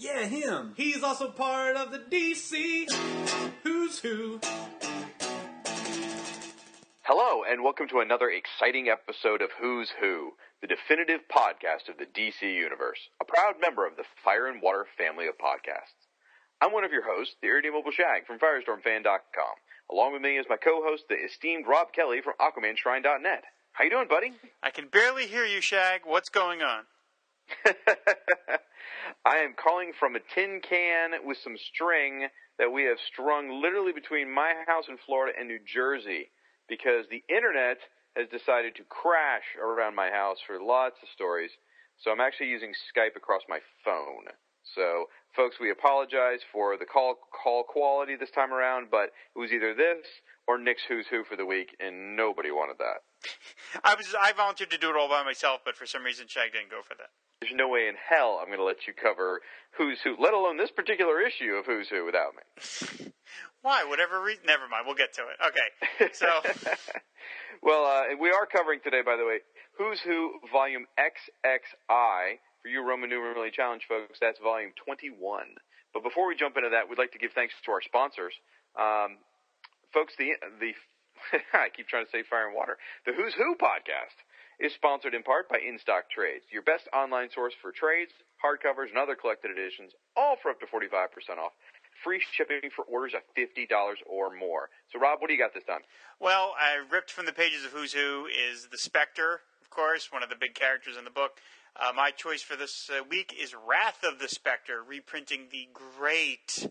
[0.00, 0.74] Yeah, him.
[0.76, 2.86] He's also part of the DC
[3.64, 4.38] Who's Who.
[7.02, 12.06] Hello, and welcome to another exciting episode of Who's Who, the definitive podcast of the
[12.06, 16.06] DC Universe, a proud member of the Fire and Water family of podcasts.
[16.62, 19.54] I'm one of your hosts, the irredeemable Shag from FirestormFan.com.
[19.90, 23.42] Along with me is my co-host, the esteemed Rob Kelly from AquamanShrine.net.
[23.72, 24.30] How you doing, buddy?
[24.62, 26.02] I can barely hear you, Shag.
[26.04, 26.84] What's going on?
[29.24, 33.92] I am calling from a tin can with some string that we have strung literally
[33.92, 36.30] between my house in Florida and New Jersey
[36.68, 37.78] because the internet
[38.16, 41.50] has decided to crash around my house for lots of stories.
[41.98, 44.26] So I'm actually using Skype across my phone.
[44.74, 49.52] So, folks, we apologize for the call call quality this time around, but it was
[49.52, 50.06] either this
[50.46, 53.07] or Nick's Who's Who for the week, and nobody wanted that.
[53.84, 56.52] I was I volunteered to do it all by myself, but for some reason Shag
[56.52, 57.10] didn't go for that.
[57.40, 59.40] There's no way in hell I'm going to let you cover
[59.76, 63.12] Who's Who, let alone this particular issue of Who's Who without me.
[63.62, 63.84] Why?
[63.84, 64.42] Whatever reason.
[64.46, 64.84] Never mind.
[64.86, 65.38] We'll get to it.
[65.46, 66.10] Okay.
[66.12, 66.26] So
[67.62, 69.38] well, uh, we are covering today, by the way,
[69.78, 72.38] Who's Who Volume XXI.
[72.62, 75.46] For you Roman numerally challenged folks, that's Volume 21.
[75.94, 78.34] But before we jump into that, we'd like to give thanks to our sponsors.
[78.74, 79.18] Um,
[79.94, 80.74] folks, the the
[81.52, 82.78] I keep trying to say fire and water.
[83.06, 84.16] The Who's Who podcast
[84.60, 88.98] is sponsored in part by InStock Trades, your best online source for trades, hardcovers, and
[88.98, 91.52] other collected editions, all for up to 45% off.
[92.02, 93.66] Free shipping for orders of $50
[94.06, 94.70] or more.
[94.92, 95.82] So, Rob, what do you got this time?
[96.20, 100.22] Well, I ripped from the pages of Who's Who is the Spectre, of course, one
[100.22, 101.38] of the big characters in the book.
[101.76, 106.68] Uh, my choice for this uh, week is Wrath of the Spectre, reprinting the great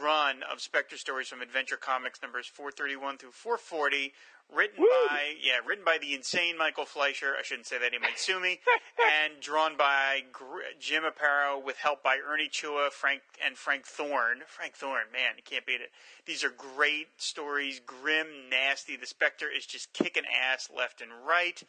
[0.00, 4.12] run of Spectre stories from Adventure Comics numbers 431 through 440,
[4.52, 4.88] written Woo!
[5.08, 7.34] by yeah, written by the insane Michael Fleischer.
[7.38, 8.60] I shouldn't say that; he might sue me.
[9.24, 14.42] and drawn by Gr- Jim Aparo with help by Ernie Chua, Frank and Frank Thorne.
[14.46, 15.90] Frank Thorne, man, you can't beat it.
[16.26, 18.96] These are great stories, grim, nasty.
[18.96, 21.62] The Spectre is just kicking ass left and right.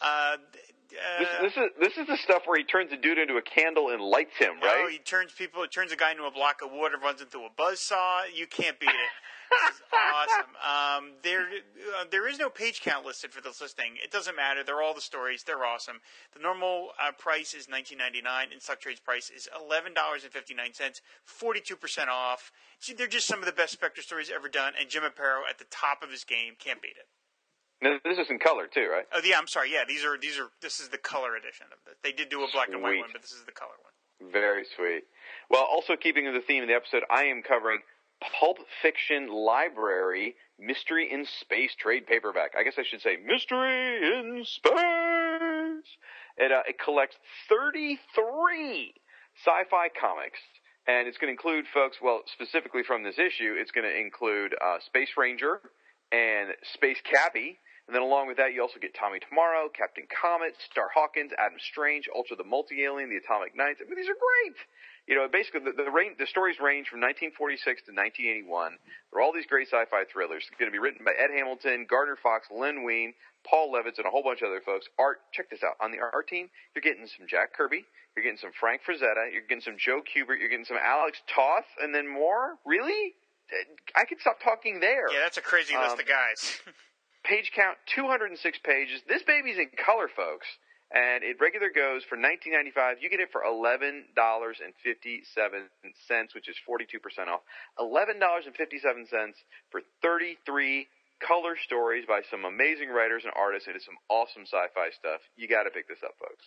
[0.00, 0.36] Uh,
[1.18, 3.42] This, uh, this is this is the stuff where he turns a dude into a
[3.42, 4.90] candle and lights him, no, right?
[4.90, 5.62] he turns people.
[5.62, 8.22] He turns a guy into a block of wood, runs into a buzzsaw.
[8.34, 8.94] You can't beat it.
[9.48, 10.56] This is awesome.
[10.58, 13.94] Um, there, uh, there is no page count listed for this listing.
[14.02, 14.64] It doesn't matter.
[14.64, 15.44] They're all the stories.
[15.44, 16.00] They're awesome.
[16.34, 20.32] The normal uh, price is nineteen ninety nine, InStock trades price is eleven dollars and
[20.32, 22.50] fifty nine cents, forty two percent off.
[22.80, 25.58] See, they're just some of the best Spectre stories ever done, and Jim Aparo at
[25.58, 27.06] the top of his game can't beat it.
[27.82, 29.04] Now, this is in color too, right?
[29.12, 29.72] Oh yeah, I'm sorry.
[29.72, 31.98] Yeah, these are these are this is the color edition of it.
[32.02, 34.32] They did do a black and white one, but this is the color one.
[34.32, 35.04] Very sweet.
[35.50, 37.80] Well, also keeping the theme of the episode, I am covering
[38.40, 42.52] Pulp Fiction Library Mystery in Space trade paperback.
[42.58, 45.84] I guess I should say Mystery in Space.
[46.38, 47.16] It uh, it collects
[47.50, 48.94] 33
[49.44, 50.40] sci-fi comics,
[50.86, 51.98] and it's going to include folks.
[52.00, 55.60] Well, specifically from this issue, it's going to include uh, Space Ranger
[56.10, 57.58] and Space Cabbie.
[57.86, 61.58] And then along with that, you also get Tommy Tomorrow, Captain Comet, Star Hawkins, Adam
[61.62, 63.78] Strange, Ultra the Multi-Alien, the Atomic Knights.
[63.78, 64.58] I mean, these are great.
[65.06, 68.74] You know, basically the, the, range, the stories range from 1946 to 1981.
[69.14, 70.42] They're all these great sci-fi thrillers.
[70.50, 73.14] It's going to be written by Ed Hamilton, Gardner Fox, Len Wein,
[73.46, 74.90] Paul Levitz, and a whole bunch of other folks.
[74.98, 75.78] Art, check this out.
[75.78, 77.86] On the art team, you're getting some Jack Kirby,
[78.18, 81.70] you're getting some Frank Frazetta, you're getting some Joe Kubert, you're getting some Alex Toth,
[81.78, 82.58] and then more.
[82.66, 83.14] Really?
[83.94, 85.06] I could stop talking there.
[85.14, 86.58] Yeah, that's a crazy list Um, of guys.
[87.26, 89.02] page count 206 pages.
[89.08, 90.46] This baby's in color, folks.
[90.94, 93.02] And it regular goes for 19.95.
[93.02, 94.14] You get it for $11.57,
[96.34, 97.42] which is 42% off.
[97.82, 99.34] $11.57
[99.70, 100.86] for 33
[101.20, 103.68] color stories by some amazing writers and artists.
[103.68, 105.20] It is some awesome sci-fi stuff.
[105.36, 106.44] You got to pick this up, folks.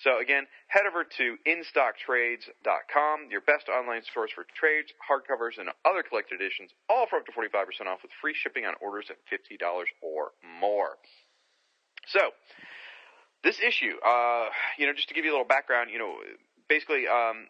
[0.00, 6.02] So again, head over to InStockTrades.com, your best online source for trades, hardcovers, and other
[6.02, 9.60] collected editions, all for up to 45% off with free shipping on orders at $50
[10.02, 10.96] or more.
[12.08, 12.30] So,
[13.42, 14.48] this issue, uh,
[14.78, 16.16] you know, just to give you a little background, you know,
[16.68, 17.46] basically, um,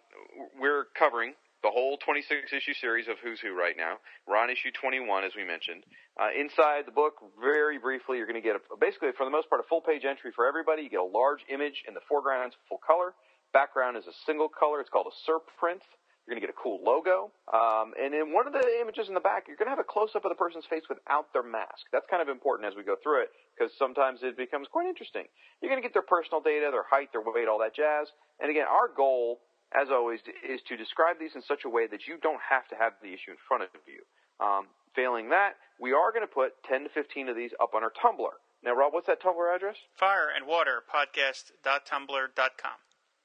[0.58, 1.34] we're covering
[1.66, 3.98] the whole 26 issue series of Who's Who right now.
[4.22, 5.82] We're on issue 21, as we mentioned.
[6.14, 9.50] Uh, inside the book, very briefly, you're going to get a, basically, for the most
[9.50, 10.86] part, a full page entry for everybody.
[10.86, 13.18] You get a large image in the foreground, full color.
[13.50, 14.78] background is a single color.
[14.78, 15.82] It's called a SERP print.
[16.22, 17.34] You're going to get a cool logo.
[17.50, 19.86] Um, and in one of the images in the back, you're going to have a
[19.86, 21.90] close up of the person's face without their mask.
[21.90, 25.26] That's kind of important as we go through it because sometimes it becomes quite interesting.
[25.58, 28.06] You're going to get their personal data, their height, their weight, all that jazz.
[28.38, 29.42] And again, our goal,
[29.76, 32.76] as always, is to describe these in such a way that you don't have to
[32.76, 34.00] have the issue in front of you.
[34.40, 37.82] Um, failing that, we are going to put 10 to 15 of these up on
[37.82, 38.32] our Tumblr.
[38.64, 39.76] Now, Rob, what's that Tumblr address?
[39.98, 42.78] Fire and Water Podcast.tumblr.com.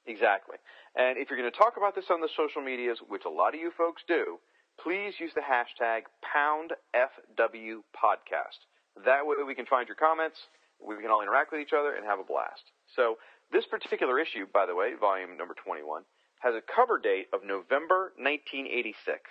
[0.06, 0.56] Exactly.
[0.96, 3.54] And if you're going to talk about this on the social medias, which a lot
[3.54, 4.38] of you folks do,
[4.82, 8.58] please use the hashtag PoundFWPodcast.
[9.04, 10.36] That way we can find your comments,
[10.84, 12.62] we can all interact with each other, and have a blast.
[12.94, 13.16] So
[13.52, 16.02] this particular issue, by the way, volume number 21,
[16.42, 19.30] has a cover date of November 1986.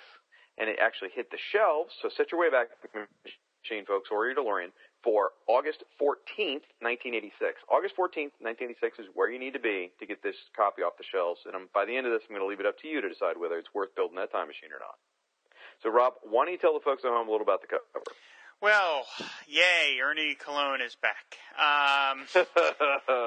[0.58, 2.68] And it actually hit the shelves, so set your way back
[3.64, 4.72] machine, folks, or your DeLorean,
[5.04, 7.62] for August 14th, 1986.
[7.70, 11.08] August 14th, 1986 is where you need to be to get this copy off the
[11.08, 11.42] shelves.
[11.46, 13.02] And I'm, by the end of this, I'm going to leave it up to you
[13.02, 14.96] to decide whether it's worth building that time machine or not.
[15.82, 17.86] So, Rob, why don't you tell the folks at home a little about the cover?
[18.62, 19.06] Well,
[19.48, 21.42] yay, Ernie Colón is back.
[21.58, 22.28] Um,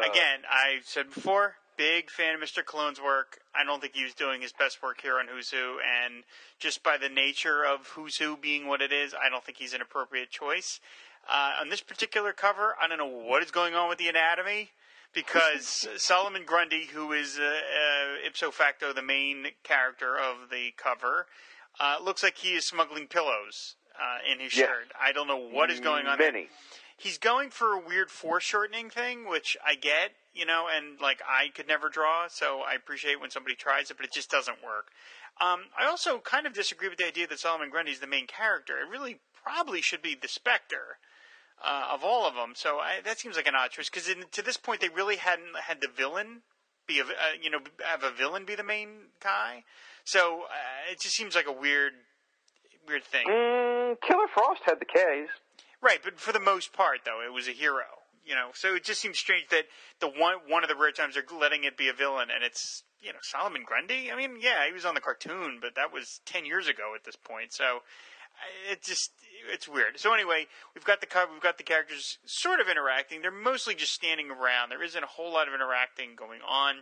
[0.07, 2.63] again, I said before, big fan of Mr.
[2.65, 3.39] Colón's work.
[3.55, 6.25] I don't think he was doing his best work here on Who's Who, and
[6.59, 9.75] just by the nature of Who's Who being what it is, I don't think he's
[9.75, 10.81] an appropriate choice.
[11.29, 14.71] Uh, on this particular cover, I don't know what is going on with the anatomy
[15.15, 21.27] because Solomon Grundy, who is uh, uh, ipso facto the main character of the cover,
[21.81, 24.67] uh, looks like he is smuggling pillows uh, in his Yes.
[24.69, 24.93] shirt.
[25.01, 26.19] I don't know what is going on.
[26.19, 26.45] there.
[26.97, 31.49] He's going for a weird foreshortening thing, which I get, you know, and like I
[31.49, 34.89] could never draw, so I appreciate when somebody tries it, but it just doesn't work.
[35.41, 38.27] Um, I also kind of disagree with the idea that Solomon Grundy is the main
[38.27, 38.79] character.
[38.79, 40.99] It really probably should be the Spectre
[41.63, 42.53] uh, of all of them.
[42.55, 45.57] So I, that seems like an odd choice because to this point they really hadn't
[45.57, 46.43] had the villain
[46.87, 48.89] be a, uh, you know have a villain be the main
[49.23, 49.65] guy.
[50.05, 51.93] So uh, it just seems like a weird
[52.87, 53.27] weird thing.
[53.27, 55.29] Mm, Killer Frost had the K's.
[55.85, 57.85] Right, but for the most part, though, it was a hero.
[58.25, 59.67] You know, so it just seems strange that
[60.01, 62.85] the one one of the rare times they're letting it be a villain, and it's
[63.03, 64.11] you know Solomon Grundy.
[64.11, 67.05] I mean, yeah, he was on the cartoon, but that was ten years ago at
[67.05, 67.53] this point.
[67.53, 69.11] So uh, it just
[69.53, 70.01] it's weird.
[70.01, 73.21] So anyway, we've got the we've got the characters sort of interacting.
[73.21, 74.71] They're mostly just standing around.
[74.71, 76.77] There isn't a whole lot of interacting going on.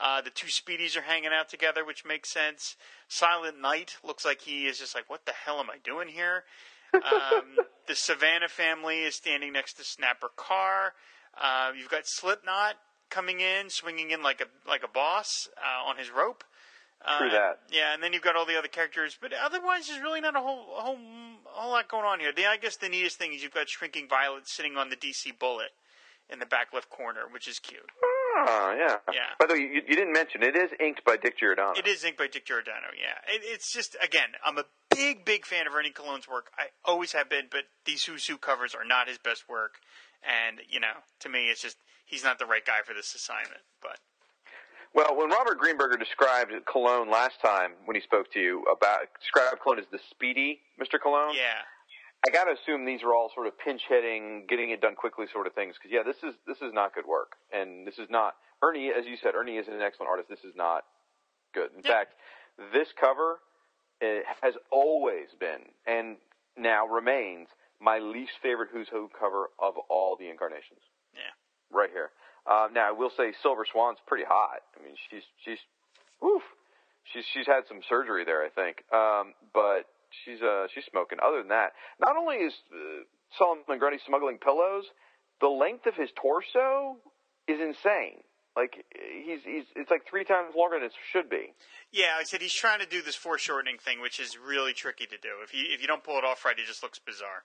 [0.00, 2.76] Uh, the two Speedies are hanging out together, which makes sense.
[3.06, 6.44] Silent Knight looks like he is just like, what the hell am I doing here?
[6.94, 7.56] Um,
[7.86, 10.92] the Sivana family is standing next to Snapper Carr.
[11.40, 12.74] Uh, you've got Slipknot
[13.10, 16.44] coming in, swinging in like a like a boss uh, on his rope.
[17.04, 17.60] Uh, True that.
[17.70, 20.40] Yeah, and then you've got all the other characters, but otherwise, there's really not a
[20.40, 22.32] whole a whole, a whole lot going on here.
[22.32, 25.38] The, I guess the neatest thing is you've got Shrinking Violet sitting on the DC
[25.38, 25.70] Bullet
[26.30, 27.90] in the back left corner, which is cute.
[28.34, 28.96] Oh, yeah.
[29.12, 29.20] Yeah.
[29.38, 31.72] By the way, you, you didn't mention it is inked by Dick Giordano.
[31.76, 32.88] It is inked by Dick Giordano.
[32.98, 36.50] Yeah, it, it's just again, I'm a big, big fan of Ernie Colón's work.
[36.58, 39.74] I always have been, but these Who's Who covers are not his best work,
[40.22, 43.62] and you know, to me, it's just he's not the right guy for this assignment.
[43.82, 43.98] But
[44.94, 49.60] Well, when Robert Greenberger described Colón last time when he spoke to you about described
[49.64, 50.98] Colón as the speedy Mr.
[51.04, 51.64] Colón, yeah,
[52.26, 55.26] I got to assume these are all sort of pinch hitting, getting it done quickly
[55.32, 55.74] sort of things.
[55.76, 58.90] Because yeah, this is this is not good work, and this is not Ernie.
[58.96, 60.28] As you said, Ernie is an excellent artist.
[60.28, 60.84] This is not
[61.54, 61.70] good.
[61.76, 61.90] In Yeah.
[61.90, 62.14] fact,
[62.72, 63.40] this cover
[64.02, 66.16] uh, has always been and
[66.56, 67.48] now remains
[67.80, 70.80] my least favorite Who's Who cover of all the incarnations.
[71.14, 71.20] yeah.
[71.70, 72.10] right here.
[72.46, 74.62] Um, now I will say Silver Swan's pretty hot.
[74.78, 75.58] I mean, she's she's,
[76.20, 76.42] woof,
[77.12, 78.82] she's she's had some surgery there, I think.
[78.92, 79.86] Um, but
[80.24, 81.18] she's uh she's smoking.
[81.24, 83.04] Other than that, not only is uh,
[83.38, 84.84] Solomon Grundy smuggling pillows,
[85.40, 86.96] the length of his torso
[87.48, 88.22] is insane.
[88.54, 91.54] Like he's he's it's like three times longer than it should be.
[91.90, 95.16] Yeah, I said he's trying to do this foreshortening thing, which is really tricky to
[95.16, 95.40] do.
[95.42, 97.44] If you if you don't pull it off right, it just looks bizarre.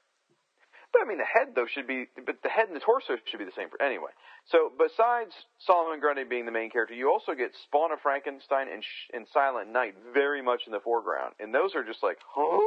[0.94, 3.38] But I mean, the head though should be, but the head and the torso should
[3.38, 4.12] be the same for anyway.
[4.48, 8.84] So besides Solomon Grundy being the main character, you also get Spawn of Frankenstein and,
[9.14, 12.64] and Silent Knight very much in the foreground, and those are just like, huh?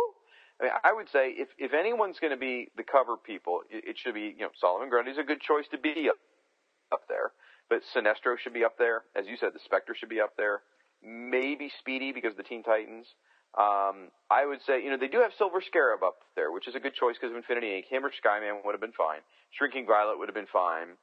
[0.60, 3.96] I mean, I would say if if anyone's going to be the cover people, it,
[3.96, 6.20] it should be you know Solomon Grundy's a good choice to be up
[6.92, 7.32] up there,
[7.70, 10.60] but Sinestro should be up there, as you said, the Spectre should be up there,
[11.02, 13.06] maybe Speedy because of the Teen Titans.
[13.58, 16.74] Um, I would say, you know, they do have Silver Scarab up there, which is
[16.74, 17.90] a good choice because of Infinity Inc.
[17.90, 19.20] Him or Skyman would have been fine.
[19.58, 20.94] Shrinking Violet would have been fine.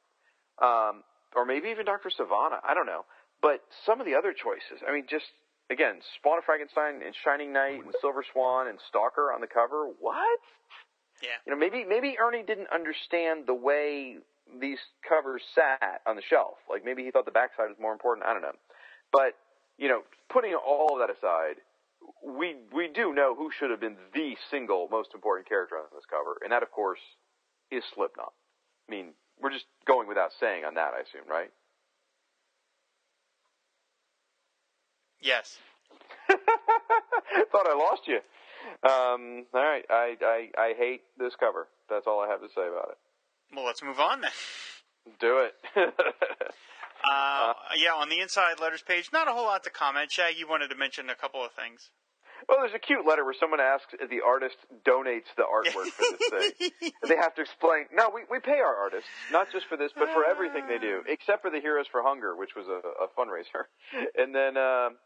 [0.64, 1.04] Um,
[1.36, 2.10] or maybe even Dr.
[2.10, 2.64] Sivana.
[2.64, 3.04] I don't know.
[3.42, 5.28] But some of the other choices, I mean, just,
[5.70, 9.92] again, Spawn of Frankenstein and Shining Knight and Silver Swan and Stalker on the cover.
[10.00, 10.40] What?
[11.22, 11.38] Yeah.
[11.46, 14.18] You know, maybe, maybe Ernie didn't understand the way
[14.60, 16.56] these covers sat on the shelf.
[16.70, 18.26] Like maybe he thought the backside was more important.
[18.26, 18.56] I don't know.
[19.12, 19.36] But
[19.78, 21.62] you know, putting all of that aside,
[22.24, 26.06] we we do know who should have been the single most important character on this
[26.10, 27.00] cover, and that, of course,
[27.72, 28.34] is Slipknot.
[28.88, 31.52] I mean, we're just going without saying on that, I assume, right?
[35.22, 35.58] Yes.
[36.28, 38.20] Thought I lost you.
[38.84, 41.68] Um, all right, I, I I hate this cover.
[41.90, 42.98] That's all I have to say about it.
[43.56, 44.32] Well, let's move on then.
[45.20, 45.54] Do it.
[47.06, 50.12] Uh, yeah, on the inside letters page, not a whole lot to comment.
[50.12, 51.90] Shag, you wanted to mention a couple of things.
[52.48, 56.06] well, there's a cute letter where someone asks if the artist donates the artwork for
[56.18, 56.72] this thing.
[57.02, 57.86] And they have to explain.
[57.94, 61.02] No, we, we pay our artists not just for this, but for everything they do,
[61.08, 63.66] except for the Heroes for Hunger, which was a, a fundraiser.
[64.18, 64.98] And then um,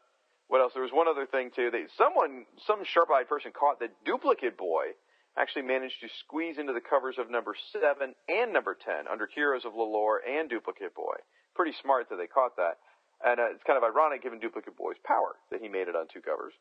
[0.48, 0.74] what else?
[0.74, 1.70] There was one other thing too.
[1.72, 4.96] They someone, some sharp-eyed person caught the Duplicate Boy
[5.38, 9.66] actually managed to squeeze into the covers of number seven and number ten under Heroes
[9.66, 11.16] of Lallor and Duplicate Boy.
[11.56, 12.80] Pretty smart that they caught that.
[13.24, 16.08] And uh, it's kind of ironic given Duplicate Boy's power that he made it on
[16.12, 16.54] two covers.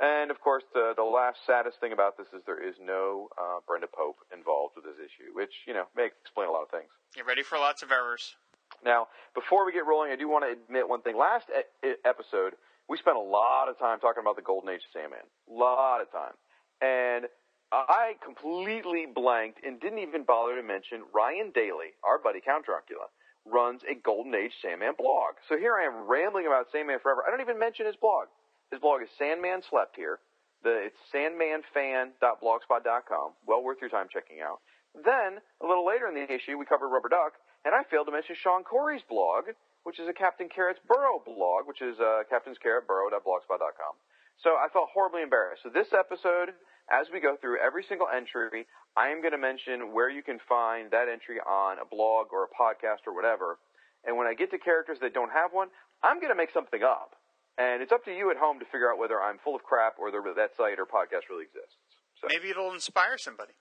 [0.00, 3.60] And of course, the the last saddest thing about this is there is no uh,
[3.66, 6.88] Brenda Pope involved with this issue, which you know may explain a lot of things.
[7.16, 8.36] You're ready for lots of errors.
[8.84, 11.18] Now, before we get rolling, I do want to admit one thing.
[11.18, 11.46] Last
[11.84, 12.54] e- episode,
[12.88, 15.26] we spent a lot of time talking about the Golden Age of Sandman.
[15.48, 16.32] A lot of time.
[16.80, 17.26] And
[17.72, 23.06] I completely blanked and didn't even bother to mention Ryan Daly, our buddy Count Dracula,
[23.46, 25.36] runs a Golden Age Sandman blog.
[25.48, 27.22] So here I am rambling about Sandman forever.
[27.26, 28.26] I don't even mention his blog.
[28.70, 30.18] His blog is Sandman Slept Here.
[30.62, 33.32] The, it's sandmanfan.blogspot.com.
[33.46, 34.60] Well worth your time checking out.
[34.94, 37.34] Then, a little later in the issue, we covered Rubber Duck,
[37.64, 39.44] and I failed to mention Sean Corey's blog,
[39.84, 43.94] which is a Captain Carrot's Burrow blog, which is uh, captainscarrotburrow.blogspot.com.
[44.42, 45.62] So I felt horribly embarrassed.
[45.62, 46.56] So this episode,
[46.88, 48.66] as we go through every single entry,
[48.96, 52.48] I am going to mention where you can find that entry on a blog or
[52.48, 53.58] a podcast or whatever.
[54.04, 55.68] And when I get to characters that don't have one,
[56.02, 57.12] I'm going to make something up.
[57.60, 60.00] And it's up to you at home to figure out whether I'm full of crap
[60.00, 61.76] or that site or podcast really exists.
[62.16, 63.52] So Maybe it'll inspire somebody.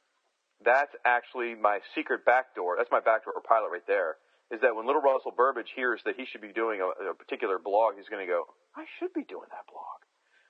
[0.64, 2.80] that's actually my secret backdoor.
[2.80, 4.16] That's my backdoor pilot right there.
[4.52, 7.60] Is that when little Russell Burbage hears that he should be doing a, a particular
[7.60, 10.00] blog, he's going to go, I should be doing that blog.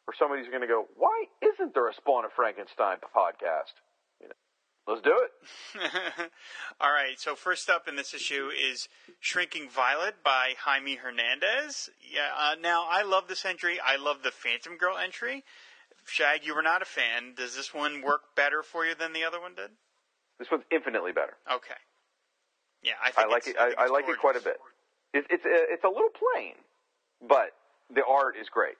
[0.09, 3.77] Or somebody's going to go, why isn't there a Spawn of Frankenstein podcast?
[4.19, 4.33] You know,
[4.87, 6.31] let's do it.
[6.81, 8.89] All right, so first up in this issue is
[9.19, 11.91] Shrinking Violet by Jaime Hernandez.
[12.01, 13.77] Yeah, uh, now I love this entry.
[13.79, 15.43] I love the Phantom Girl entry.
[16.07, 17.35] Shag, you were not a fan.
[17.37, 19.69] Does this one work better for you than the other one did?
[20.39, 21.37] This one's infinitely better.
[21.53, 21.77] Okay.
[22.81, 23.57] Yeah, I think I like it.
[23.59, 24.57] I, I it's like it quite a bit.
[25.13, 26.55] It, it's a, it's a little plain,
[27.21, 27.53] but
[27.93, 28.73] the art is great.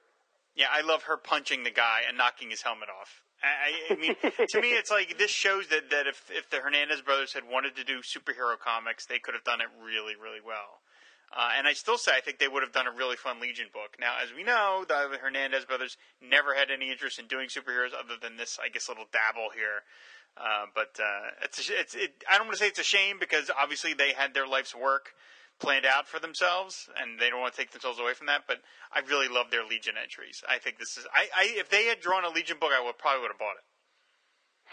[0.59, 3.23] Yeah, I love her punching the guy and knocking his helmet off.
[3.39, 4.15] I, I mean,
[4.49, 7.77] to me, it's like this shows that, that if if the Hernandez brothers had wanted
[7.77, 10.83] to do superhero comics, they could have done it really, really well.
[11.31, 13.67] Uh, and I still say I think they would have done a really fun Legion
[13.71, 13.95] book.
[14.01, 18.19] Now, as we know, the Hernandez brothers never had any interest in doing superheroes other
[18.21, 19.87] than this, I guess, little dabble here.
[20.35, 23.49] Uh, but uh, it's it's it, I don't want to say it's a shame because
[23.55, 25.15] obviously they had their life's work
[25.59, 28.43] planned out for themselves and they don't want to take themselves away from that.
[28.47, 28.57] But
[28.93, 30.41] I really love their Legion entries.
[30.47, 32.97] I think this is I, I if they had drawn a Legion book, I would
[32.97, 33.65] probably would have bought it.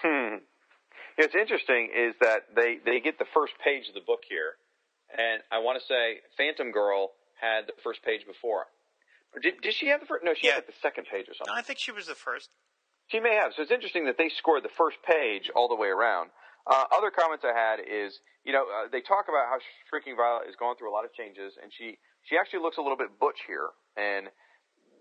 [0.02, 0.36] Hmm.
[1.16, 4.60] What's interesting is that they, they get the first page of the book here,
[5.16, 8.66] and I want to say Phantom Girl had the first page before.
[9.42, 10.24] Did, did she have the first?
[10.24, 10.60] No, she Yeah.
[10.60, 11.54] had like the second page or No, something.
[11.56, 12.50] I think she was the first.
[13.08, 13.52] She may have.
[13.56, 16.30] So it's interesting that they scored the first page all the way around.
[16.66, 19.58] Uh, other comments I had is, you know, uh, they talk about how
[19.88, 22.82] Shrinking Violet is going through a lot of changes, and she she actually looks a
[22.82, 24.26] little bit butch here, and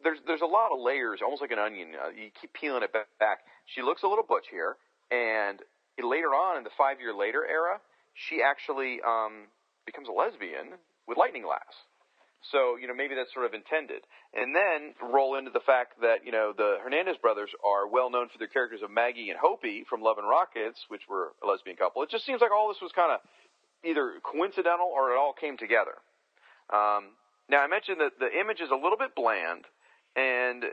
[0.04, 1.98] there's there's a lot of layers, almost like an onion.
[1.98, 3.40] Uh, you keep peeling it back.
[3.66, 4.78] She looks a little butch here,
[5.10, 5.60] and
[5.98, 7.82] later on in the five year later era,
[8.14, 9.50] she actually um,
[9.86, 11.74] becomes a lesbian with lightning lass.
[12.52, 14.06] So, you know, maybe that's sort of intended.
[14.34, 18.30] And then roll into the fact that, you know, the Hernandez brothers are well known
[18.30, 21.76] for their characters of Maggie and Hopey from Love and Rockets, which were a lesbian
[21.76, 22.04] couple.
[22.04, 23.20] It just seems like all this was kind of
[23.84, 25.98] either coincidental or it all came together.
[26.70, 27.18] Um,
[27.50, 29.66] now, I mentioned that the image is a little bit bland,
[30.16, 30.64] and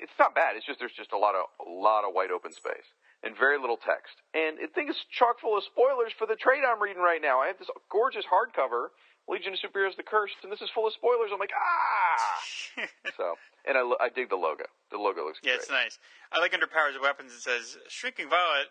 [0.00, 0.56] it's not bad.
[0.56, 2.88] It's just there's just a lot of a lot of white open space
[3.24, 4.16] and very little text.
[4.32, 7.40] And I think it's chock full of spoilers for the trade I'm reading right now.
[7.40, 8.92] I have this gorgeous hardcover,
[9.28, 11.30] Legion of Superheroes: The Cursed, and this is full of spoilers.
[11.32, 12.84] I'm like, ah.
[13.16, 13.34] so,
[13.66, 14.64] and I, lo- I dig the logo.
[14.90, 15.60] The logo looks Yeah, great.
[15.60, 15.98] it's nice.
[16.32, 17.32] I like under Powers of Weapons.
[17.32, 18.68] It says Shrinking Violet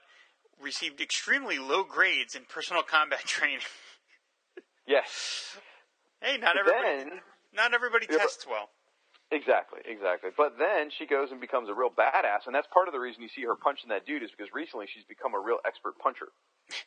[0.61, 3.59] received extremely low grades in personal combat training.
[4.87, 5.57] Yes,
[6.21, 7.09] hey, not But everybody.
[7.09, 7.19] then
[7.55, 8.69] not everybody Yeah, but- tests well.
[9.31, 10.29] Exactly, exactly.
[10.37, 13.23] But then she goes and becomes a real badass, and that's part of the reason
[13.23, 16.27] you see her punching that dude is because recently she's become a real expert puncher.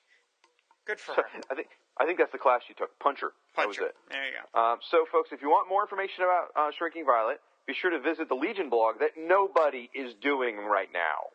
[0.87, 1.25] Good for her.
[1.51, 2.97] I think I think that's the class you took.
[3.01, 3.33] Puncher.
[3.57, 3.95] That was it.
[4.11, 4.61] There you go.
[4.61, 7.99] Um, so, folks, if you want more information about uh, Shrinking Violet, be sure to
[7.99, 11.35] visit the Legion blog that nobody is doing right now.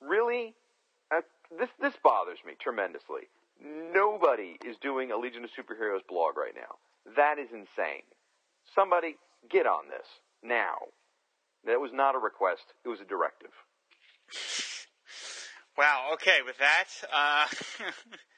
[0.00, 0.54] Really?
[1.14, 1.20] Uh,
[1.58, 3.28] this this bothers me tremendously.
[3.60, 6.76] Nobody is doing a Legion of Superheroes blog right now.
[7.16, 8.04] That is insane.
[8.74, 9.16] Somebody
[9.50, 10.06] get on this
[10.42, 10.88] now.
[11.66, 13.52] That was not a request; it was a directive.
[15.76, 16.10] Wow.
[16.14, 16.38] Okay.
[16.44, 17.46] With that, uh,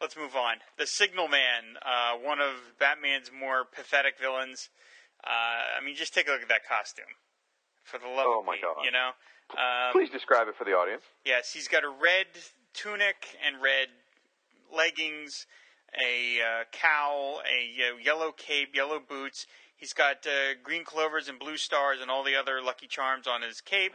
[0.00, 0.56] let's move on.
[0.78, 4.68] The Signal Man, uh, one of Batman's more pathetic villains.
[5.24, 7.04] Uh, I mean, just take a look at that costume.
[7.84, 8.84] For the love Oh, of my Pete, God.
[8.84, 9.10] you know.
[9.52, 11.02] Um, Please describe it for the audience.
[11.24, 12.26] Yes, he's got a red
[12.72, 13.88] tunic and red
[14.74, 15.46] leggings,
[16.00, 19.46] a uh, cowl, a yellow cape, yellow boots.
[19.76, 23.42] He's got uh, green clovers and blue stars and all the other lucky charms on
[23.42, 23.92] his cape,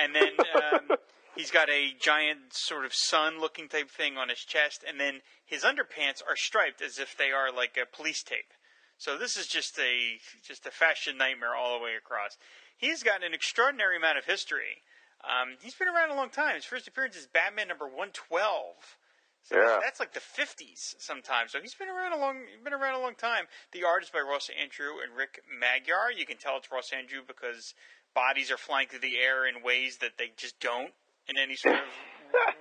[0.00, 0.30] and then
[0.90, 0.96] um,
[1.38, 5.62] he's got a giant sort of sun-looking type thing on his chest, and then his
[5.62, 8.52] underpants are striped as if they are like a police tape.
[8.98, 12.36] So this is just a just a fashion nightmare all the way across.
[12.76, 14.82] He's got an extraordinary amount of history.
[15.22, 16.56] Um, he's been around a long time.
[16.56, 18.98] His first appearance is Batman number one twelve.
[19.44, 19.78] So Yeah.
[19.80, 21.52] that's like the fifties sometimes.
[21.52, 23.46] So he's been around a long been around a long time.
[23.70, 26.10] The art is by Ross Andru and Rick Magyar.
[26.10, 27.74] You can tell it's Ross Andru because
[28.14, 30.92] bodies are flying through the air in ways that they just don't
[31.28, 31.88] in any sort of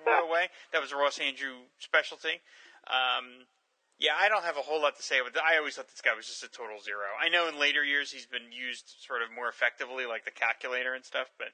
[0.06, 0.48] real way.
[0.74, 2.42] That was a Ross Andru specialty.
[2.88, 3.48] Um,
[4.00, 6.14] yeah, I don't have a whole lot to say, but I always thought this guy
[6.14, 7.10] was just a total zero.
[7.20, 10.94] I know in later years he's been used sort of more effectively, like the calculator
[10.94, 11.50] and stuff, but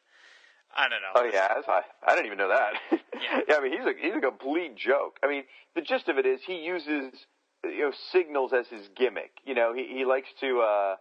[0.75, 1.13] I don't know.
[1.15, 2.73] Oh yeah, I, I didn't even know that.
[3.23, 3.55] Yeah.
[3.55, 5.17] I mean he's a he's a complete joke.
[5.23, 5.43] I mean
[5.75, 7.13] the gist of it is he uses
[7.63, 9.31] you know signals as his gimmick.
[9.45, 10.95] You know he he likes to uh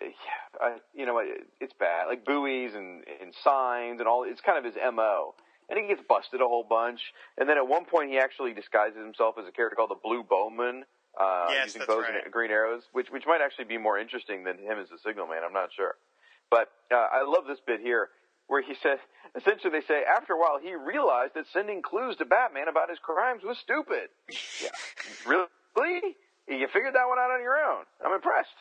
[0.00, 4.22] yeah, I, you know it, it's bad like buoys and and signs and all.
[4.22, 5.34] It's kind of his mo.
[5.68, 7.00] And he gets busted a whole bunch.
[7.38, 10.22] And then at one point he actually disguises himself as a character called the Blue
[10.22, 10.84] Bowman.
[11.18, 12.22] Uh, Yes, using bows right.
[12.24, 15.26] and green arrows, which which might actually be more interesting than him as a signal
[15.28, 15.42] man.
[15.46, 15.94] I'm not sure.
[16.50, 18.08] But uh, I love this bit here
[18.48, 18.98] where he says,
[19.36, 22.98] essentially, they say, after a while, he realized that sending clues to Batman about his
[22.98, 24.08] crimes was stupid.
[24.62, 24.68] yeah.
[25.26, 26.16] Really?
[26.48, 27.84] You figured that one out on your own.
[28.04, 28.54] I'm impressed.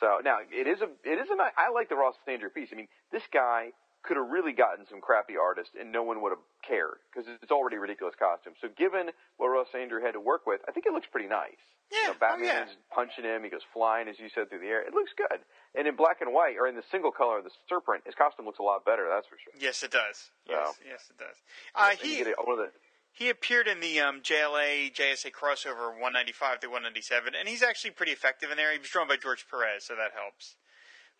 [0.00, 2.68] So now it is a it is a I like the Ross Andrew piece.
[2.72, 3.72] I mean, this guy
[4.06, 7.50] could have really gotten some crappy artists and no one would have cared because it's
[7.52, 8.54] already a ridiculous costume.
[8.62, 11.58] So given what Ross Andru had to work with, I think it looks pretty nice.
[11.90, 12.94] Yeah, You know, oh, Batman's yeah.
[12.94, 13.42] punching him.
[13.44, 14.82] He goes flying, as you said, through the air.
[14.82, 15.38] It looks good.
[15.74, 18.46] And in black and white, or in the single color of the serpent, his costume
[18.46, 19.06] looks a lot better.
[19.10, 19.52] That's for sure.
[19.58, 20.30] Yes, it does.
[20.48, 21.36] Yes, So- yes, it does.
[21.74, 22.70] Uh, he get it- one the
[23.12, 28.12] he appeared in the um, JLA JSA crossover 195 to 197, and he's actually pretty
[28.12, 28.72] effective in there.
[28.72, 30.56] He was drawn by George Perez, so that helps.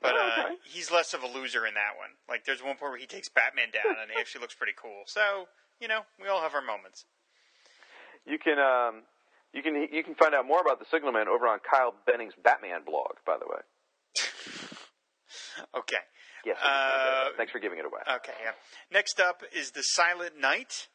[0.02, 2.10] But Oh, uh, he's less of a loser in that one.
[2.28, 5.02] Like, there's one point where he takes Batman down, and he actually looks pretty cool.
[5.06, 5.48] So,
[5.80, 7.04] you know, we all have our moments.
[8.26, 9.02] you can um,
[9.52, 12.80] you can you can find out more about the Signalman over on Kyle Benning's Batman
[12.84, 13.16] blog.
[13.24, 13.60] By the way,
[15.76, 15.96] Okay.
[16.44, 16.58] yes.
[16.62, 18.00] Uh, thanks for giving it away.
[18.16, 18.52] Okay, yeah.
[18.92, 20.88] Next up is the Silent Knight.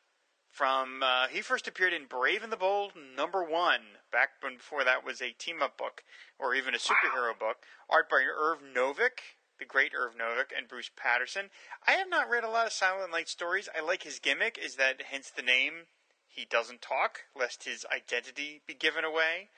[0.51, 3.79] From uh, he first appeared in Brave and the Bold number one,
[4.11, 6.03] back when before that was a team up book
[6.37, 7.57] or even a superhero book.
[7.89, 11.49] Art by Irv Novick, the great Irv Novick, and Bruce Patterson.
[11.87, 13.69] I have not read a lot of Silent Knight stories.
[13.75, 15.87] I like his gimmick, is that hence the name.
[16.27, 19.49] He doesn't talk, lest his identity be given away,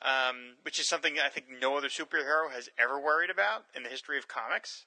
[0.00, 3.90] um, which is something I think no other superhero has ever worried about in the
[3.90, 4.86] history of comics.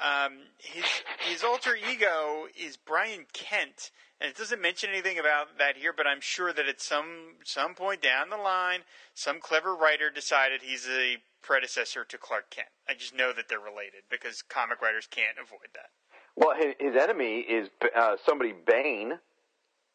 [0.00, 0.84] Um, his
[1.26, 5.94] his alter ego is Brian Kent, and it doesn't mention anything about that here.
[5.96, 8.80] But I'm sure that at some some point down the line,
[9.14, 12.68] some clever writer decided he's a predecessor to Clark Kent.
[12.88, 15.90] I just know that they're related because comic writers can't avoid that.
[16.36, 19.18] Well, his, his enemy is uh, somebody Bane,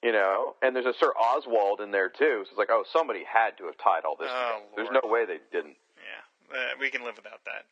[0.01, 2.41] you know, and there's a Sir Oswald in there too.
[2.45, 4.29] So it's like, oh, somebody had to have tied all this.
[4.31, 4.89] Oh, together.
[4.89, 5.75] There's no way they didn't.
[6.01, 7.65] Yeah, uh, we can live without that.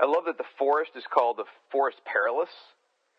[0.00, 2.50] I love that the forest is called the Forest Perilous.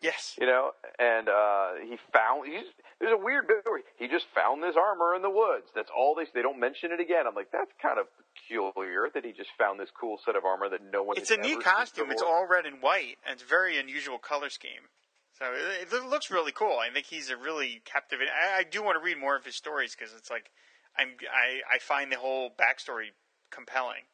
[0.02, 0.34] Yes.
[0.36, 2.50] you know, and uh, he found.
[2.50, 2.66] He's,
[2.98, 5.70] there's a weird bit where he just found this armor in the woods.
[5.74, 6.26] That's all they.
[6.34, 7.24] They don't mention it again.
[7.28, 10.68] I'm like, that's kind of peculiar that he just found this cool set of armor
[10.68, 11.16] that no one.
[11.16, 12.10] It's a neat costume.
[12.10, 14.90] It's all red and white, and it's a very unusual color scheme.
[15.38, 16.78] So it, it looks really cool.
[16.78, 18.32] I think he's a really captivating.
[18.34, 20.50] I, I do want to read more of his stories because it's like
[20.98, 23.14] I'm I, I find the whole backstory
[23.50, 24.10] compelling.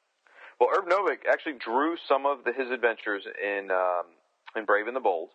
[0.60, 4.06] Well, Irv Novick actually drew some of the, his adventures in um,
[4.56, 5.30] in Brave and the Bold,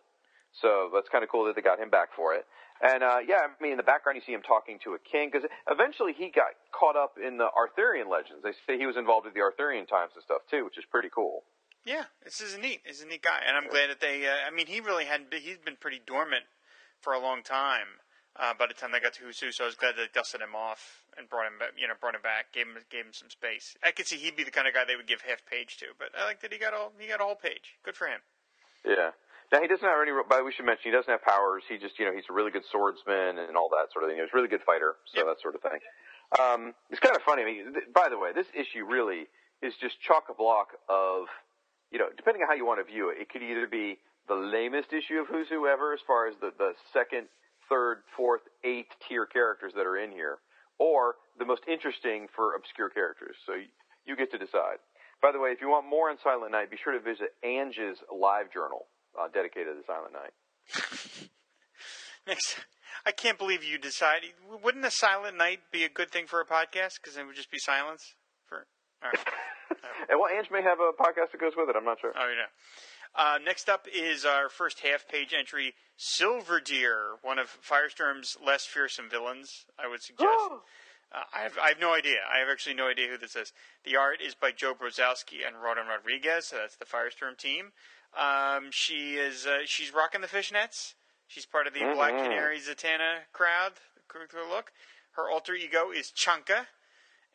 [0.61, 2.45] so that's kind of cool that they got him back for it.
[2.81, 5.29] And uh, yeah, I mean, in the background you see him talking to a king
[5.31, 8.43] because eventually he got caught up in the Arthurian legends.
[8.43, 11.09] They say he was involved with the Arthurian times and stuff too, which is pretty
[11.13, 11.43] cool.
[11.85, 12.83] Yeah, this is a neat.
[12.85, 14.27] This is a neat guy, and I'm glad that they.
[14.27, 15.31] Uh, I mean, he really hadn't.
[15.31, 16.43] Been, he's been pretty dormant
[16.99, 18.02] for a long time.
[18.39, 19.31] Uh, by the time they got to Who.
[19.33, 22.15] So I was glad they dusted him off and brought him, back, you know, brought
[22.15, 23.77] him back, gave him gave him some space.
[23.83, 25.93] I could see he'd be the kind of guy they would give half page to,
[25.97, 27.77] but I like that he got all he got a whole page.
[27.85, 28.21] Good for him.
[28.85, 29.11] Yeah.
[29.51, 30.11] Now he doesn't have any.
[30.27, 31.61] But we should mention he doesn't have powers.
[31.69, 34.17] He just, you know, he's a really good swordsman and all that sort of thing.
[34.17, 35.25] He's a really good fighter, so Yep.
[35.29, 35.79] that sort of thing.
[36.41, 37.43] Um, it's kind of funny.
[37.43, 39.29] I mean, th- by the way, this issue really
[39.61, 41.29] is just chock a block of,
[41.91, 44.33] you know, depending on how you want to view it, it could either be the
[44.33, 47.27] lamest issue of Who's Who ever, as far as the the second,
[47.69, 50.37] third, fourth, eighth tier characters that are in here,
[50.79, 53.35] or the most interesting for obscure characters.
[53.45, 53.67] So you,
[54.05, 54.77] you get to decide.
[55.21, 57.97] By the way, if you want more on Silent Knight, be sure to visit Ange's
[58.11, 60.33] live journal uh, dedicated to Silent Knight.
[62.27, 62.59] Next,
[63.05, 64.31] I can't believe you decided.
[64.63, 66.99] Wouldn't a silent night be a good thing for a podcast?
[67.01, 68.15] Because it would just be silence
[68.47, 68.67] for.
[69.03, 69.19] All right.
[70.09, 71.75] And well, Ange may have a podcast that goes with it.
[71.75, 72.13] I'm not sure.
[72.15, 72.51] Oh, yeah.
[73.15, 79.09] Uh, next up is our first half-page entry, Silver Deer, one of Firestorm's less fearsome
[79.09, 79.65] villains.
[79.77, 80.27] I would suggest.
[81.11, 82.17] Uh, I have I have no idea.
[82.33, 83.53] I have actually no idea who this is.
[83.85, 86.47] The art is by Joe Brozowski and Rodin Rodriguez.
[86.47, 87.71] So that's the Firestorm team.
[88.17, 90.95] Um, she is uh, she's rocking the fishnets.
[91.27, 92.23] She's part of the Black Mhm.
[92.23, 93.73] Canary Zatanna crowd.
[94.49, 94.71] Look.
[95.11, 96.67] Her alter ego is Chanka,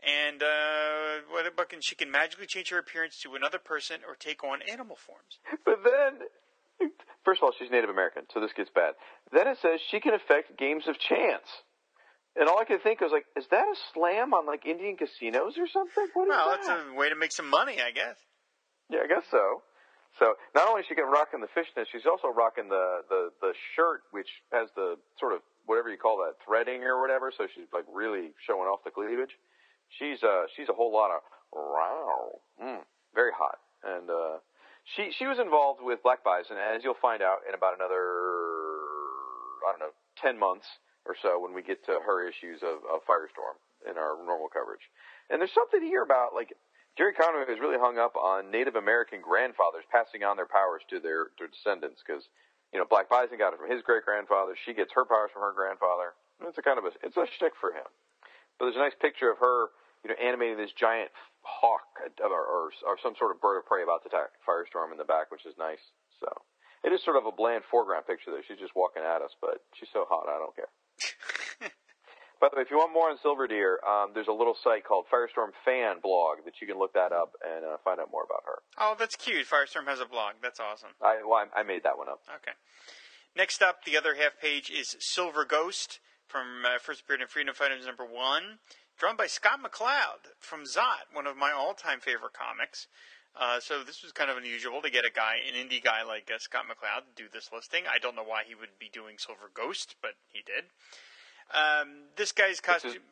[0.05, 4.45] and uh, what can she can magically change her appearance to another person or take
[4.45, 5.39] on animal forms.
[5.65, 6.91] But then,
[7.25, 8.95] first of all, she's Native American, so this gets bad.
[9.33, 11.47] Then it says she can affect games of chance.
[12.37, 15.59] And all I could think was like, is that a slam on like Indian casinos
[15.59, 16.07] or something?
[16.15, 16.63] What is Well, that?
[16.63, 18.15] that's a way to make some money, I guess.
[18.91, 19.63] Yeah, I guess so.
[20.19, 24.03] So not only is she rocking the fishnet, she's also rocking the, the, the shirt,
[24.11, 27.33] which has the sort of whatever you call that threading or whatever.
[27.37, 29.35] So she's like really showing off the cleavage.
[29.97, 31.21] She's uh she's a whole lot of
[31.53, 32.81] wow, mm,
[33.15, 34.39] very hot, and uh,
[34.97, 38.03] she she was involved with Black Bison, as you'll find out in about another
[39.65, 40.67] I don't know ten months
[41.07, 43.57] or so when we get to her issues of, of Firestorm
[43.89, 44.85] in our normal coverage.
[45.31, 46.53] And there's something here about like
[46.99, 50.99] Gerry Conway is really hung up on Native American grandfathers passing on their powers to
[50.99, 52.27] their, their descendants because,
[52.75, 54.59] you know, Black Bison got it from his great grandfather.
[54.67, 56.19] She gets her powers from her grandfather.
[56.43, 57.87] It's a kind of a, it's a shtick for him.
[58.59, 59.71] But there's a nice picture of her,
[60.05, 61.11] you know, animating this giant
[61.43, 61.87] hawk
[62.21, 65.07] or, or, or some sort of bird of prey about to attack Firestorm in the
[65.07, 65.83] back, which is nice.
[66.21, 66.29] So
[66.85, 68.45] it is sort of a bland foreground picture though.
[68.47, 70.71] She's just walking at us, but she's so hot, I don't care.
[72.41, 74.87] By the way, if you want more on Silver Deer, um, there's a little site
[74.87, 78.23] called Firestorm Fan Blog that you can look that up and uh, find out more
[78.23, 78.63] about her.
[78.79, 79.47] Oh, that's cute.
[79.47, 80.39] Firestorm has a blog.
[80.41, 80.95] That's awesome.
[81.03, 82.23] I, well, I, I made that one up.
[82.31, 82.55] Okay.
[83.37, 87.55] Next up, the other half page is Silver Ghost from uh, first appeared in Freedom
[87.55, 88.61] Fighters number one,
[88.99, 92.87] drawn by Scott McCloud from Zot, one of my all-time favorite comics.
[93.39, 96.31] Uh, so this was kind of unusual to get a guy, an indie guy like
[96.33, 97.85] uh, Scott McCloud, to do this listing.
[97.91, 100.65] I don't know why he would be doing Silver Ghost, but he did.
[101.55, 103.03] Um, this guy's costume.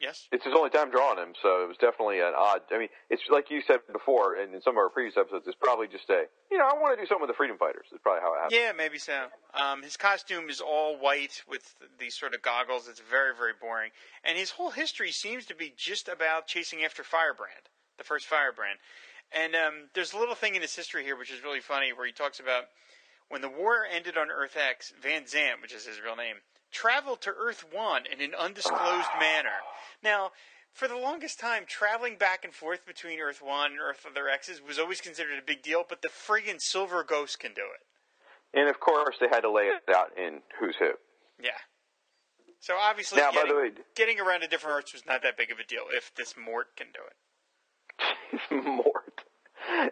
[0.00, 0.26] Yes.
[0.32, 2.62] It's his only time drawing him, so it was definitely an odd.
[2.72, 5.56] I mean, it's like you said before, and in some of our previous episodes, it's
[5.60, 7.86] probably just a, you know, I want to do something with the Freedom Fighters.
[7.92, 8.58] It's probably how it happened.
[8.58, 9.30] Yeah, maybe so.
[9.54, 12.88] Um, his costume is all white with these sort of goggles.
[12.88, 13.90] It's very, very boring.
[14.24, 18.78] And his whole history seems to be just about chasing after Firebrand, the first Firebrand.
[19.30, 22.06] And um, there's a little thing in his history here which is really funny where
[22.06, 22.64] he talks about
[23.28, 26.36] when the war ended on Earth X, Van Zant, which is his real name,
[26.74, 29.62] traveled to Earth One in an undisclosed manner.
[30.02, 30.32] Now,
[30.72, 34.60] for the longest time, traveling back and forth between Earth One and Earth Other X's
[34.60, 38.58] was always considered a big deal, but the friggin' Silver Ghost can do it.
[38.58, 40.90] And of course, they had to lay it out in Who's Who.
[41.40, 41.50] Yeah.
[42.60, 45.36] So obviously, Now, by getting, the way- getting around to different Earths was not that
[45.36, 47.14] big of a deal if this Mort can do it.
[48.64, 49.20] Mort.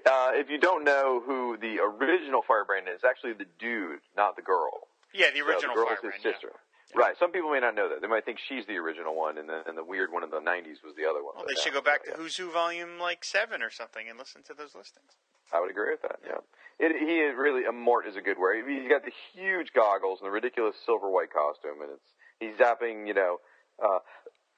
[0.04, 4.42] Uh, if you don't know who the original Firebrand is, actually the dude, not the
[4.42, 4.88] girl.
[5.14, 6.14] Yeah, the So original the girl's Firebrand.
[6.22, 6.52] his sister.
[6.94, 7.16] Right.
[7.18, 8.02] Some people may not know that.
[8.02, 10.40] They might think she's the original one, and the, and the weird one in the
[10.40, 11.32] '90s was the other one.
[11.36, 12.12] Well, they should go back to.
[12.12, 15.16] Who's Who Volume like seven or something and listen to those listings.
[15.52, 16.20] I would agree with that.
[16.24, 16.40] Yeah.
[16.78, 18.64] It, he is really a Mort is a good word.
[18.68, 22.08] He's got the huge goggles and the ridiculous silver white costume, and it's
[22.40, 23.38] he's zapping, you know,
[23.80, 24.00] uh,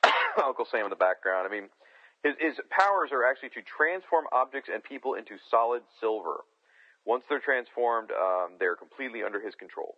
[0.45, 1.47] Uncle Sam in the background.
[1.47, 1.69] I mean,
[2.23, 6.43] his his powers are actually to transform objects and people into solid silver.
[7.05, 9.97] Once they're transformed, um, they're completely under his control.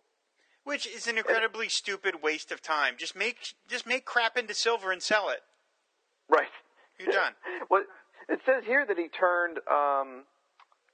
[0.67, 2.95] Which is an incredibly stupid waste of time.
[2.97, 5.39] Just make just make crap into silver and sell it.
[6.27, 6.51] Right.
[6.99, 7.33] You're done.
[7.69, 7.83] Well,
[8.29, 10.23] it says here that he turned um,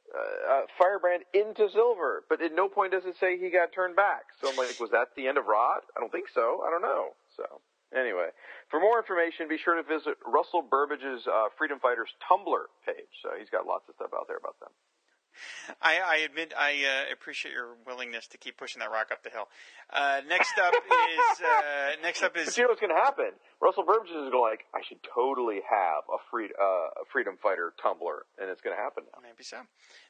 [0.10, 3.96] uh, uh, Firebrand into silver, but at no point does it say he got turned
[3.96, 4.30] back.
[4.42, 5.82] So I'm like, was that the end of Rod?
[5.98, 6.66] I don't think so.
[6.66, 7.14] I don't know.
[7.38, 7.62] So
[7.94, 8.30] anyway,
[8.70, 13.14] for more information, be sure to visit Russell Burbage's uh, Freedom Fighters Tumblr page.
[13.22, 14.74] So he's got lots of stuff out there about them.
[15.82, 19.30] I, I admit I uh, appreciate your willingness to keep pushing that rock up the
[19.30, 19.48] hill.
[19.92, 23.32] Uh, next up is uh, next up But is you know what's going to happen?
[23.62, 27.38] Russell Burbage is going to like, I should totally have a free, uh, a freedom
[27.42, 29.22] fighter tumbler, and it's going to happen now.
[29.22, 29.62] maybe so.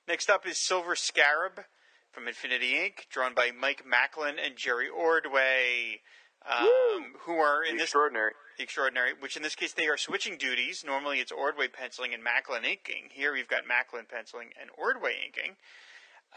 [0.07, 1.65] Next up is Silver Scarab
[2.11, 6.01] from Infinity Inc., drawn by Mike Machlan and Jerry Ordway,
[6.49, 8.33] um, who are in The this extraordinary.
[8.59, 9.11] extraordinary.
[9.17, 10.83] Which in this case they are switching duties.
[10.85, 13.09] Normally it's Ordway penciling and Machlan inking.
[13.11, 15.55] Here we've got Machlan penciling and Ordway inking.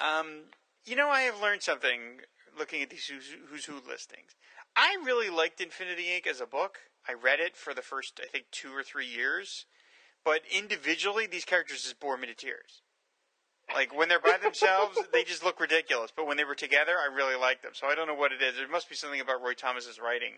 [0.00, 0.50] Um,
[0.84, 2.20] you know, I have learned something
[2.58, 4.34] looking at these Who's, Who's Who listings.
[4.74, 6.26] I really liked Infinity Inc.
[6.26, 6.78] as a book.
[7.08, 9.66] I read it for the first, I think, two or three years.
[10.24, 12.82] But individually, these characters just bore me to tears.
[13.74, 16.12] Like when they're by themselves, they just look ridiculous.
[16.14, 17.72] But when they were together, I really liked them.
[17.74, 18.56] So I don't know what it is.
[18.56, 20.34] There must be something about Roy Thomas's writing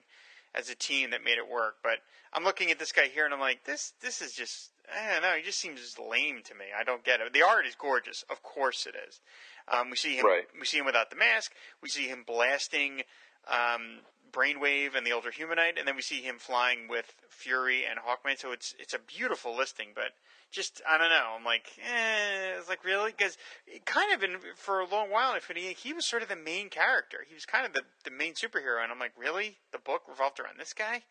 [0.55, 1.77] as a team that made it work.
[1.83, 1.99] But
[2.33, 5.23] I'm looking at this guy here, and I'm like, this this is just I don't
[5.23, 5.35] know.
[5.37, 6.67] He just seems lame to me.
[6.79, 7.33] I don't get it.
[7.33, 9.21] The art is gorgeous, of course it is.
[9.69, 10.25] Um, we see him.
[10.25, 10.47] Right.
[10.59, 11.53] We see him without the mask.
[11.83, 13.03] We see him blasting
[13.47, 14.01] um,
[14.33, 18.39] Brainwave and the Elder Humanite, and then we see him flying with Fury and Hawkman.
[18.39, 20.13] So it's it's a beautiful listing, but
[20.51, 21.37] just I don't know.
[21.37, 23.37] I'm like, eh, it's like really because
[23.85, 26.69] kind of in for a long while in Infinity, he was sort of the main
[26.69, 27.19] character.
[27.27, 30.41] He was kind of the the main superhero, and I'm like, really, the book revolved
[30.41, 31.03] around this guy?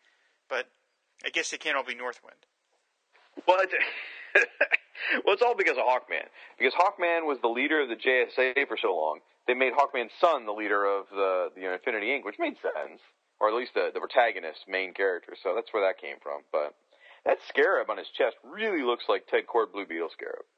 [0.48, 0.68] But
[1.24, 2.46] I guess it can't all be Northwind.
[3.46, 3.58] Well,
[5.24, 6.26] well, it's all because of Hawkman.
[6.58, 10.46] Because Hawkman was the leader of the JSA for so long, they made Hawkman's son
[10.46, 13.00] the leader of the the Infinity Inc., which made sense,
[13.40, 15.34] or at least the the protagonist, main character.
[15.42, 16.42] So that's where that came from.
[16.50, 16.74] But
[17.28, 20.48] that scarab on his chest really looks like Ted Kord Blue Beetle scarab.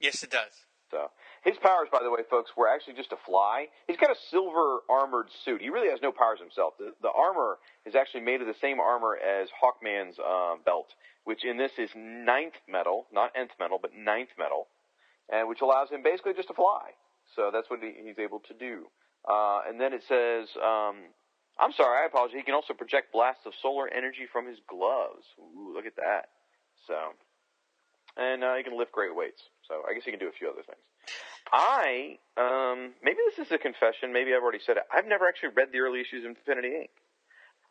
[0.00, 0.54] Yes, it does.
[0.90, 1.10] So
[1.44, 3.66] his powers, by the way, folks, were actually just to fly.
[3.86, 5.60] He's got a silver armored suit.
[5.60, 6.74] He really has no powers himself.
[6.78, 10.88] The, the armor is actually made of the same armor as Hawkman's um, belt,
[11.24, 14.68] which in this is ninth metal, not nth metal, but ninth metal,
[15.28, 16.94] and which allows him basically just to fly.
[17.36, 18.86] So that's what he, he's able to do.
[19.28, 21.12] Uh, and then it says, um,
[21.58, 22.36] I'm sorry, I apologize.
[22.36, 25.26] He can also project blasts of solar energy from his gloves.
[25.40, 26.30] Ooh, look at that.
[26.86, 26.94] So,
[28.16, 29.42] and uh, he can lift great weights.
[29.66, 30.80] So I guess he can do a few other things.
[31.52, 34.12] I um, maybe this is a confession.
[34.12, 34.84] Maybe I've already said it.
[34.92, 36.94] I've never actually read the early issues of Infinity Inc.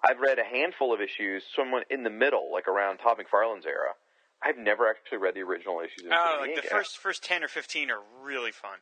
[0.04, 3.98] I've read a handful of issues, someone in the middle, like around Todd McFarlane's era.
[4.44, 7.44] I've never actually read the original issues of Oh, Infinity like the first first ten
[7.44, 8.78] or fifteen are really fun.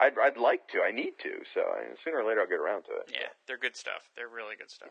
[0.00, 0.82] I'd, I'd like to.
[0.82, 1.40] I need to.
[1.54, 3.10] So I, sooner or later I'll get around to it.
[3.12, 4.04] Yeah, they're good stuff.
[4.16, 4.90] They're really good stuff.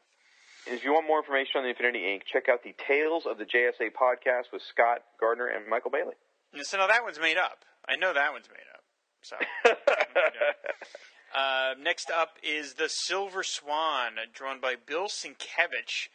[0.65, 3.37] And if you want more information on the Infinity Inc., check out the Tales of
[3.37, 6.15] the JSA podcast with Scott Gardner and Michael Bailey.
[6.63, 7.65] So now that one's made up.
[7.87, 8.81] I know that one's made up.
[9.21, 9.35] So
[11.35, 16.09] uh, next up is the Silver Swan, drawn by Bill Sienkiewicz,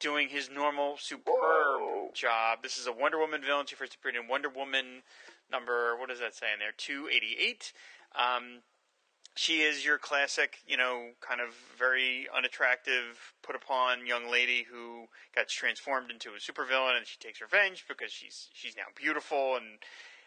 [0.00, 2.10] doing his normal superb Whoa.
[2.14, 2.62] job.
[2.62, 3.66] This is a Wonder Woman villain.
[3.66, 5.02] She first appeared in Wonder Woman
[5.50, 6.72] number what does that say in there?
[6.76, 7.72] Two eighty eight.
[8.14, 8.62] Um,
[9.36, 15.06] she is your classic, you know, kind of very unattractive, put upon young lady who
[15.34, 19.56] gets transformed into a supervillain, and she takes revenge because she's she's now beautiful.
[19.56, 19.78] And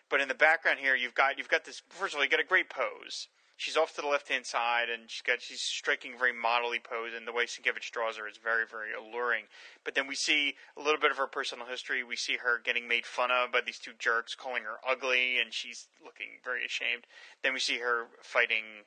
[0.10, 1.82] but in the background here, you've got you've got this.
[1.90, 3.30] First of all, you got a great pose.
[3.58, 6.82] She's off to the left hand side, and she's got she's striking a very modelly
[6.82, 9.46] pose, and the way Sienkiewicz draws her is very very alluring.
[9.84, 12.04] But then we see a little bit of her personal history.
[12.04, 15.52] We see her getting made fun of by these two jerks, calling her ugly, and
[15.52, 17.08] she's looking very ashamed.
[17.42, 18.86] Then we see her fighting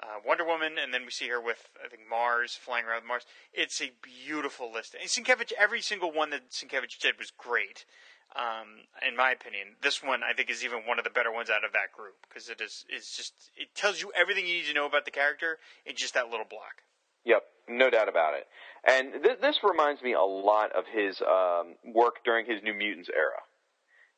[0.00, 3.26] uh, Wonder Woman, and then we see her with I think Mars flying around Mars.
[3.52, 4.94] It's a beautiful list.
[4.94, 7.84] And Sienkiewicz, every single one that Sienkiewicz did was great,
[8.36, 9.76] um, in my opinion.
[9.82, 12.14] This one I think is even one of the better ones out of that group
[12.28, 15.10] because it is is just it tells you everything you need to know about the
[15.10, 16.82] character in just that little block.
[17.24, 18.46] Yep, no doubt about it.
[18.84, 23.08] And th- this reminds me a lot of his um, work during his New Mutants
[23.14, 23.38] era.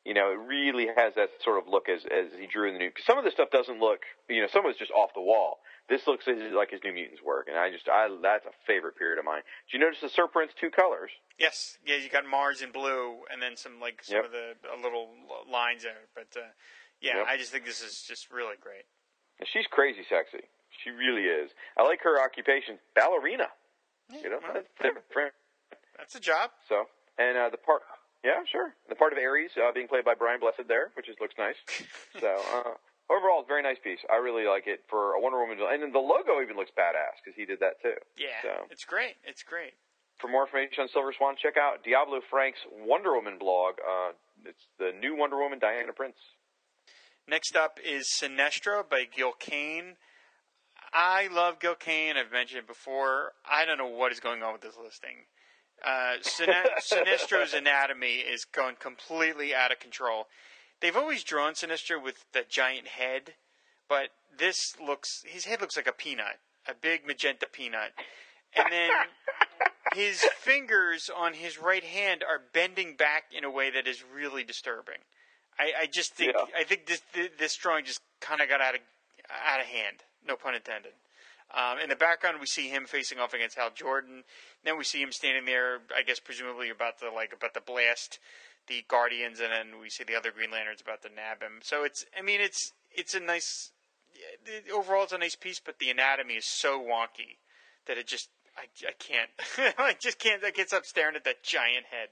[0.05, 2.79] You know, it really has that sort of look as as he drew in the
[2.79, 2.91] new.
[2.91, 5.21] Cause some of the stuff doesn't look, you know, some of it's just off the
[5.21, 5.59] wall.
[5.89, 9.19] This looks like his New Mutants work, and I just, I that's a favorite period
[9.19, 9.41] of mine.
[9.69, 11.09] Do you notice the Serpent's two colors?
[11.37, 14.25] Yes, yeah, you got Mars in blue, and then some like some Yep.
[14.25, 15.09] of the uh, little
[15.51, 16.05] lines there.
[16.13, 16.45] But uh,
[17.01, 17.25] yeah, Yep.
[17.29, 18.85] I just think this is just really great.
[19.39, 20.45] And she's crazy sexy.
[20.83, 21.51] She really is.
[21.77, 23.47] I like her occupation, ballerina.
[24.09, 25.33] You know, well, that's different.
[25.97, 26.51] That's a job.
[26.69, 26.85] So,
[27.17, 27.81] and uh, the part,
[28.25, 28.73] yeah, sure.
[28.89, 31.55] The part of Ares uh, being played by Brian Blessed there, which is, looks nice.
[32.19, 32.73] so, uh,
[33.13, 34.01] overall, it's a very nice piece.
[34.11, 37.21] I really like it for a Wonder Woman, and then the logo even looks badass
[37.21, 37.93] because he did that too.
[38.17, 39.15] Yeah, So, it's great.
[39.23, 39.77] It's great.
[40.17, 43.75] for more information on Silver Swan, check out Diablo Frank's Wonder Woman blog.
[43.79, 46.17] Uh, it's the new Wonder Woman, Diana Prince.
[47.27, 49.97] Next up is Sinestro by Gil Kane.
[50.93, 52.15] I love Gil Kane.
[52.17, 53.33] I've mentioned it before.
[53.43, 55.25] I don't know what is going on with this listing.
[55.85, 60.27] Uh, Sin- Sinestro's anatomy is going completely out of control.
[60.81, 63.33] they've always drawn Sinestro with the giant head,
[63.87, 67.91] but this looks his head looks like a peanut, a big magenta peanut,
[68.55, 68.89] and then
[69.95, 74.43] his fingers on his right hand are bending back in a way that is really
[74.43, 74.99] disturbing.
[75.57, 76.45] I, I just think Yeah.
[76.57, 77.01] I think this
[77.37, 78.81] this drawing just kind of got out of
[79.47, 79.97] out of hand.
[80.27, 80.91] No pun intended.
[81.55, 84.23] Um, in the background, we see him facing off against Hal Jordan.
[84.65, 88.19] Then we see him standing there, I guess, presumably about to like about to blast
[88.67, 91.59] the Guardians, and then we see the other Green Lanterns about to nab him.
[91.61, 93.71] So it's, I mean, it's it's a nice.
[94.73, 97.37] Overall, it's a nice piece, but the anatomy is so wonky
[97.87, 99.29] that it just I, I can't
[99.77, 102.09] I just can't I can't stop staring at that giant head.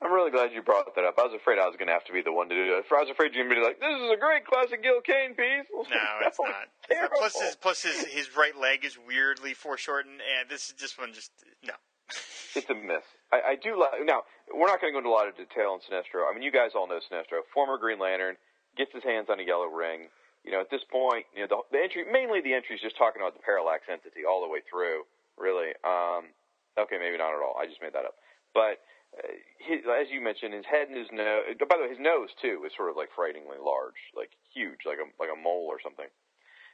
[0.00, 1.18] I'm really glad you brought that up.
[1.18, 2.86] I was afraid I was going to have to be the one to do it.
[2.86, 5.82] I was afraid you'd be like, "This is a great classic Gil Kane piece." No,
[6.22, 6.70] it's not.
[7.18, 11.12] Plus, his plus his, his right leg is weirdly foreshortened, and this is just one
[11.12, 11.32] just
[11.64, 11.74] no.
[12.56, 13.04] It's a miss.
[13.30, 14.00] I, I do like.
[14.08, 16.24] Now, we're not going to go into a lot of detail on Sinestro.
[16.24, 18.40] I mean, you guys all know Sinestro, former Green Lantern,
[18.74, 20.08] gets his hands on a yellow ring.
[20.48, 22.96] You know, at this point, you know, the, the entry, mainly the entry is just
[22.96, 25.04] talking about the parallax entity all the way through.
[25.36, 25.76] Really.
[25.84, 26.32] Um,
[26.80, 27.60] okay, maybe not at all.
[27.60, 28.16] I just made that up.
[28.56, 28.80] But
[29.58, 31.54] his, as you mentioned, his head and his nose.
[31.58, 34.98] By the way, his nose too is sort of like frighteningly large, like huge, like
[34.98, 36.08] a like a mole or something.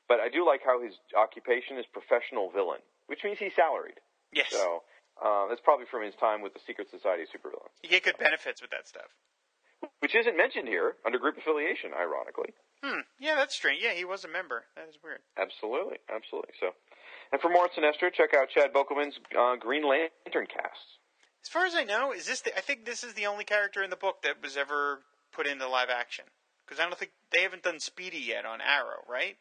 [0.09, 3.96] But I do like how his occupation is professional villain, which means he's salaried.
[4.33, 4.83] Yes, So
[5.16, 8.18] uh, that's probably from his time with the Secret Society of Supervillains, you get good
[8.18, 9.09] benefits with that stuff.
[10.00, 12.52] which isn't mentioned here under group affiliation, ironically.
[12.83, 13.00] Hmm.
[13.18, 13.80] Yeah, that's strange.
[13.83, 14.64] Yeah, he was a member.
[14.76, 15.20] That is weird.
[15.38, 16.52] Absolutely, absolutely.
[16.61, 16.74] So,
[17.33, 21.00] and for more on Sinestro, check out Chad Bokelman's uh, Green Lantern cast.
[21.44, 22.40] As far as I know, is this?
[22.40, 25.00] The, I think this is the only character in the book that was ever
[25.33, 26.24] put into live action.
[26.64, 29.37] Because I don't think they haven't done Speedy yet on Arrow, right?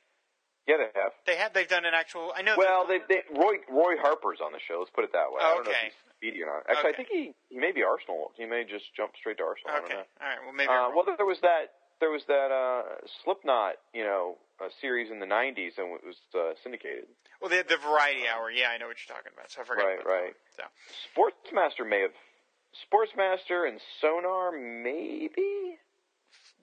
[0.67, 1.11] Yeah, they have.
[1.25, 1.53] They have.
[1.53, 2.33] They've done an actual.
[2.35, 2.55] I know.
[2.57, 4.79] Well, they, they Roy Roy Harper's on the show.
[4.79, 5.39] Let's put it that way.
[5.39, 5.87] I don't know Okay.
[5.87, 6.63] if he's speedy or not.
[6.69, 8.31] Actually, I think he he may be Arsenal.
[8.35, 9.71] He may just jump straight to Arsenal.
[9.71, 9.93] I don't Okay.
[9.95, 10.07] know.
[10.19, 10.39] All right.
[10.43, 10.71] Well, maybe.
[10.71, 12.83] Uh, well, there was that there was that uh,
[13.23, 17.05] Slipknot, you know, uh, series in the '90s, and it was uh, syndicated.
[17.41, 18.51] well, the, the Variety Hour.
[18.51, 19.51] Yeah, I know what you're talking about.
[19.51, 19.83] So I forgot.
[19.85, 20.33] Right, about that right.
[20.33, 20.43] one.
[20.57, 20.63] So.
[21.13, 22.15] Sportsmaster may have
[22.73, 25.77] Sportsmaster and Sonar, maybe.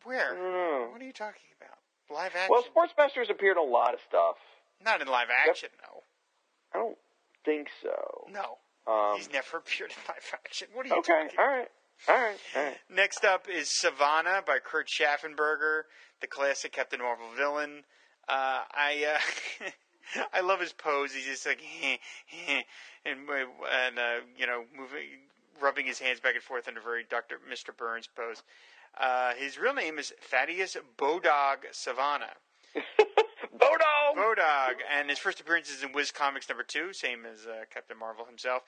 [0.05, 0.33] Where?
[0.33, 0.88] I don't know.
[0.93, 1.79] What are you talking about?
[2.14, 2.49] Live action?
[2.51, 4.37] Well, Sportsmaster's appeared in a lot of stuff.
[4.85, 6.03] Not in live action, no.
[6.75, 6.99] I don't
[7.45, 8.27] think so.
[8.33, 8.59] No.
[8.90, 10.69] Um, He's never appeared in live action.
[10.73, 11.69] What are you okay, talking Okay, all right,
[12.08, 12.78] all right, all right.
[12.88, 15.82] Next up is Sivana by Kurt Schaffenberger,
[16.20, 17.84] the classic Captain Marvel villain.
[18.28, 21.12] Uh, I uh, I love his pose.
[21.12, 21.60] He's just like
[22.48, 25.08] and and uh, you know moving,
[25.60, 28.42] rubbing his hands back and forth in a very Doctor Mister Burns pose.
[28.98, 32.34] Uh, his real name is Thaddeus Bodog Sivana.
[33.56, 33.99] Bodog.
[34.92, 38.24] And his first appearance is in Whiz Comics number two, same as uh, Captain Marvel
[38.24, 38.62] himself.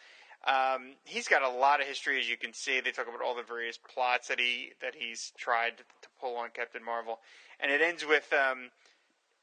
[0.47, 2.81] Um, he's got a lot of history, as you can see.
[2.81, 6.51] They talk about all the various plots that he that he's tried to pull on
[6.53, 7.21] Captain Marvel,
[7.61, 8.71] and it ends with um,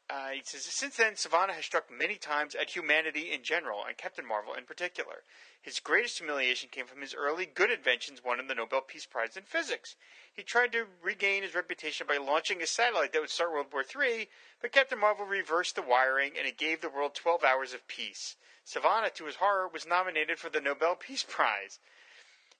[0.10, 3.96] uh, he says, Since then, Sivana has struck many times at humanity in general, and
[3.96, 5.24] Captain Marvel in particular.
[5.62, 9.38] His greatest humiliation came from his early good inventions won in the Nobel Peace Prize
[9.38, 9.96] in Physics.
[10.34, 13.84] He tried to regain his reputation by launching a satellite that would start World War
[13.84, 14.30] III,
[14.62, 18.38] but Captain Marvel reversed the wiring and it gave the world 12 hours of peace.
[18.66, 21.80] Sivana, to his horror, was nominated for the Nobel Peace Prize.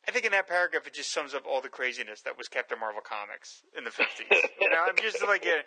[0.08, 2.80] I think in that paragraph it just sums up all the craziness that was Captain
[2.80, 4.50] Marvel comics in the 50s.
[4.62, 5.62] you know, I'm just like, uh,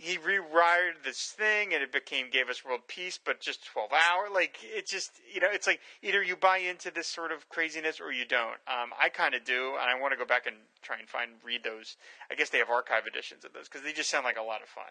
[0.00, 4.28] he rewired this thing and it became gave us world peace but just 12 hour
[4.32, 8.00] like it just you know it's like either you buy into this sort of craziness
[8.00, 10.56] or you don't um, i kind of do and i want to go back and
[10.82, 11.96] try and find read those
[12.30, 14.62] i guess they have archive editions of those because they just sound like a lot
[14.62, 14.90] of fun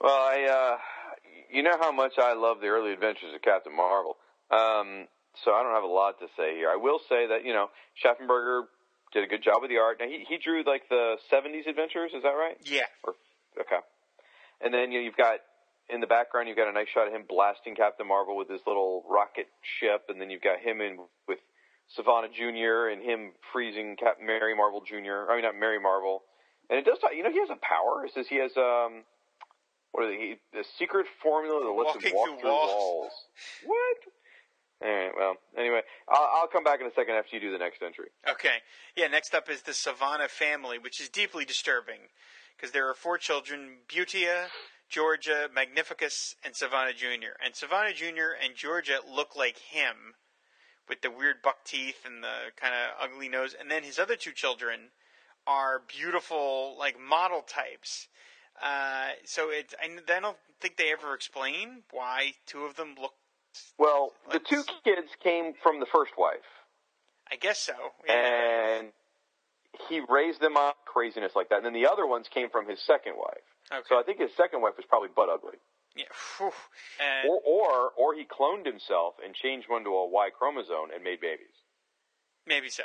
[0.00, 0.76] Well, I, uh,
[1.50, 4.16] you know how much I love the early adventures of Captain Marvel.
[4.50, 5.08] Um,
[5.44, 6.68] so I don't have a lot to say here.
[6.68, 8.68] I will say that you know Schaffenberger
[9.12, 9.96] did a good job with the art.
[10.00, 12.12] Now he he drew like the '70s adventures.
[12.14, 12.56] Is that right?
[12.64, 13.14] yeah Or
[13.60, 13.80] okay.
[14.60, 15.40] And then you know, you've got
[15.88, 18.60] in the background you've got a nice shot of him blasting Captain Marvel with his
[18.66, 21.38] little rocket ship, and then you've got him in with
[21.96, 22.88] Sivana Jr.
[22.90, 25.30] and him freezing Cap Mary Marvel Jr.
[25.30, 26.22] I mean not Mary Marvel.
[26.68, 28.04] And it does talk, you know he has a power.
[28.06, 29.04] It says he has um
[29.92, 30.36] what are they?
[30.52, 32.72] The secret formula that lets Walking him walk through through walls.
[32.74, 33.12] walls.
[33.64, 33.96] What?
[34.84, 35.12] All right.
[35.16, 38.08] Well, anyway, I'll, I'll come back in a second after you do the next entry.
[38.28, 38.60] Okay.
[38.94, 42.12] Yeah, next up is the Sivana family, which is deeply disturbing
[42.56, 44.46] because there are four children Beautia,
[44.88, 47.34] Georgia, Magnificus, and Sivana Jr.
[47.44, 48.34] And Sivana Jr.
[48.42, 50.14] and Georgia look like him
[50.88, 53.54] with the weird buck teeth and the kind of ugly nose.
[53.58, 54.90] And then his other two children
[55.46, 58.08] are beautiful, like model types.
[58.62, 63.14] Uh, so it, I, I don't think they ever explain why two of them look.
[63.78, 66.38] Well, the two kids came from the first wife.
[67.30, 67.74] I guess so.
[68.06, 68.78] Yeah.
[68.78, 68.88] and
[69.88, 71.56] he raised them up, craziness like that.
[71.56, 73.44] And then the other ones came from his second wife.
[73.72, 73.82] Okay.
[73.88, 75.58] So I think his second wife was probably butt ugly.
[75.96, 76.04] yeah.
[77.00, 81.02] And Or, or, or he cloned himself and changed one to a Y chromosome and
[81.02, 81.54] made babies.
[82.46, 82.84] Maybe so.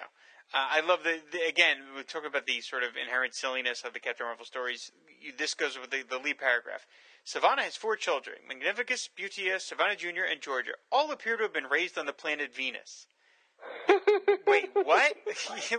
[0.54, 1.78] Uh, I love the, the again.
[1.96, 4.92] We talk about the sort of inherent silliness of the Captain Marvel stories.
[5.22, 6.86] You, this goes with the, the lead paragraph.
[7.26, 10.72] Sivana has four children: Magnificus, Beautia, Sivana Jr., and Georgia.
[10.92, 13.08] All appear to have been raised on the planet Venus.
[14.48, 15.14] Wait, what?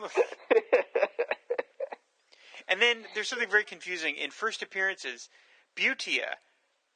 [2.68, 5.28] and then there's something very confusing in first appearances.
[5.76, 6.36] Beautia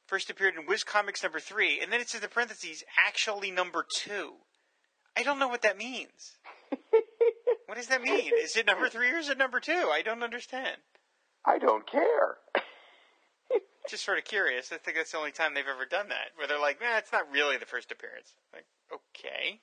[0.05, 3.85] first appeared in Whiz Comics number three, and then it says in parentheses actually number
[3.89, 4.33] two.
[5.15, 6.37] I don't know what that means.
[7.67, 8.31] What does that mean?
[8.33, 9.89] Is it number three or is it number two?
[9.91, 10.77] I don't understand.
[11.45, 12.37] I don't care.
[13.89, 14.71] Just sort of curious.
[14.71, 17.11] I think that's the only time they've ever done that, where they're like, "Nah, it's
[17.11, 19.61] not really the first appearance." Like, okay.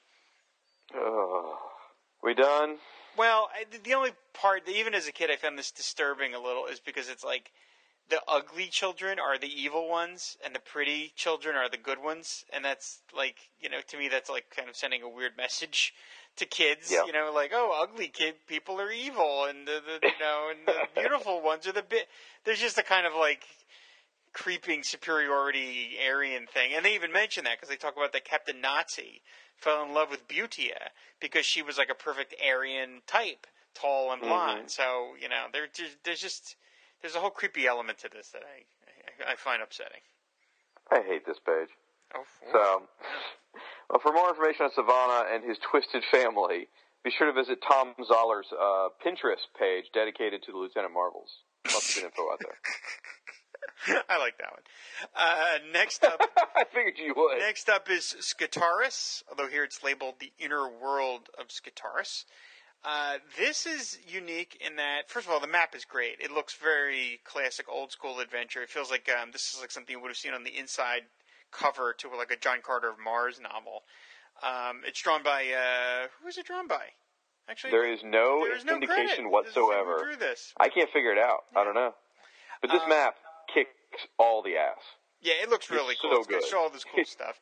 [0.93, 1.57] Ugh.
[2.23, 2.77] we done?
[3.17, 6.67] Well, I, the only part, even as a kid, I found this disturbing a little,
[6.67, 7.53] is because it's like
[8.11, 12.45] the ugly children are the evil ones, and the pretty children are the good ones,
[12.53, 15.95] and that's like, you know, to me, that's like kind of sending a weird message
[16.37, 16.91] to kids.
[16.91, 17.07] Yeah.
[17.07, 20.67] You know, like, oh, ugly kid people are evil, and the, the you know, and
[20.67, 22.09] the beautiful ones are the bit.
[22.45, 23.45] There's just a kind of like
[24.33, 28.61] creeping superiority Aryan thing, and they even mention that because they talk about the Captain
[28.61, 29.23] Nazi
[29.65, 34.21] fell in love with Beautia because she was like a perfect Aryan type, tall and
[34.21, 34.71] blonde.
[34.71, 35.67] So you know, there
[36.05, 36.57] there's just
[37.01, 40.05] there's a whole creepy element to this that I I, I find upsetting.
[40.93, 41.73] I hate this page.
[42.15, 42.83] Oh, So,
[43.91, 46.69] well, for more information on Sivana and his twisted family,
[47.03, 51.31] be sure to visit Tom Zoller's uh, Pinterest page dedicated to the Lieutenant Marvels.
[51.73, 52.59] Lots of good info out there.
[54.09, 54.63] I like that one.
[55.15, 56.21] Uh, next up.
[56.57, 57.39] I figured you would.
[57.39, 62.25] Next up is Skartaris, although here it's labeled the inner world of Skartaris.
[62.85, 66.17] Uh, this is unique in that, first of all, the map is great.
[66.21, 68.63] It looks very classic, old school adventure.
[68.63, 71.03] It feels like um, this is like something you would have seen on the inside
[71.51, 73.85] cover to like a John Carter of Mars novel.
[74.43, 76.85] Um, it's drawn by uh, who is it drawn by?
[77.49, 79.31] Actually, There is no there is no indication credit.
[79.31, 80.11] Whatsoever.
[80.19, 80.53] this.
[80.59, 81.45] I can't figure it out.
[81.57, 81.95] I don't know.
[82.61, 83.17] But this Um, map
[83.55, 84.83] kicks all the ass.
[85.21, 86.11] Yeah, it looks really It's cool.
[86.13, 86.55] so it's good.
[86.59, 87.39] all this cool stuff.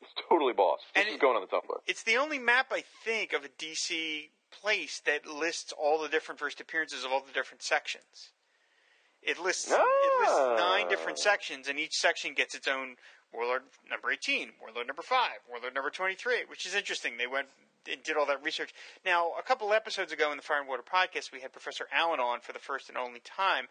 [0.00, 0.78] It's totally boss.
[0.94, 1.80] This And is it- going on the Tumblr.
[1.86, 6.38] It's the only map I think of a DC place that lists all the different
[6.38, 8.30] first appearances of all the different sections.
[9.20, 9.74] It lists it
[10.20, 10.88] lists nine Ah.
[10.88, 12.96] different sections, and each section gets its own
[13.32, 17.16] Warlord number eighteen, Warlord number five, Warlord number twenty-three, which is interesting.
[17.18, 17.48] They went
[17.84, 18.72] did all that research.
[19.04, 22.20] Now, a couple episodes ago in the Fire and Water podcast, we had Professor Allen
[22.20, 23.66] on for the first and only time,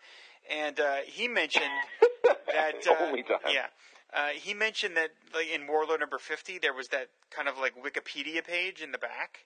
[0.51, 1.65] and uh, he mentioned
[2.47, 3.39] that uh, Only time.
[3.51, 3.67] yeah.
[4.13, 7.73] Uh, he mentioned that like, in Warlord number 50, there was that kind of like
[7.75, 9.39] Wikipedia page in the back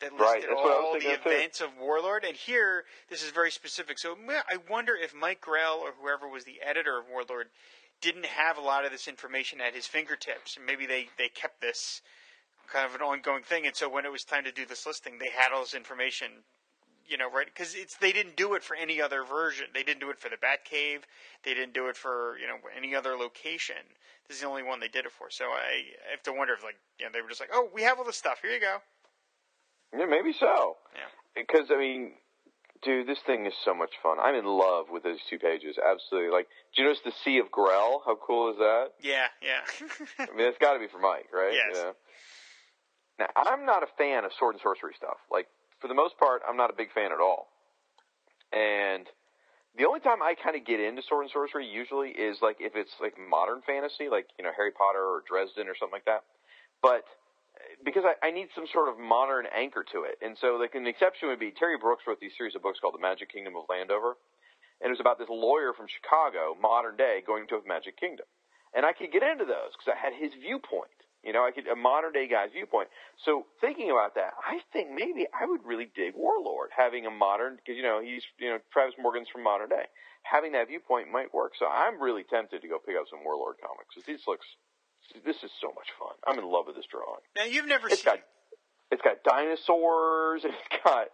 [0.00, 1.30] that listed Right, that's what I was all the of, too.
[1.30, 2.24] events of Warlord.
[2.24, 3.98] And here, this is very specific.
[3.98, 7.46] So I wonder if Mike Grell or whoever was the editor of Warlord
[8.00, 10.56] didn't have a lot of this information at his fingertips.
[10.56, 12.02] And maybe they, they kept this
[12.72, 13.66] kind of an ongoing thing.
[13.66, 16.44] And so when it was time to do this listing, they had all this information
[17.08, 17.46] you know, right?
[17.46, 19.66] Because it's they didn't do it for any other version.
[19.72, 21.00] They didn't do it for the Batcave.
[21.42, 23.80] They didn't do it for you know any other location.
[24.28, 25.30] This is the only one they did it for.
[25.30, 27.68] So I, I have to wonder if like you know they were just like, oh,
[27.74, 28.40] we have all this stuff.
[28.42, 28.76] Here you go.
[29.96, 30.76] Yeah, maybe so.
[30.94, 31.08] Yeah.
[31.34, 32.12] Because I mean,
[32.82, 34.18] dude, this thing is so much fun.
[34.20, 35.76] I'm in love with those two pages.
[35.78, 36.30] Absolutely.
[36.30, 38.02] Like, do you notice the Sea of Grell?
[38.04, 38.88] How cool is that?
[39.00, 39.64] Yeah, yeah.
[40.18, 41.54] I mean, it's got to be for Mike, right?
[41.54, 41.76] Yes.
[41.76, 41.92] Yeah.
[43.18, 45.18] Now, I'm not a fan of sword and sorcery stuff.
[45.30, 45.48] Like,
[45.80, 47.48] for the most part, I'm not a big fan at all.
[48.52, 49.06] And
[49.76, 52.74] the only time I kind of get into sword and sorcery usually is like if
[52.74, 56.26] it's like modern fantasy, like you know Harry Potter or Dresden or something like that.
[56.82, 57.06] But
[57.54, 60.74] uh, because I, I need some sort of modern anchor to it, and so like
[60.74, 63.54] an exception would be Terry Brooks wrote these series of books called The Magic Kingdom
[63.54, 64.18] of Landover,
[64.82, 68.26] and it was about this lawyer from Chicago, modern day, going to a Magic Kingdom,
[68.74, 70.96] and I could get into those because I had his viewpoint.
[71.28, 72.88] You know, I could a modern day guy's viewpoint.
[73.22, 77.56] So thinking about that, I think maybe I would really dig Warlord having a modern
[77.60, 79.84] because you know he's you know Travis Morgan's from modern day.
[80.24, 81.52] Having that viewpoint might work.
[81.58, 83.92] So I'm really tempted to go pick up some Warlord comics.
[83.94, 84.46] 'cause This looks
[85.24, 86.16] this is so much fun.
[86.26, 87.20] I'm in love with this drawing.
[87.36, 88.20] now you've never It's seen got
[88.90, 90.44] it's got dinosaurs.
[90.48, 91.08] It's got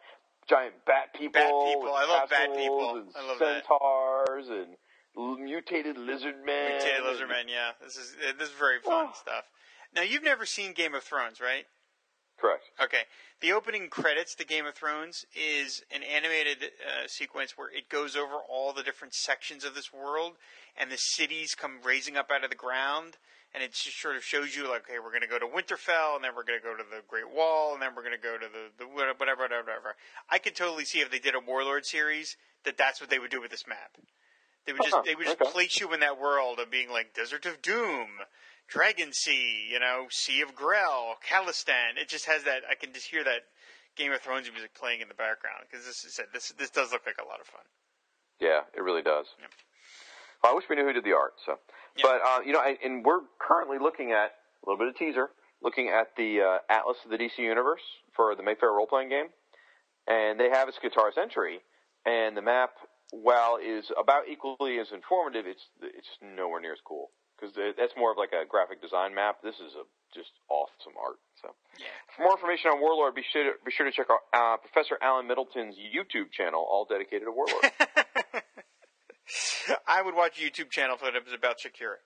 [0.49, 1.41] giant bat people.
[1.43, 1.91] Bat people.
[1.95, 2.97] I love bat people.
[3.03, 3.65] And I love that.
[3.67, 4.77] centaurs and
[5.43, 6.73] mutated lizard men.
[6.79, 7.45] Mutated and- Lizardman.
[7.49, 9.13] Yeah, this is this is very fun Oh.
[9.15, 9.45] stuff.
[9.95, 11.67] Now you've never seen Game of Thrones, right?
[12.39, 12.65] Correct.
[12.83, 13.03] Okay.
[13.41, 18.17] The opening credits to Game of Thrones is an animated uh, sequence where it goes
[18.17, 20.33] over all the different sections of this world,
[20.77, 23.19] and the cities come raising up out of the ground,
[23.55, 26.17] and it just sort of shows you like, okay, we're going to go to Winterfell,
[26.17, 28.23] and then we're going to go to the Great Wall, and then we're going to
[28.23, 29.95] go to the, the whatever, whatever, whatever.
[30.29, 33.31] I could totally see if they did a Warlord series that that's what they would
[33.31, 33.95] do with this map.
[34.67, 35.51] They would just Uh-huh, they would just okay.
[35.53, 38.09] place you in that world of being like Desert of Doom,
[38.69, 42.01] Dragon Sea, you know, Sea of Grell, Khalistan.
[42.01, 42.63] It just has that.
[42.71, 43.43] I can just hear that
[43.97, 47.03] Game of Thrones music playing in the background because this is this this does look
[47.07, 47.63] like a lot of fun.
[48.41, 49.27] Yeah, it really does.
[49.41, 49.51] Yep.
[50.43, 51.35] Well, I wish we knew who did the art.
[51.47, 51.59] So,
[51.97, 52.03] Yeah.
[52.03, 55.29] but uh, you know, and, and we're currently looking at a little bit of teaser,
[55.63, 57.83] looking at the uh, Atlas of the DC Universe
[58.17, 59.27] for the Mayfair role playing game,
[60.09, 61.61] and they have its guitar's entry,
[62.05, 62.71] and the map,
[63.13, 67.11] while is about equally as informative, it's it's nowhere near as cool
[67.45, 69.43] because that's more of like a graphic design map.
[69.45, 69.85] This is a
[70.17, 71.21] just awesome art.
[71.43, 71.53] So.
[71.79, 71.93] Yeah.
[72.17, 74.97] For more information on Warlord, be sure to, be sure to check out uh, Professor
[75.03, 77.61] Alan Middleton's YouTube channel, all dedicated to Warlord.
[79.87, 82.01] I would watch a YouTube channel if it was about Shakira.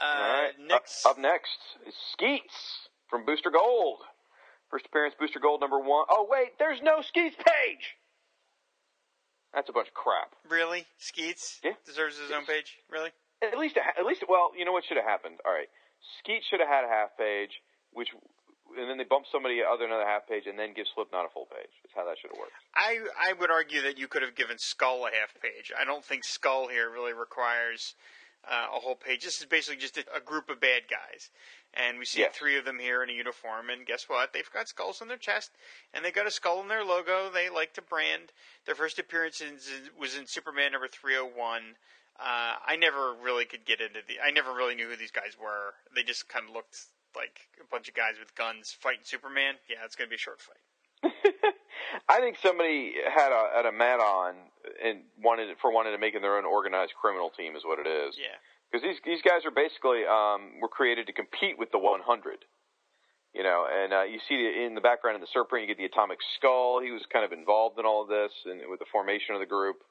[0.00, 0.52] Uh, all right.
[0.58, 3.98] Next, Up, up next is Skeets from Booster Gold.
[4.70, 6.06] First appearance, Booster Gold number one.
[6.08, 7.96] Oh wait, there's no Skeets page.
[9.52, 10.30] That's a bunch of crap.
[10.48, 11.72] really, Skeets Yeah.
[11.84, 12.78] deserves his own page.
[12.88, 13.10] Really?
[13.42, 15.36] At least, a at least, well, you know what should have happened?
[15.46, 15.68] All right,
[16.18, 17.62] Skeet should have had a half page,
[17.92, 18.08] which,
[18.76, 21.46] and then they bump somebody other another half page, and then give Slipknot a full
[21.46, 21.72] page.
[21.82, 22.52] That's how that should have worked.
[22.76, 25.72] I I would argue that you could have given Skull a half page.
[25.78, 27.94] I don't think Skull here really requires
[28.44, 29.24] uh, a whole page.
[29.24, 31.30] This is basically just a, a group of bad guys,
[31.72, 32.34] and we see Yes.
[32.36, 33.70] three of them here in a uniform.
[33.70, 34.34] And guess what?
[34.34, 35.50] They've got skulls on their chest,
[35.94, 37.30] and they got a skull in their logo.
[37.32, 38.32] They like to brand.
[38.66, 39.56] Their first appearance in,
[39.98, 41.62] was in Superman number three hundred one.
[42.20, 44.20] Uh, I never really could get into the.
[44.20, 45.72] I never really knew who these guys were.
[45.96, 46.76] They just kind of looked
[47.16, 49.56] like a bunch of guys with guns fighting Superman.
[49.68, 50.60] Yeah, it's going to be a short fight.
[52.08, 54.34] I think somebody had a had a mat on
[54.84, 58.16] and wanted for wanted to making their own organized criminal team is what it is.
[58.20, 58.36] Yeah.
[58.68, 62.04] Because these these guys are basically um, were created to compete with the 100.
[63.32, 65.78] You know, and uh, you see the, in the background in the surprint, you get
[65.78, 66.82] the atomic skull.
[66.82, 69.46] He was kind of involved in all of this and with the formation of the
[69.46, 69.86] group.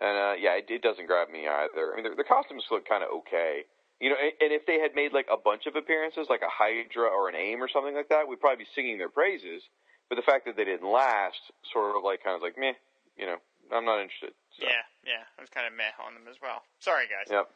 [0.00, 1.92] And uh, yeah, it, it doesn't grab me either.
[1.92, 3.64] I mean, the, the costumes look kind of okay.
[4.00, 6.52] You know, and, and if they had made like a bunch of appearances, like a
[6.52, 9.62] Hydra or an AIM or something like that, we'd probably be singing their praises.
[10.08, 11.40] But the fact that they didn't last,
[11.72, 12.76] sort of like kind of like meh.
[13.16, 13.38] You know,
[13.72, 14.36] I'm not interested.
[14.60, 14.68] So.
[14.68, 16.62] Yeah, yeah, I was kind of meh on them as well.
[16.78, 17.32] Sorry, guys.
[17.32, 17.48] Yep.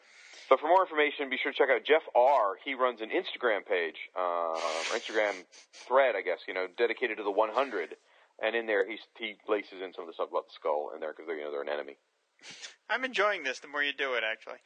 [0.48, 2.58] But for more information, be sure to check out Jeff R.
[2.64, 7.22] He runs an Instagram page, uh, or Instagram thread, I guess, you know, dedicated to
[7.22, 7.94] the 100.
[8.42, 11.00] And in there, he's, he laces in some of the stuff about the skull in
[11.00, 11.98] there because they're, you know, they're an enemy.
[12.88, 14.58] I'm enjoying this the more you do it, actually.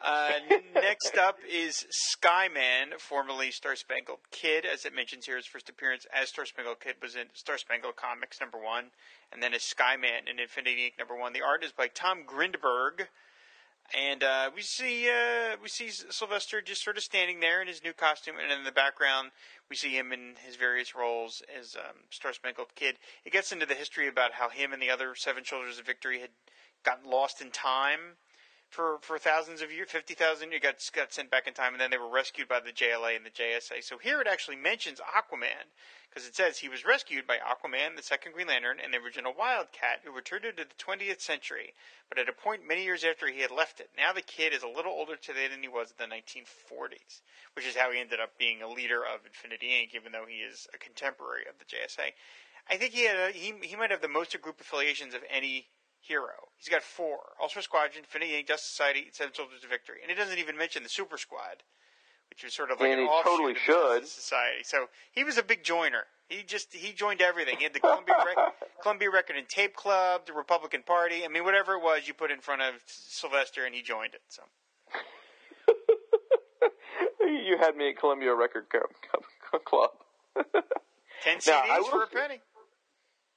[0.00, 0.32] Uh,
[0.74, 4.64] next up is Skyman, formerly Star Spangled Kid.
[4.64, 7.96] As it mentions here, his first appearance as Star Spangled Kid was in Star Spangled
[7.96, 8.90] Comics number one,
[9.32, 10.98] and then as Skyman in Infinity Inc.
[10.98, 11.32] number one.
[11.32, 13.08] The art is by Tom Grindberg.
[13.96, 17.82] And uh, we see uh, we see Sylvester just sort of standing there in his
[17.82, 19.30] new costume, and in the background
[19.70, 22.96] we see him in his various roles as um, Star Spangled Kid.
[23.24, 26.20] It gets into the history about how him and the other Seven Soldiers of Victory
[26.20, 26.30] had
[26.84, 28.16] gotten lost in time
[28.68, 31.80] for for thousands of years, fifty thousand years, got got sent back in time, and
[31.80, 33.82] then they were rescued by the JLA and the JSA.
[33.82, 35.72] So here it actually mentions Aquaman
[36.08, 39.34] because it says he was rescued by Aquaman, the second Green Lantern, and the original
[39.36, 41.74] Wildcat, who returned to the 20th century,
[42.08, 43.90] but at a point many years after he had left it.
[43.96, 47.20] Now the kid is a little older today than he was in the 1940s,
[47.54, 50.36] which is how he ended up being a leader of Infinity Inc., even though he
[50.36, 52.12] is a contemporary of the JSA.
[52.70, 55.68] I think he had a, he he might have the most group affiliations of any
[56.00, 56.48] hero.
[56.56, 59.98] He's got four: All-Star Squadron, Infinity Inc., Justice Society, and Seven Soldiers of Victory.
[60.02, 61.62] And it doesn't even mention the Super Squad,
[62.30, 64.06] which is sort of like And an he totally should.
[64.06, 64.62] Society.
[64.64, 66.04] So he was a big joiner.
[66.28, 67.56] He just he joined everything.
[67.58, 71.24] He had the Columbia Rec- Columbia Record and Tape Club, the Republican Party.
[71.24, 74.20] I mean, whatever it was, you put in front of Sylvester, and he joined it.
[74.28, 74.42] So
[77.22, 78.80] you had me at Columbia Record Co-
[79.50, 79.90] Co- Club.
[81.22, 82.40] ten CDs will for a penny.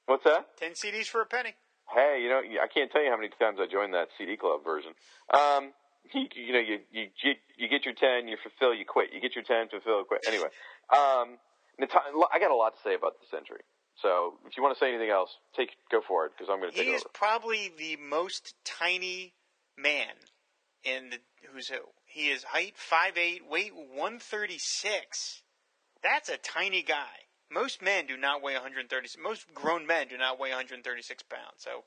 [0.06, 0.56] What's that?
[0.58, 1.54] Ten CDs for a penny.
[1.94, 4.64] Hey, you know, I can't tell you how many times I joined that CD club
[4.64, 4.92] version.
[5.32, 5.72] Um,
[6.14, 9.12] you, you know, you, you you get your ten, you fulfill, you quit.
[9.12, 10.24] You get your ten, fulfill, quit.
[10.26, 10.48] Anyway,
[10.90, 11.38] um,
[11.80, 13.60] I got a lot to say about this entry.
[14.00, 16.72] So if you want to say anything else, take go for it because I'm going
[16.72, 17.10] to take He is over.
[17.12, 19.34] probably the most tiny
[19.76, 20.14] man
[20.84, 21.18] in the
[21.52, 21.80] Who's Who.
[22.04, 25.42] He is height 5'8", weight 136.
[26.02, 27.21] That's a tiny guy.
[27.52, 29.08] Most men do not weigh 130.
[29.22, 31.42] Most grown men do not weigh 136 pounds.
[31.58, 31.84] So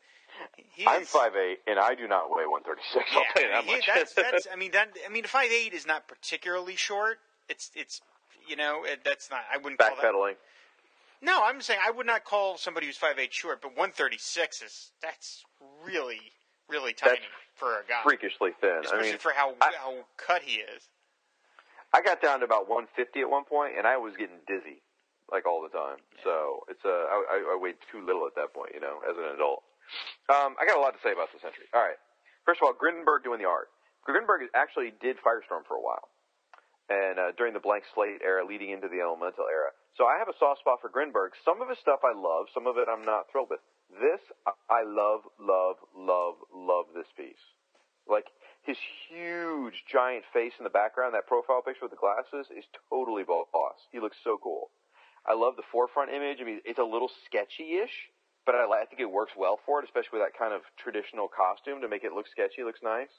[0.73, 3.05] he I'm is, five eight and I do not weigh 136.
[3.15, 3.87] I'll tell you that much.
[3.87, 7.17] that's, that's, I mean, that, I mean, five eight is not particularly short.
[7.49, 8.01] It's, it's,
[8.47, 9.41] you know, it, that's not.
[9.51, 10.03] I wouldn't call that.
[10.13, 10.33] backpedaling.
[11.21, 14.91] No, I'm saying I would not call somebody who's five eight short, but 136 is
[15.01, 15.43] that's
[15.83, 16.19] really,
[16.69, 17.23] really tiny That's
[17.55, 18.69] for a guy, Freakishly thin.
[18.69, 20.83] I especially mean, for how I- how cut he is.
[21.93, 24.81] I got down to about 150 at one point, and I was getting dizzy,
[25.31, 25.99] like all the time.
[26.23, 29.15] So it's uh, I, I, I weighed too little at that point, you know, as
[29.17, 29.63] an adult.
[30.29, 31.69] Um, I got a lot to say about this entry.
[31.73, 31.99] All right,
[32.45, 33.69] first of all, Grindenberg doing the art.
[34.05, 36.09] Grindenberg actually did Firestorm for a while,
[36.89, 39.73] and uh, during the blank slate era, leading into the Elemental era.
[39.97, 41.33] So I have a soft spot for Grindenberg.
[41.45, 43.63] Some of his stuff I love, some of it I'm not thrilled with.
[43.89, 44.21] This
[44.69, 47.41] I love, love, love, love this piece.
[48.07, 48.25] Like
[48.65, 48.77] his
[49.09, 53.77] huge giant face in the background, that profile picture with the glasses is totally boss.
[53.91, 54.69] He looks so cool.
[55.27, 56.37] I love the forefront image.
[56.41, 58.13] I mean, it's a little sketchy-ish,
[58.45, 61.27] but I, I think it works well for it, especially with that kind of traditional
[61.27, 62.63] costume to make it look sketchy.
[62.63, 63.09] Looks nice.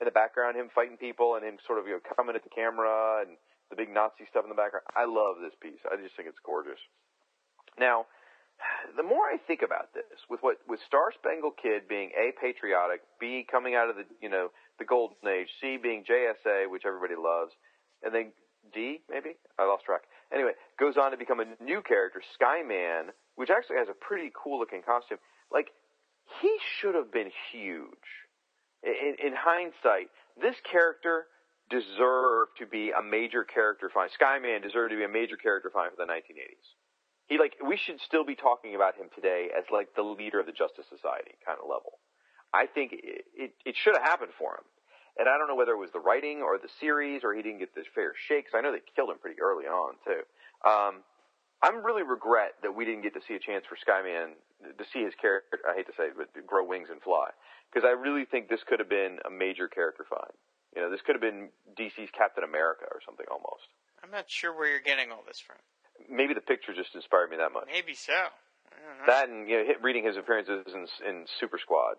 [0.00, 2.54] In the background, him fighting people and him sort of you know coming at the
[2.54, 3.38] camera and
[3.70, 4.86] the big Nazi stuff in the background.
[4.94, 5.82] I love this piece.
[5.86, 6.78] I just think it's gorgeous.
[7.78, 8.06] Now,
[8.96, 13.02] the more I think about this, with what with Star Spangled Kid being a patriotic,
[13.20, 17.14] b coming out of the you know the golden age, c being JSA, which everybody
[17.14, 17.52] loves,
[18.02, 18.32] and then
[18.74, 20.02] D maybe I lost track.
[20.32, 24.58] Anyway, goes on to become a new character, Skyman, which actually has a pretty cool
[24.58, 25.18] looking costume.
[25.50, 25.68] Like
[26.40, 28.08] he should have been huge.
[28.82, 30.08] In, in hindsight,
[30.40, 31.26] this character
[31.70, 34.10] deserved to be a major character find.
[34.12, 36.68] Skyman deserved to be a major character find for the 1980s.
[37.26, 40.46] He like we should still be talking about him today as like the leader of
[40.46, 42.00] the Justice Society kind of level.
[42.54, 44.64] I think it, it, it should have happened for him.
[45.18, 47.58] And I don't know whether it was the writing or the series or he didn't
[47.58, 50.22] get the fair shake because I know they killed him pretty early on too.
[50.62, 51.02] Um,
[51.62, 55.02] I'm really regret that we didn't get to see a chance for Skyman to see
[55.02, 55.58] his character.
[55.66, 57.30] I hate to say it, but grow wings and fly
[57.72, 60.30] because I really think this could have been a major character find.
[60.76, 63.66] You know, this could have been DC's Captain America or something almost.
[64.02, 65.56] I'm not sure where you're getting all this from.
[66.08, 67.66] Maybe the picture just inspired me that much.
[67.66, 68.12] Maybe so.
[68.14, 69.06] I don't know.
[69.06, 71.96] That and you know, reading his appearances in, in Super Squad,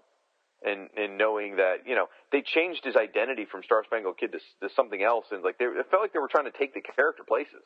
[0.63, 4.39] and and knowing that you know they changed his identity from Star Spangled Kid to,
[4.61, 6.81] to something else, and like they it felt like they were trying to take the
[6.81, 7.63] character places,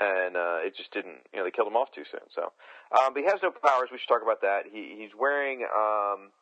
[0.00, 1.20] and uh, it just didn't.
[1.32, 2.24] You know, they killed him off too soon.
[2.34, 2.52] So,
[2.96, 3.88] um, but he has no powers.
[3.92, 4.64] We should talk about that.
[4.70, 5.66] He he's wearing.
[5.68, 6.32] Um,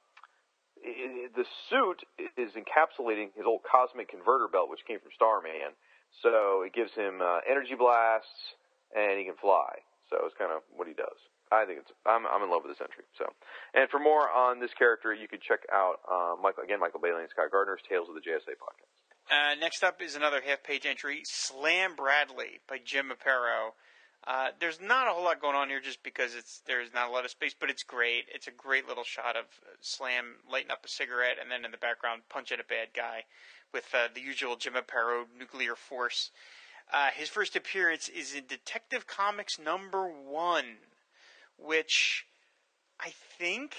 [0.85, 2.05] the suit
[2.37, 5.73] is encapsulating his old cosmic converter belt, which came from Starman.
[6.23, 8.55] So it gives him uh, energy blasts,
[8.95, 9.81] and he can fly.
[10.11, 11.17] So it's kind of what he does.
[11.55, 13.05] I think it's I'm I'm in love with this entry.
[13.19, 13.31] So,
[13.75, 17.23] and for more on this character, you can check out uh, Michael again Michael Bailey
[17.23, 18.95] and Scott Gardner's Tales of the JSA podcast.
[19.31, 23.73] Uh, next up is another half-page entry, Slam Bradley by Jim Aparo.
[24.27, 27.13] Uh, there's not a whole lot going on here, just because it's there's not a
[27.13, 28.25] lot of space, but it's great.
[28.35, 29.45] It's a great little shot of
[29.81, 33.25] Slam lighting up a cigarette, and then in the background punching a bad guy
[33.73, 36.31] with uh, the usual Jim Aparo nuclear force.
[36.93, 40.77] Uh, his first appearance is in Detective Comics number one,
[41.59, 42.27] which
[43.01, 43.75] I think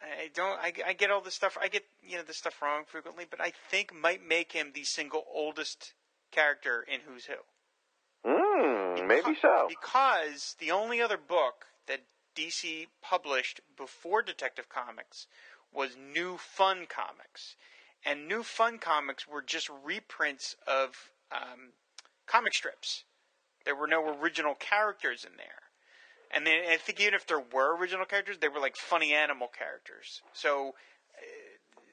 [0.00, 0.58] I don't.
[0.60, 1.58] I, I get all this stuff.
[1.60, 4.84] I get you know this stuff wrong frequently, but I think might make him the
[4.84, 5.94] single oldest
[6.30, 8.28] character in Who's Who.
[8.28, 9.66] Mm, maybe so.
[9.68, 12.02] Because the only other book that
[12.36, 15.26] DC published before Detective Comics
[15.72, 17.56] was New Fun Comics,
[18.04, 21.72] and New Fun Comics were just reprints of um,
[22.26, 23.04] comic strips.
[23.64, 25.67] There were no original characters in there.
[26.30, 29.48] And then I think even if there were original characters, they were like funny animal
[29.48, 30.22] characters.
[30.32, 31.20] So uh,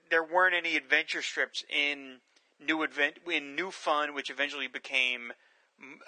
[0.10, 2.18] there weren't any adventure strips in
[2.60, 5.34] New Advent in New Fun, which eventually became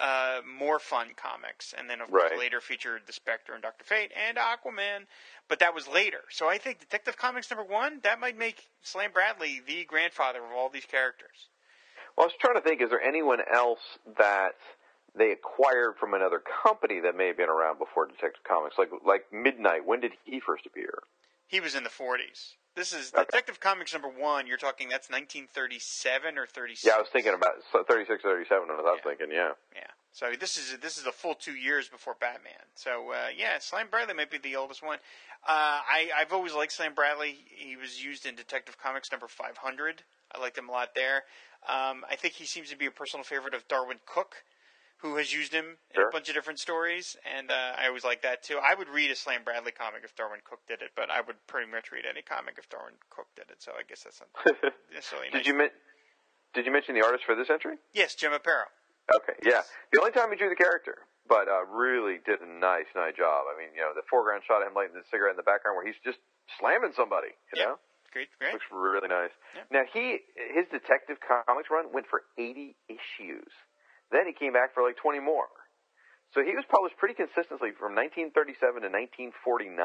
[0.00, 4.12] uh, more fun comics, and then of course later featured the Spectre and Doctor Fate
[4.28, 5.06] and Aquaman.
[5.48, 6.22] But that was later.
[6.30, 10.52] So I think Detective Comics number one that might make Slam Bradley the grandfather of
[10.56, 11.48] all these characters.
[12.16, 14.56] Well, I was trying to think: is there anyone else that
[15.18, 19.32] they acquired from another company that may have been around before Detective Comics, like like
[19.32, 19.84] Midnight?
[19.86, 21.02] When did he first appear?
[21.46, 22.54] He was in the 40s.
[22.74, 23.24] This is Okay.
[23.24, 24.46] Detective Comics number one.
[24.46, 26.84] You're talking that's 1937 or 36.
[26.84, 27.54] Yeah, I was thinking about
[27.88, 28.68] 36, 37.
[28.70, 29.02] I was Yeah.
[29.10, 29.52] thinking, yeah.
[29.74, 29.86] Yeah.
[30.12, 32.64] So this is this is a full two years before Batman.
[32.74, 34.98] So uh, yeah, Slam Bradley might be the oldest one.
[35.46, 37.44] Uh, I I've always liked Slam Bradley.
[37.50, 40.02] He was used in Detective Comics number 500.
[40.32, 41.24] I liked him a lot there.
[41.68, 44.44] Um, I think he seems to be a personal favorite of Darwyn Cooke,
[44.98, 46.08] who has used him in Sure.
[46.08, 48.58] a bunch of different stories, and uh, I always like that too.
[48.58, 51.36] I would read a Slam Bradley comic if Darwyn Cooke did it, but I would
[51.46, 53.62] pretty much read any comic if Darwyn Cooke did it.
[53.62, 54.30] So I guess that's not
[54.92, 55.42] necessarily nice.
[55.42, 55.76] Did you men-
[56.54, 57.76] Did you mention the artist for this entry?
[57.92, 58.66] Yes, Jim Aparo.
[59.22, 59.62] Okay, yeah.
[59.92, 63.46] The only time he drew the character, but uh, really did a nice, nice job.
[63.48, 65.76] I mean, you know, the foreground shot of him lighting the cigarette in the background
[65.76, 66.18] where he's just
[66.60, 67.32] slamming somebody.
[67.54, 67.64] You Yeah.
[67.72, 67.76] know,
[68.12, 68.52] Great, great.
[68.52, 69.30] looks really nice.
[69.70, 73.48] Now he his Detective Comics run went for 80 issues.
[74.10, 75.48] Then he came back for like 20 more.
[76.34, 79.80] So he was published pretty consistently from 1937 to 1949.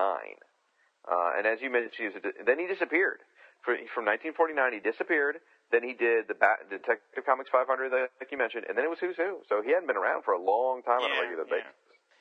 [1.08, 3.20] Uh, and as you mentioned, he was a- then he disappeared.
[3.64, 5.40] From 1949, he disappeared.
[5.72, 8.90] Then he did the Bat- Detective Comics 500 that like you mentioned, and then it
[8.92, 9.40] was Who's Who.
[9.48, 11.56] So he hadn't been around for a long time on a Yeah, regular yeah.
[11.64, 11.72] basis.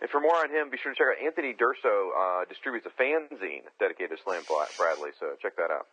[0.01, 2.91] And for more on him, be sure to check out Anthony Durso uh, distributes a
[2.91, 4.43] fanzine dedicated to Slam
[4.79, 5.11] Bradley.
[5.19, 5.87] So check that out.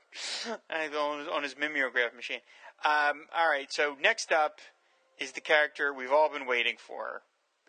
[0.70, 2.40] On his, on his mimeograph machine.
[2.86, 4.60] Um, all right, so next up
[5.20, 7.22] is the character we've all been waiting for.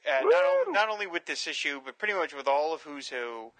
[0.06, 3.08] Uh, not, o- not only with this issue, but pretty much with all of Who's
[3.08, 3.52] Who.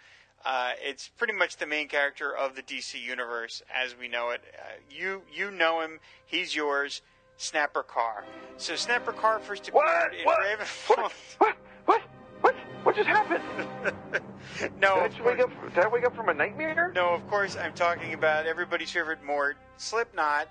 [0.45, 4.41] Uh, it's pretty much the main character of the DC universe as we know it.
[4.59, 6.01] Uh, you you know him.
[6.25, 7.03] He's yours.
[7.37, 8.25] Snapper Carr.
[8.57, 10.15] So Snapper Carr first appeared What?
[10.15, 10.41] in What?
[10.41, 10.97] Ravenfall.
[10.97, 11.13] What?
[11.39, 11.57] What?
[11.87, 12.01] What?
[12.41, 12.55] What?
[12.85, 13.43] What just happened?
[14.81, 16.91] no, Did I, wake up, did I wake up from a nightmare?
[16.95, 20.49] No, of course, I'm talking about everybody's favorite Mort, Slipknot,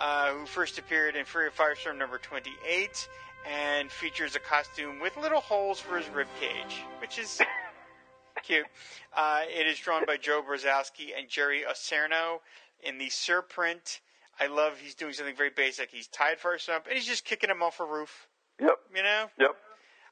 [0.00, 3.08] uh, who first appeared in Fury of Firestorm number 28
[3.50, 7.40] and features a costume with little holes for his rib cage, which is
[8.42, 8.66] cute.
[9.14, 12.38] Uh, it is drawn by Joe Brozowski and Jerry Oserno
[12.82, 14.00] in the surprint.
[14.40, 15.90] I love he's doing something very basic.
[15.90, 18.28] He's tied for a stump and he's just kicking him off a roof.
[18.60, 18.78] Yep.
[18.94, 19.50] You know, Yep.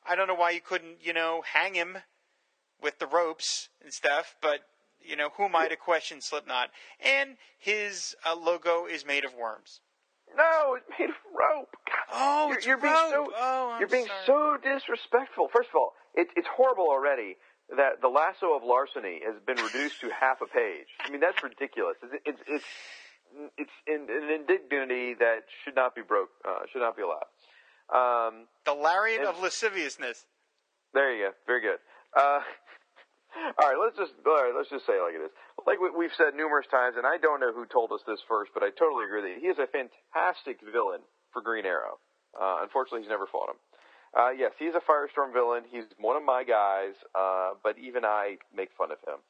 [0.09, 1.97] I don't know why you couldn't, you know, hang him
[2.83, 4.61] with the ropes and stuff, but
[5.05, 6.71] you know, who am I to question Slipknot?
[7.05, 9.81] And his uh, logo is made of worms.
[10.37, 11.69] No, it's made of rope.
[11.87, 14.57] God, Oh, you're, it's you're being so Oh, you're being sorry.
[14.63, 15.49] so disrespectful.
[15.53, 17.37] First of all, it, it's horrible already
[17.77, 20.87] that the lasso of larceny has been reduced to half a page.
[21.01, 21.97] I mean, that's ridiculous.
[22.03, 22.65] It's it's it's,
[23.59, 26.31] it's in, an indignity that should not be broke.
[26.47, 27.29] Uh, should not be allowed.
[27.93, 30.25] Um, the lariat and- of lasciviousness.
[30.95, 31.31] there you go.
[31.47, 31.79] Very good.
[32.17, 32.41] Uh,
[33.59, 35.35] all right, let's just all right, let's just say it like it is.
[35.67, 38.53] Like we, we've said numerous times, and I don't know who told us this first,
[38.55, 41.01] but I totally agree that he is a fantastic villain
[41.33, 41.99] for Green Arrow.
[42.37, 43.61] Uh, unfortunately, he's never fought him.
[44.13, 45.65] Uh, yes, he's a Firestorm villain.
[45.71, 49.21] He's one of my guys, uh, but even I make fun of him.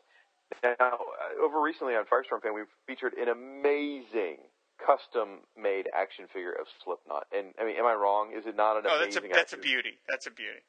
[0.63, 4.43] Now, uh, over recently on Firestorm Fan, we've featured an amazing
[4.85, 7.27] custom-made action figure of Slipknot.
[7.33, 8.33] And I mean, am I wrong?
[8.37, 9.99] Is it not an Oh, that's a that's a beauty.
[10.09, 10.61] That's a beauty.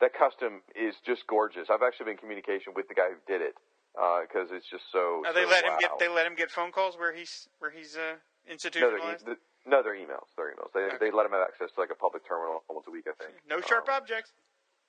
[0.00, 1.68] That custom is just gorgeous.
[1.70, 3.54] I've actually been in communication with the guy who did it
[3.94, 5.22] because it's just so.
[5.26, 7.70] Oh, they so let him get they let him get phone calls where he's where
[7.70, 9.26] he's uh, no, they're, institutionalized.
[9.28, 10.30] e- no, they're emails.
[10.36, 10.70] They're emails.
[10.72, 13.14] They they let him have access to like a public terminal once a week, I
[13.18, 13.34] think.
[13.48, 14.32] no sharp Um, objects.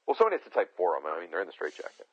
[0.08, 1.06] Well, somebody has to type for them.
[1.10, 2.08] I mean, they're in the straitjacket.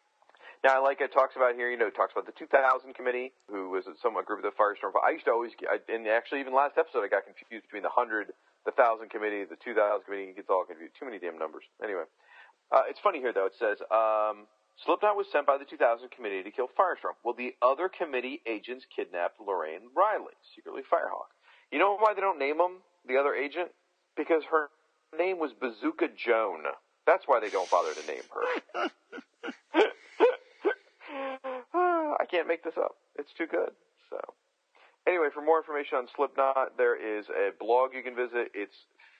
[0.64, 3.32] Now, I like it talks about here, you know, it talks about the 2000 committee,
[3.48, 4.92] who was some a group of the Firestorm.
[5.04, 7.92] I used to always, I, and actually even last episode, I got confused between the
[7.92, 8.32] 100,
[8.64, 10.32] the 1000 committee, the 2000 committee.
[10.32, 10.96] It gets all confused.
[10.98, 11.64] Too many damn numbers.
[11.84, 12.04] Anyway,
[12.72, 13.46] uh, it's funny here though.
[13.46, 14.46] It says um,
[14.84, 17.16] Slipknot was sent by the 2000 committee to kill Firestorm.
[17.24, 21.32] Well, the other committee agents kidnapped Lorraine Reilly, secretly Firehawk.
[21.72, 23.70] You know why they don't name him the other agent?
[24.16, 24.68] Because her
[25.16, 26.64] name was Bazooka Joan.
[27.06, 28.90] That's why they don't bother to name her.
[32.20, 32.96] I can't make this up.
[33.18, 33.70] It's too good.
[34.10, 34.18] So,
[35.06, 38.50] anyway, for more information on Slipknot, there is a blog you can visit.
[38.54, 38.74] It's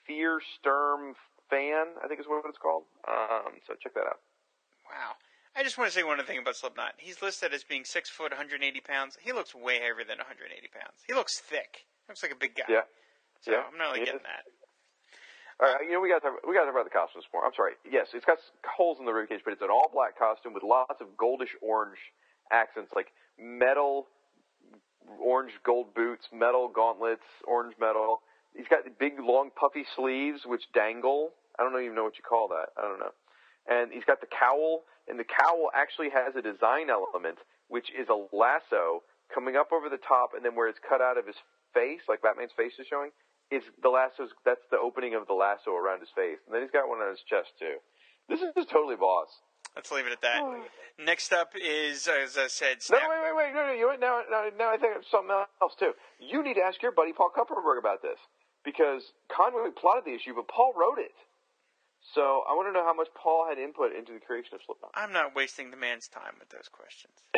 [0.05, 1.15] Fear Sturm
[1.49, 2.83] Fan, I think is what it's called.
[3.07, 4.19] Um, so check that out.
[4.85, 5.15] Wow.
[5.55, 6.93] I just want to say one other thing about Slipknot.
[6.97, 9.17] He's listed as being six foot, 180 pounds.
[9.19, 11.01] He looks way heavier than 180 pounds.
[11.07, 11.87] He looks thick.
[12.07, 12.69] Looks like a big guy.
[12.69, 12.85] Yeah.
[13.41, 14.27] So yeah, I'm not really getting is.
[14.27, 14.45] that.
[15.59, 17.25] All right, you know we got to talk, we got to talk about the costumes
[17.33, 17.43] more.
[17.43, 17.73] I'm sorry.
[17.81, 21.01] Yes, it's got holes in the ribcage, but it's an all black costume with lots
[21.01, 21.97] of goldish orange
[22.51, 23.09] accents, like
[23.41, 24.05] metal,
[25.19, 28.21] orange gold boots, metal gauntlets, orange metal.
[28.57, 31.37] He's got the big long puffy sleeves which dangle.
[31.59, 32.73] I don't even know what you call that.
[32.73, 33.13] I don't know.
[33.69, 37.37] And he's got the cowl, and the cowl actually has a design element
[37.69, 41.19] which is a lasso coming up over the top, and then where it's cut out
[41.19, 41.35] of his
[41.75, 43.11] face, like Batman's face is showing,
[43.51, 44.31] is the lasso's.
[44.43, 47.11] That's the opening of the lasso around his face, and then he's got one on
[47.11, 47.77] his chest too.
[48.27, 49.29] This is just totally boss.
[49.75, 50.41] Let's leave it at that.
[50.41, 50.63] Oh.
[50.97, 53.73] Next up is, as I said, No, wait, wait, wait, no, no.
[53.73, 55.29] You now, now, now I think of something
[55.61, 55.91] else too.
[56.19, 58.17] You need to ask your buddy Paul Kupperberg about this
[58.67, 59.01] because
[59.31, 61.15] Conway plotted the issue, but Paul wrote it.
[62.13, 64.91] So I want to know how much Paul had input into the creation of Slipknot.
[64.93, 67.15] I'm not wasting the man's time with those questions.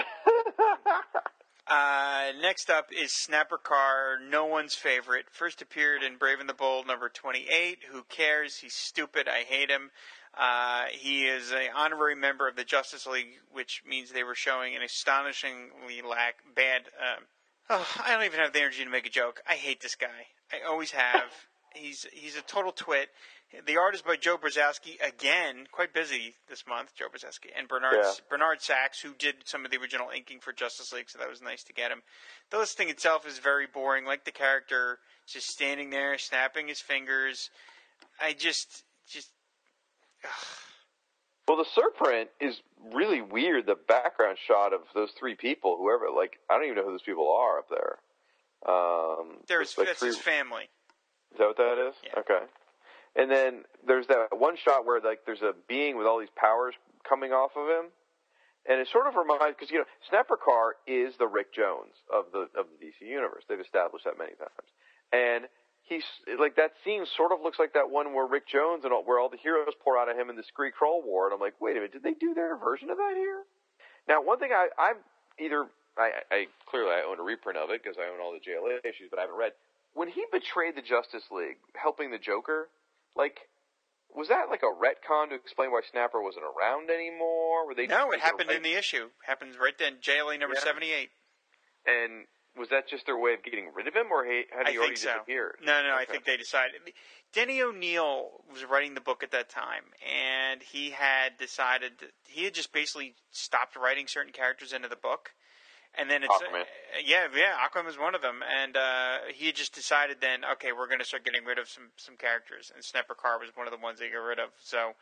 [1.70, 5.26] Uh, next up is Snapper Carr, no one's favorite.
[5.32, 7.78] First appeared in Brave and the Bold number 28.
[7.92, 8.58] Who cares?
[8.58, 9.28] He's stupid.
[9.28, 9.92] I hate him.
[10.36, 14.76] Uh, he is an honorary member of the Justice League, which means they were showing
[14.76, 16.90] an astonishingly lack bad.
[17.00, 17.26] Um,
[17.70, 19.42] oh, I don't even have the energy to make a joke.
[19.48, 20.28] I hate this guy.
[20.52, 21.32] I always have.
[21.76, 23.10] he's he's a total twit.
[23.66, 26.94] The art is by Joe Brozowski again, quite busy this month.
[26.96, 28.12] Joe Brozowski and Bernard Yeah.
[28.30, 31.42] Bernard Sachs, who did some of the original inking for Justice League, so that was
[31.42, 32.04] nice to get him.
[32.52, 37.50] The listing itself is very boring, like the character just standing there, snapping his fingers.
[38.22, 39.30] I just, just
[41.50, 42.62] Well, the surprint is
[42.94, 43.66] really weird.
[43.66, 47.02] The background shot of those three people, whoever, like, I don't even know who those
[47.02, 47.98] people are up there.
[48.72, 50.70] Um, there's like that's three, his family.
[51.32, 51.96] Is that what that is?
[52.06, 52.20] Yeah.
[52.20, 52.46] Okay.
[53.16, 56.76] And then there's that one shot where like there's a being with all these powers
[57.08, 57.90] coming off of him,
[58.70, 62.26] and it sort of reminds because you know Snapper Carr is the Rick Jones of
[62.32, 63.44] the of the DC universe.
[63.50, 64.70] They've established that many times,
[65.12, 65.46] and
[65.90, 66.06] he's
[66.40, 69.20] like that scene sort of looks like that one where Rick Jones and all, where
[69.20, 71.72] all the heroes pour out of him in the Kree-Skrull War, and I'm like, wait
[71.72, 73.44] a minute, did they do their version of that here?
[74.08, 75.02] Now, one thing I I've
[75.40, 75.66] either
[75.98, 78.80] I, I clearly I own a reprint of it because I own all the JLA
[78.86, 79.52] issues, but I haven't read
[79.94, 82.70] when he betrayed the Justice League, helping the Joker,
[83.16, 83.50] like,
[84.16, 87.68] was that like a retcon to explain why Snapper wasn't around anymore?
[87.68, 89.10] Were they No, it happened in the issue.
[89.26, 89.98] Happens right then.
[90.02, 90.64] JLA number Yeah.
[90.64, 91.10] 78.
[91.86, 92.26] And
[92.60, 94.80] was that just their way of getting rid of him, or had I he think
[94.80, 95.14] already so.
[95.14, 95.56] disappeared?
[95.64, 96.82] No, no, I think they decided.
[97.34, 102.44] Denny O'Neil was writing the book at that time, and he had decided that he
[102.44, 105.32] had just basically stopped writing certain characters into the book.
[105.98, 106.62] And then it's Aquaman.
[106.62, 110.46] uh, yeah, yeah, Aquaman was one of them, and uh, he had just decided then,
[110.54, 113.50] okay, we're going to start getting rid of some some characters, and Snapper Carr was
[113.56, 114.50] one of the ones they got rid of.
[114.62, 114.94] So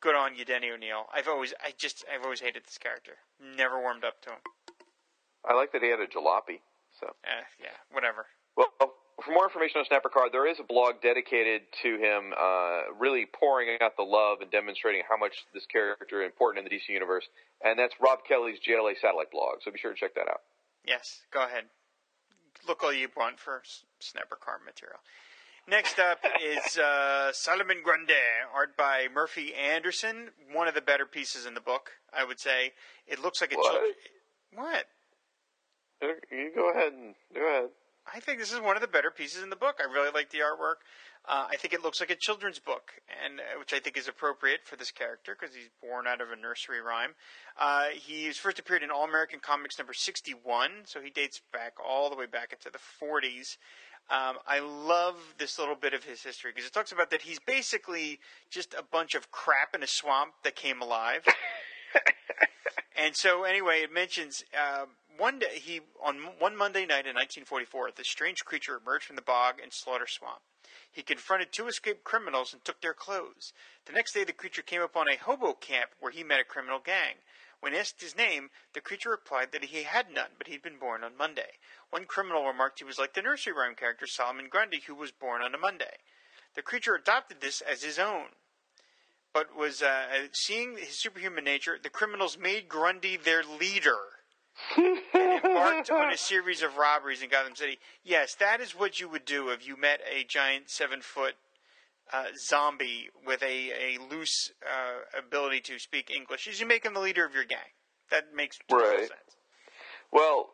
[0.00, 1.06] good on you, Denny O'Neil.
[1.12, 3.18] I've always, I just, I've always hated this character.
[3.56, 4.38] Never warmed up to him.
[5.44, 6.60] I like that he had a jalopy.
[7.02, 8.26] So, Eh, yeah, whatever.
[8.56, 8.68] well,
[9.24, 13.26] for more information on Snapper Carr, there is a blog dedicated to him, uh, really
[13.26, 16.88] pouring out the love and demonstrating how much this character is important in the DC
[16.92, 17.26] universe,
[17.62, 19.58] and that's Rob Kelly's JLA satellite blog.
[19.64, 20.42] So be sure to check that out.
[20.86, 21.64] Yes, go ahead.
[22.66, 24.98] Look all you want for s- Snapper Carr material.
[25.68, 28.14] Next up is uh, Solomon Grundy,
[28.54, 30.30] art by Murphy Anderson.
[30.52, 32.72] One of the better pieces in the book, I would say.
[33.06, 33.70] It looks like a What?
[33.72, 33.92] children.
[34.54, 34.86] What?
[36.02, 37.70] You go ahead and go ahead.
[38.12, 39.78] I think this is one of the better pieces in the book.
[39.78, 40.82] I really like the artwork.
[41.24, 42.90] Uh, I think it looks like a children's book,
[43.24, 46.32] and uh, which I think is appropriate for this character because he's born out of
[46.32, 47.14] a nursery rhyme.
[47.56, 52.10] Uh, he's first appeared in All American Comics number sixty-one, so he dates back all
[52.10, 53.56] the way back into the forties.
[54.10, 57.38] Um, I love this little bit of his history because it talks about that he's
[57.38, 58.18] basically
[58.50, 61.22] just a bunch of crap in a swamp that came alive.
[62.96, 64.84] And so, anyway, it mentions uh,
[65.16, 69.22] one day he on one Monday night in 1944, the strange creature emerged from the
[69.22, 70.40] bog and slaughter swamp.
[70.90, 73.52] He confronted two escaped criminals and took their clothes.
[73.86, 76.78] The next day, the creature came upon a hobo camp where he met a criminal
[76.78, 77.16] gang.
[77.60, 81.04] When asked his name, the creature replied that he had none, but he'd been born
[81.04, 81.58] on Monday.
[81.90, 85.42] One criminal remarked he was like the nursery rhyme character Solomon Grundy, who was born
[85.42, 85.98] on a Monday.
[86.54, 88.28] The creature adopted this as his own
[89.32, 93.96] but was uh, seeing his superhuman nature, the criminals made Grundy their leader
[94.76, 97.78] and embarked on a series of robberies in Gotham City.
[98.04, 101.34] Yes, that is what you would do if you met a giant seven foot
[102.12, 106.46] uh, zombie with a, a loose uh, ability to speak English.
[106.46, 107.58] Is you make him the leader of your gang.
[108.10, 109.00] That makes total Right.
[109.00, 109.36] sense.
[110.12, 110.50] Well,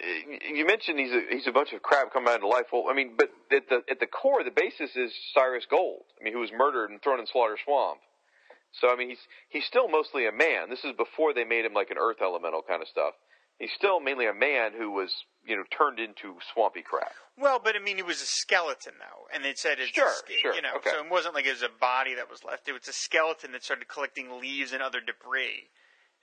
[0.00, 2.66] you mentioned he's a, he's a bunch of crap coming out of life.
[2.72, 6.02] Well, I mean, but at the at the core, the basis is Cyrus Gold.
[6.20, 8.00] I mean, who was murdered and thrown in Slaughter Swamp.
[8.72, 10.68] So I mean, he's he's still mostly a man.
[10.68, 13.14] This is before they made him like an Earth Elemental kind of stuff.
[13.58, 15.12] He's still mainly a man who was
[15.44, 17.12] you know turned into swampy crap.
[17.38, 20.32] Well, but I mean, it was a skeleton though, and it said it's Sure, a
[20.40, 20.90] sure, you know, okay.
[20.90, 22.68] so it wasn't like it was a body that was left.
[22.68, 25.68] It was a skeleton that started collecting leaves and other debris,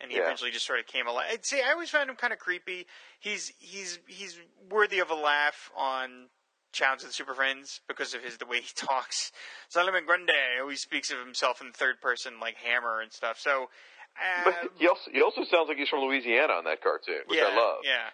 [0.02, 0.24] and he Yeah.
[0.24, 1.28] eventually just sort of came alive.
[1.32, 2.86] I'd say I always found him kind of creepy.
[3.20, 6.30] He's he's he's worthy of a laugh on
[6.72, 9.32] Challenge of the Super Friends because of his the way he talks.
[9.70, 13.40] Solomon Grundy always speaks of himself in third person like Hammer and stuff.
[13.40, 13.70] So.
[14.18, 17.40] Uh, But he also he also sounds like he's from Louisiana on that cartoon, which
[17.40, 17.78] yeah, I love.
[17.84, 18.10] Yeah.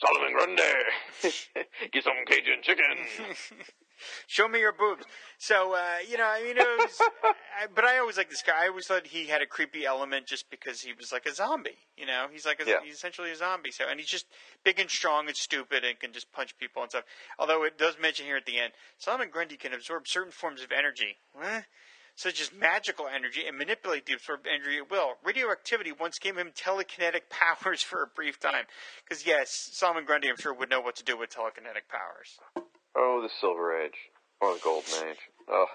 [0.00, 0.62] Solomon Grundy,
[1.92, 2.96] get some Cajun chicken.
[4.26, 5.04] Show me your boobs.
[5.38, 6.98] So uh, you know, I mean, it was,
[7.62, 8.64] I, but I always liked this guy.
[8.64, 11.78] I always thought he had a creepy element just because he was like a zombie.
[11.96, 12.76] You know, he's like a, Yeah.
[12.84, 13.70] he's essentially a zombie.
[13.70, 14.26] So and he's just
[14.64, 17.04] big and strong and stupid and can just punch people and stuff.
[17.38, 20.72] Although it does mention here at the end, Solomon Grundy can absorb certain forms of
[20.72, 21.16] energy.
[21.32, 21.64] What?
[22.16, 25.14] Such as magical energy and manipulate the absorbed energy at will.
[25.22, 28.64] Radioactivity once gave him telekinetic powers for a brief time.
[29.04, 32.40] Because yes, Solomon Grundy, I'm sure, would know what to do with telekinetic powers.
[32.96, 33.96] Oh, the Silver Age
[34.40, 35.20] or the Golden Age.
[35.48, 35.66] Oh,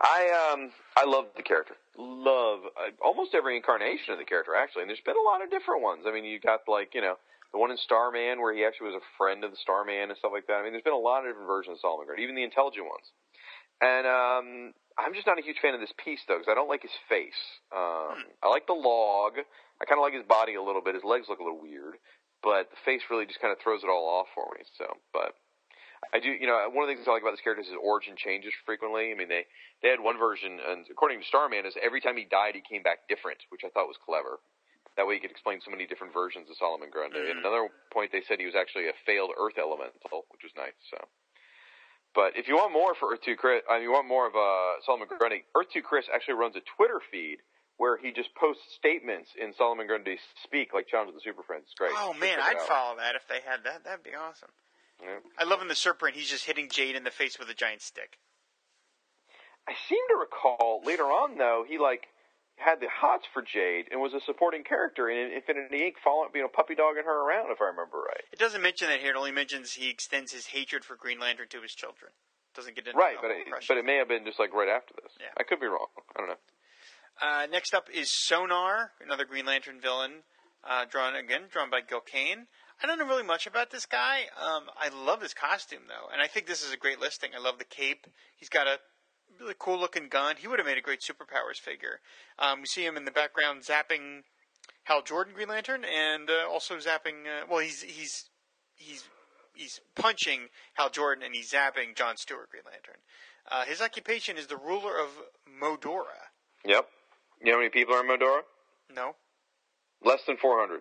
[0.00, 1.74] I um I love the character.
[1.96, 5.50] Love uh, almost every incarnation of the character actually, and there's been a lot of
[5.50, 6.04] different ones.
[6.06, 7.14] I mean, you got like you know
[7.52, 10.34] the one in Starman where he actually was a friend of the Starman and stuff
[10.34, 10.58] like that.
[10.58, 12.86] I mean, there's been a lot of different versions of Solomon Grundy, even the intelligent
[12.86, 13.06] ones.
[13.80, 14.46] And um,
[14.96, 16.94] I'm just not a huge fan of this piece though, because I don't like his
[17.08, 17.40] face.
[17.74, 19.38] Um, I like the log.
[19.80, 20.94] I kind of like his body a little bit.
[20.94, 21.98] His legs look a little weird,
[22.42, 24.62] but the face really just kind of throws it all off for me.
[24.78, 25.34] So, but
[26.14, 27.80] I do, you know, one of the things I like about this character is his
[27.82, 29.10] origin changes frequently.
[29.10, 29.46] I mean, they
[29.82, 32.82] they had one version, and according to Starman, is every time he died, he came
[32.86, 34.38] back different, which I thought was clever.
[34.96, 37.18] That way, you could explain so many different versions of Solomon Grundy.
[37.18, 37.30] Mhm.
[37.34, 40.78] And another point, they said he was actually a failed Earth elemental, which was nice.
[40.86, 41.02] So,
[42.14, 44.34] But if you want more for Earth Two Chris, I mean, you want more of
[44.36, 45.44] uh, Solomon Grundy.
[45.56, 47.38] Earth Two Chris actually runs a Twitter feed
[47.76, 51.64] where he just posts statements in Solomon Grundy's speak, like Challenge of the Super Friends.
[51.66, 51.90] It's great.
[51.96, 52.68] Oh man, I'd out.
[52.68, 53.84] follow that if they had that.
[53.84, 54.50] That'd be awesome.
[55.02, 55.18] Yeah.
[55.38, 56.14] I love in the surprint.
[56.14, 58.18] He's just hitting Jade in the face with a giant stick.
[59.66, 62.06] I seem to recall later on though he like
[62.56, 65.94] had the hots for Jade and was a supporting character in Infinity Inc.
[66.02, 68.24] Following you know puppy dogging her around if I remember right.
[68.32, 69.10] It doesn't mention that here.
[69.10, 72.12] It only mentions he extends his hatred for Green Lantern to his children.
[72.54, 74.94] Doesn't get into Right, but it, but it may have been just like right after
[75.02, 75.12] this.
[75.18, 75.34] Yeah.
[75.36, 75.90] I could be wrong.
[76.14, 76.42] I don't know.
[77.20, 80.22] Uh, next up is Sonar, another Green Lantern villain,
[80.62, 82.46] uh, drawn again, drawn by Gil Kane.
[82.82, 84.22] I don't know really much about this guy.
[84.40, 87.30] Um, I love his costume though, and I think this is a great listing.
[87.36, 88.06] I love the cape.
[88.36, 88.78] He's got a
[89.40, 90.36] really cool looking gun.
[90.38, 92.00] He would have made a great superpowers figure.
[92.38, 94.22] Um, we see him in the background zapping
[94.84, 97.24] Hal Jordan Green Lantern, and uh, also zapping.
[97.26, 98.30] Uh, well, he's he's
[98.76, 99.04] he's
[99.54, 103.00] he's punching Hal Jordan, and he's zapping John Stewart Green Lantern.
[103.50, 105.08] Uh, his occupation is the ruler of
[105.62, 106.30] Modora.
[106.64, 106.86] Yep.
[107.40, 108.40] You know how many people are in Modora?
[108.94, 109.16] No,
[110.02, 110.80] Less than 400.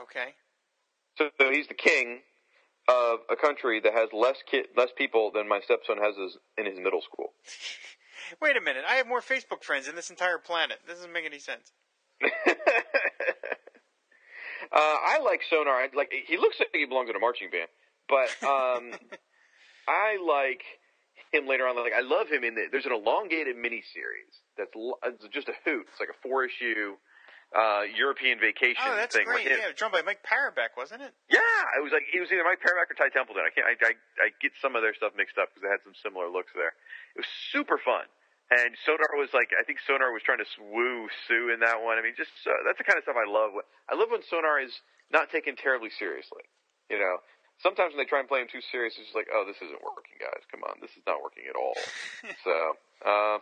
[0.00, 0.34] okay.
[1.18, 2.20] So, so he's the king
[2.88, 6.66] of a country that has less ki- less people than my stepson has his, in
[6.66, 7.32] his middle school.
[8.42, 8.84] Wait a minute.
[8.88, 10.78] I have more Facebook friends than this entire planet.
[10.86, 11.72] This doesn't make any sense.
[14.70, 15.72] Uh, I like Sonar.
[15.72, 17.68] I Like he looks like he belongs in a marching band,
[18.08, 18.92] but um,
[19.88, 20.60] I like
[21.32, 21.76] him later on.
[21.76, 22.66] Like I love him in the.
[22.70, 25.86] There's an elongated miniseries that's l- it's just a hoot.
[25.88, 26.96] It's like a four issue
[27.56, 29.24] uh, European vacation Oh, that's thing.
[29.24, 29.48] great.
[29.48, 29.60] with him.
[29.64, 31.12] Yeah, drawn by Mike Parobeck, wasn't it?
[31.32, 31.40] Yeah,
[31.78, 33.44] it was like it was either Mike Parobeck or Ty Templeton.
[33.44, 33.64] I can't.
[33.64, 36.28] I, I, I get some of their stuff mixed up because they had some similar
[36.28, 36.76] looks there.
[37.16, 38.04] It was super fun,
[38.52, 41.96] and Sonar was like I think Sonar was trying to woo Sue in that one.
[41.96, 43.56] I mean, just uh, that's the kind of stuff I love.
[43.88, 44.72] I love when Sonar is
[45.08, 46.44] not taken terribly seriously.
[46.92, 47.24] You know,
[47.64, 49.80] sometimes when they try and play him too serious, it's just like, oh, this isn't
[49.80, 50.44] working, guys.
[50.52, 51.76] Come on, this is not working at all.
[52.44, 52.54] so.
[53.04, 53.38] Uh,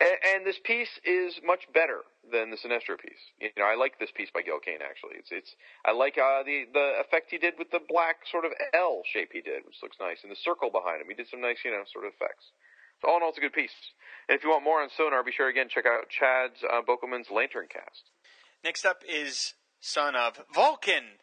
[0.00, 3.22] and, and this piece is much better than the Sinestro piece.
[3.40, 4.84] You know, I like this piece by Gil Kane.
[4.84, 8.44] Actually, it's it's I like uh, the the effect he did with the black sort
[8.44, 11.08] of L shape he did, which looks nice, and the circle behind him.
[11.08, 12.52] He did some nice, you know, sort of effects.
[13.00, 13.74] So all in all, it's a good piece.
[14.28, 17.30] And if you want more on Sonar, be sure again check out Chad's uh, Bokelman's
[17.30, 18.10] Lantern Cast.
[18.64, 21.20] Next up is Son of Vulcan,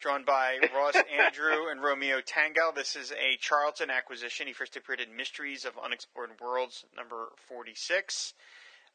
[0.00, 2.74] drawn by Ross Andru and Romeo Tanghal.
[2.74, 4.46] This is a Charlton acquisition.
[4.46, 8.32] He first appeared in Mysteries of Unexplored Worlds, number 46.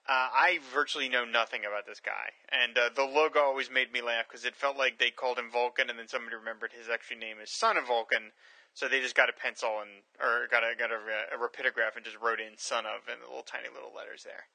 [0.07, 4.01] Uh, I virtually know nothing about this guy, and uh, the logo always made me
[4.01, 7.17] laugh because it felt like they called him Vulcan, and then somebody remembered his actual
[7.17, 8.31] name is Son of Vulcan,
[8.73, 10.97] so they just got a pencil and or got a got a,
[11.33, 14.45] a rapidograph and just wrote in "Son of" in the little tiny little letters there,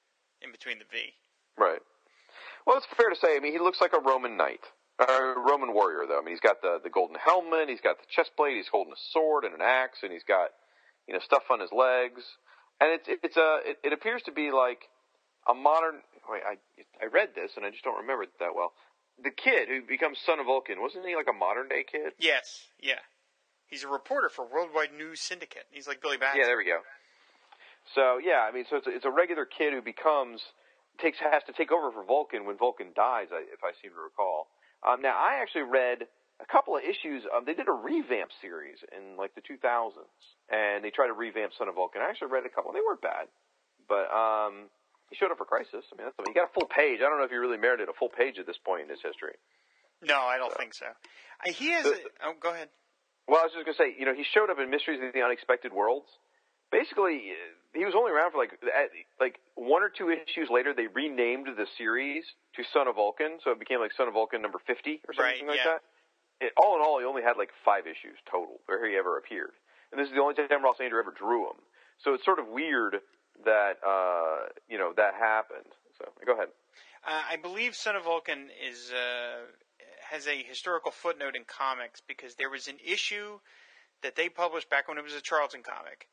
[0.40, 1.14] in between the V.
[1.58, 1.82] Right.
[2.64, 3.34] Well, it's fair to say.
[3.34, 4.62] I mean, he looks like a Roman knight,
[5.00, 6.18] a Roman warrior, though.
[6.18, 8.92] I mean, he's got the the golden helmet, he's got the chest plate, he's holding
[8.92, 10.50] a sword and an axe, and he's got
[11.06, 12.22] you know stuff on his legs,
[12.80, 14.88] and it's it's a it, it appears to be like
[15.48, 16.00] a modern.
[16.28, 16.58] Wait, I
[17.02, 18.72] I read this and I just don't remember it that well.
[19.22, 22.12] The kid who becomes son of Vulcan wasn't he like a modern day kid?
[22.18, 23.02] Yes, yeah.
[23.66, 25.64] He's a reporter for Worldwide News Syndicate.
[25.70, 26.40] He's like Billy Batson.
[26.40, 26.80] Yeah, there we go.
[27.94, 30.42] So yeah, I mean, so it's a, it's a regular kid who becomes
[31.00, 34.48] takes has to take over for Vulcan when Vulcan dies, if I seem to recall.
[34.86, 36.08] Um, now, I actually read
[36.40, 37.22] a couple of issues.
[37.28, 40.00] Um, they did a revamp series in like the 2000s,
[40.48, 42.00] and they tried to revamp Son of Vulcan.
[42.00, 42.72] I actually read a couple.
[42.72, 43.28] They weren't bad,
[43.88, 44.72] but um,
[45.12, 45.84] he showed up for Crisis.
[45.92, 47.04] I mean, that's, he got a full page.
[47.04, 49.02] I don't know if he really merited a full page at this point in his
[49.04, 49.36] history.
[50.00, 50.86] No, I don't think so.
[50.88, 51.74] Uh, he.
[51.76, 51.84] A,
[52.24, 52.68] oh, go ahead.
[53.28, 55.22] Well, I was just gonna say, you know, he showed up in Mysteries of the
[55.22, 56.08] Unexpected Worlds.
[56.72, 57.36] Basically,
[57.74, 58.58] he was only around for like
[59.20, 60.74] like one or two issues later.
[60.74, 62.24] They renamed the series
[62.56, 65.46] to Son of Vulcan, so it became like Son of Vulcan number fifty or something
[65.46, 65.78] Right, like yeah.
[65.78, 65.82] that.
[66.40, 69.52] It, all in all, he only had like five issues total where he ever appeared,
[69.92, 71.60] and this is the only time Ross Andru ever drew him.
[71.98, 72.96] So it's sort of weird
[73.44, 75.70] that uh, you know that happened.
[75.98, 76.48] So go ahead.
[77.06, 79.46] Uh, I believe Son of Vulcan is uh,
[80.10, 83.38] has a historical footnote in comics because there was an issue
[84.02, 86.08] that they published back when it was a Charlton comic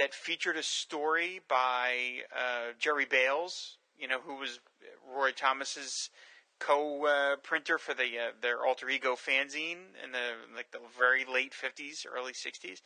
[0.00, 4.58] that featured a story by uh, Jerry Bails, you know, who was
[5.14, 6.08] Roy Thomas's
[6.58, 12.06] co-printer for the uh, their alter ego fanzine in the like the very late fifties,
[12.10, 12.80] early sixties,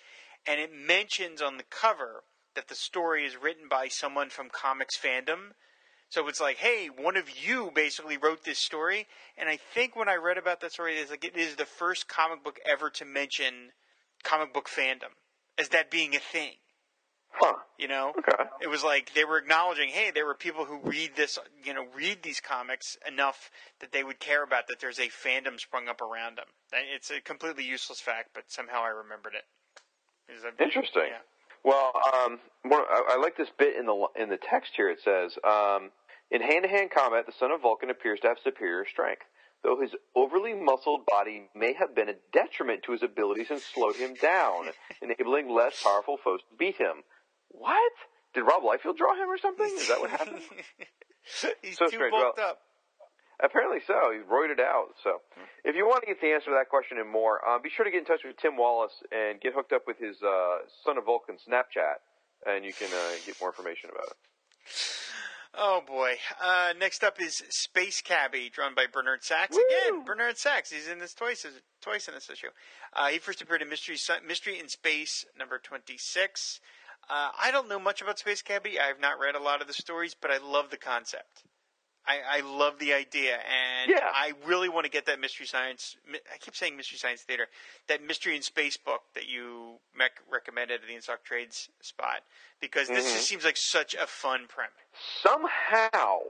[0.45, 2.25] and it mentions on the cover
[2.57, 5.53] that the story is written by someone from comics fandom.
[6.09, 9.07] So it's like, hey, one of you basically wrote this story,
[9.39, 12.09] and I think when I read about that story, it's like it is the first
[12.09, 13.71] comic book ever to mention
[14.25, 15.15] comic book fandom
[15.57, 16.55] as that being a thing.
[17.37, 17.55] Huh.
[17.79, 18.45] You know, Okay.
[18.63, 21.85] it was like they were acknowledging, hey, there were people who read this, you know,
[21.95, 26.01] read these comics enough that they would care about that there's a fandom sprung up
[26.01, 26.47] around them.
[26.73, 29.45] It's a completely useless fact, but somehow I remembered it.
[30.33, 31.09] Is that- Interesting.
[31.09, 31.19] Yeah.
[31.65, 34.89] Well, um, more, I, I like this bit in the in the text here.
[34.91, 35.91] It says, um,
[36.31, 39.23] "In hand-to-hand combat, the son of Vulcan appears to have superior strength,
[39.63, 43.97] though his overly muscled body may have been a detriment to his abilities and slowed
[43.97, 44.69] him down,
[45.03, 47.03] enabling less powerful foes to beat him."
[47.57, 47.93] What?
[48.35, 49.67] Did Rob Liefeld draw him or something?
[49.67, 50.43] Is that what happened?
[51.63, 52.11] He's So too strange.
[52.13, 52.59] bulked Well- up.
[53.43, 54.13] Apparently so.
[54.15, 54.95] He's roided out.
[55.03, 55.19] So,
[55.65, 57.85] if you want to get the answer to that question and more, uh, be sure
[57.85, 60.97] to get in touch with Tim Wallace and get hooked up with his uh, Son
[60.99, 61.99] of Vulcan Snapchat,
[62.47, 64.17] and you can uh, get more information about it.
[65.57, 66.15] Oh boy.
[66.41, 69.57] Uh, next up is Space Cabbie, drawn by Bernard Sachs.
[69.57, 69.63] Woo!
[69.91, 70.71] Again, Bernard Sachs.
[70.71, 71.45] He's in this twice,
[71.83, 72.49] twice in this issue.
[72.93, 73.97] Uh, he first appeared in Mystery
[74.27, 76.61] Mystery in Space number twenty six.
[77.09, 78.79] Uh, I don't know much about Space Cabbie.
[78.81, 81.45] I have not read a lot of the stories, but I love the concept.
[82.07, 84.11] I, I love the idea, and Yeah.
[84.13, 85.97] I really want to get that Mystery Science.
[86.13, 87.47] I keep saying Mystery Science Theater,
[87.89, 92.21] that Mystery in Space book that you mec- recommended at the InStock Trades spot,
[92.61, 93.15] because this Mhm.
[93.15, 94.75] just seems like such a fun premise.
[95.23, 96.21] Somehow,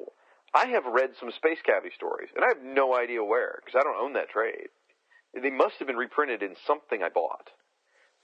[0.55, 3.83] I have read some Space Cabbie stories, and I have no idea where because I
[3.83, 4.69] don't own that trade.
[5.35, 7.51] They must have been reprinted in something I bought.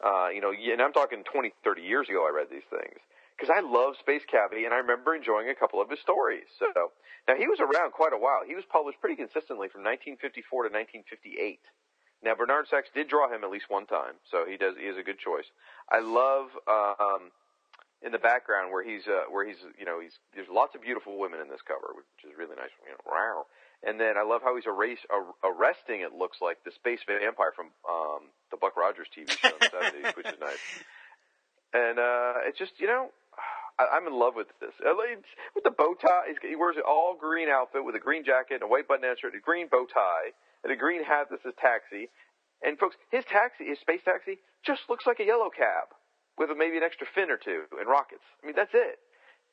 [0.05, 2.26] Uh, you know, and I'm talking 20, 30 years ago.
[2.26, 3.01] I read these things
[3.36, 6.48] because I love Space Cabbie, and I remember enjoying a couple of his stories.
[6.59, 6.92] So
[7.28, 8.40] now he was around quite a while.
[8.46, 11.61] He was published pretty consistently from 1954 to 1958.
[12.22, 14.76] Now Bernard Sachs did draw him at least one time, so he does.
[14.76, 15.48] He is a good choice.
[15.90, 16.53] I love.
[16.68, 17.32] Um,
[18.03, 21.18] in the background where he's uh, where he's you know he's there's lots of beautiful
[21.18, 22.72] women in this cover, which is really nice.
[22.84, 23.44] You know, wow.
[23.83, 26.01] And then I love how he's erase, ar- arresting.
[26.01, 29.70] It looks like the space vampire from um, the Buck Rogers TV show in the
[29.72, 30.64] seventies, which is nice.
[31.72, 33.09] And uh, it's just you know.
[33.78, 34.76] I, I'm in love with this.
[34.85, 35.24] Like,
[35.55, 38.64] With the bow tie, he wears an all green outfit with a green jacket, and
[38.64, 42.11] a white button-down shirt, a green bow tie, and a green hat that says taxi.
[42.61, 45.97] And folks, his taxi, his space taxi, just looks like a yellow cab
[46.37, 48.24] with maybe an extra fin or two and rockets.
[48.43, 49.01] I mean, that's it.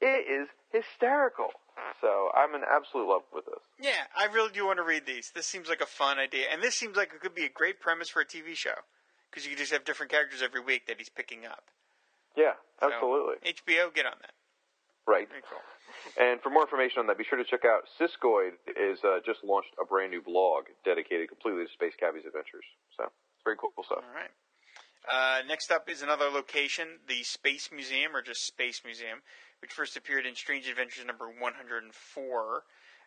[0.01, 1.49] It is hysterical.
[2.01, 3.61] So I'm in absolute love with this.
[3.79, 5.31] Yeah, I really do want to read these.
[5.33, 7.79] This seems like a fun idea, and this seems like it could be a great
[7.79, 8.85] premise for a TV show
[9.29, 11.63] because you could just have different characters every week that he's picking up.
[12.35, 13.35] Yeah, So, absolutely.
[13.45, 14.33] HBO, get on that.
[15.07, 15.27] Right.
[15.29, 15.61] Very cool.
[16.19, 19.43] And for more information on that, be sure to check out Siskoid is uh, just
[19.43, 22.65] launched a brand new blog dedicated completely to Space Cabbie's adventures.
[22.97, 24.03] So it's very cool stuff.
[24.05, 24.29] All right.
[25.07, 29.23] Uh, next up is another location, the Space Museum, or just Space Museum,
[29.61, 32.63] which first appeared in Strange Adventures number 104.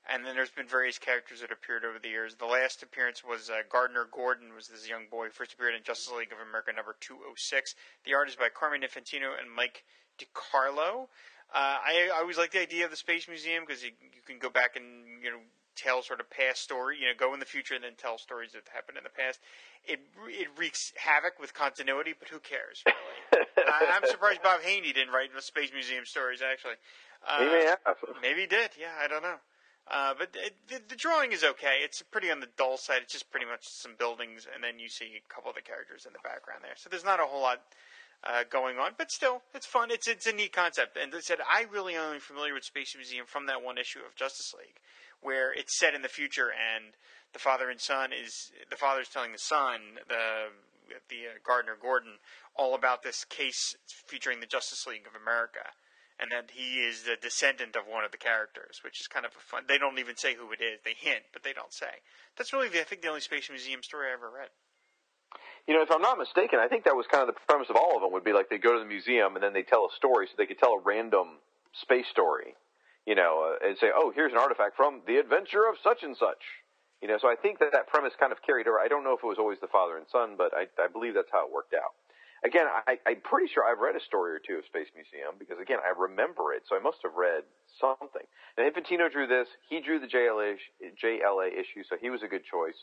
[0.08, 2.34] And then there's been various characters that appeared over the years.
[2.34, 6.12] The last appearance was uh, Gardner Gordon, was this young boy first appeared in Justice
[6.16, 7.74] League of America number 206.
[8.04, 9.84] The art is by Carmen Infantino and Mike
[10.18, 11.08] DeCarlo.
[11.52, 14.38] Uh, I, I always like the idea of the Space Museum because you, you can
[14.38, 15.42] go back and you know
[15.74, 18.52] tell sort of past story, you know, go in the future and then tell stories
[18.52, 19.40] that happened in the past.
[19.84, 23.19] It it wreaks havoc with continuity, but who cares really?
[23.56, 26.74] I, I'm surprised Bob Haney didn't write the Space Museum stories actually.
[27.26, 27.96] Uh, He may have.
[28.22, 28.70] Maybe he did.
[28.80, 29.36] Yeah, I don't know.
[29.90, 31.80] Uh, but it, the, the drawing is okay.
[31.82, 33.00] It's pretty on the dull side.
[33.02, 36.06] It's just pretty much some buildings, and then you see a couple of the characters
[36.06, 36.76] in the background there.
[36.76, 37.60] So there's not a whole lot
[38.22, 39.90] uh, going on, but still, it's fun.
[39.90, 40.96] It's it's a neat concept.
[40.96, 44.14] And they said I really only familiar with Space Museum from that one issue of
[44.14, 44.78] Justice League,
[45.20, 46.94] where it's set in the future, and
[47.32, 50.54] the father and son is the father's telling the son the
[51.08, 52.18] the uh, Gardner Gordon
[52.56, 53.74] all about this case
[54.06, 55.70] featuring the Justice League of America
[56.20, 59.32] and that he is the descendant of one of the characters, which is kind of
[59.32, 59.64] a fun.
[59.66, 62.04] They don't even say who it is; they hint, but they don't say.
[62.36, 64.52] That's really, the, I think, the only Space Museum story I ever read.
[65.66, 67.76] You know, if I'm not mistaken, I think that was kind of the premise of
[67.76, 68.12] all of them.
[68.12, 70.34] Would be like they go to the museum and then they tell a story, so
[70.36, 71.40] they could tell a random
[71.72, 72.54] space story.
[73.06, 76.16] You know, uh, and say, "Oh, here's an artifact from the adventure of such and
[76.16, 76.59] such."
[77.00, 78.78] You know, so I think that that premise kind of carried over.
[78.78, 81.14] I don't know if it was always the father and son, but I, I believe
[81.14, 81.96] that's how it worked out.
[82.44, 85.60] Again, I, I'm pretty sure I've read a story or two of Space Museum because,
[85.60, 87.44] again, I remember it, so I must have read
[87.80, 88.24] something.
[88.56, 89.48] And Infantino drew this.
[89.68, 90.56] He drew the JLA,
[90.96, 92.76] JLA issue, so he was a good choice.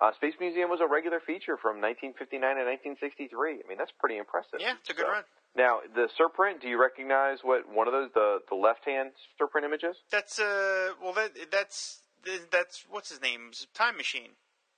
[0.00, 2.64] Uh, Space Museum was a regular feature from 1959 to
[3.00, 3.60] 1963.
[3.60, 4.60] I mean, that's pretty impressive.
[4.60, 5.24] Yeah, it's a good So- run.
[5.56, 9.10] Now, the surprint, do you recognize what one of those, the, the left-hand
[9.40, 9.96] surprint images?
[10.12, 12.02] That's uh, well, that that's
[12.50, 14.30] that's what's his name's Time Machine.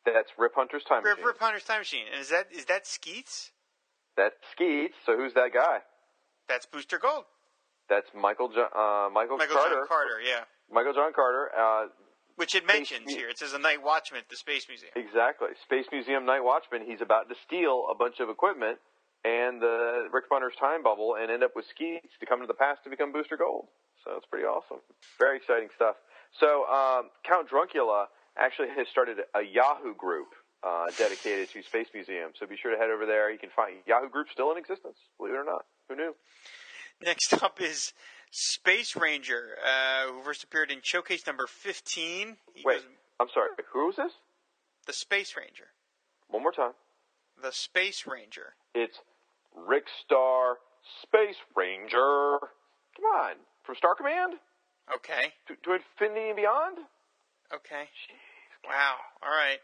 [0.05, 1.27] That's Rip Hunter's time Rip, machine.
[1.27, 2.07] Rip Hunter's Time Machine.
[2.13, 3.51] And is that is that Skeets?
[4.17, 5.79] That's Skeets, so who's that guy?
[6.49, 7.25] That's Booster Gold.
[7.89, 9.75] That's Michael jo- uh, Michael, Michael Carter.
[9.77, 10.45] John Carter, yeah.
[10.71, 11.51] Michael John Carter.
[11.57, 11.87] Uh,
[12.37, 13.29] Which it mentions Mu- here.
[13.29, 14.91] It says a night watchman at the Space Museum.
[14.97, 15.49] exactly.
[15.65, 16.83] Space Museum Night Watchman.
[16.85, 18.79] He's about to steal a bunch of equipment
[19.25, 22.59] and the Rick Hunter's time bubble and end up with Skeets to come to the
[22.59, 23.69] past to become Booster Gold.
[24.05, 24.79] So it's pretty awesome.
[25.21, 25.95] Very exciting stuff.
[26.39, 28.07] So um, Count Druncula
[28.37, 30.29] actually has started a Yahoo group
[30.63, 32.31] uh, dedicated to Space Museum.
[32.39, 33.31] So be sure to head over there.
[33.31, 34.97] You can find Yahoo group still in existence.
[35.19, 35.65] Believe it or not.
[35.89, 36.15] Who knew?
[37.05, 37.93] Next up is
[38.31, 42.37] Space Ranger, uh, who first appeared in Showcase number 15.
[42.55, 42.83] He Wait, was
[43.21, 43.51] I'm sorry.
[43.73, 44.13] Who was this?
[44.87, 45.69] the Space Ranger.
[46.29, 46.73] One more time.
[47.41, 48.55] The Space Ranger.
[48.75, 48.99] It's
[49.55, 50.57] Rick Starr
[51.03, 52.39] Space Ranger.
[52.97, 53.35] Come on,
[53.65, 54.35] from Star Command
[54.95, 55.33] Okay.
[55.49, 56.79] to, to Infinity and Beyond.
[57.55, 57.89] Okay.
[58.67, 58.97] Wow.
[59.23, 59.59] All right.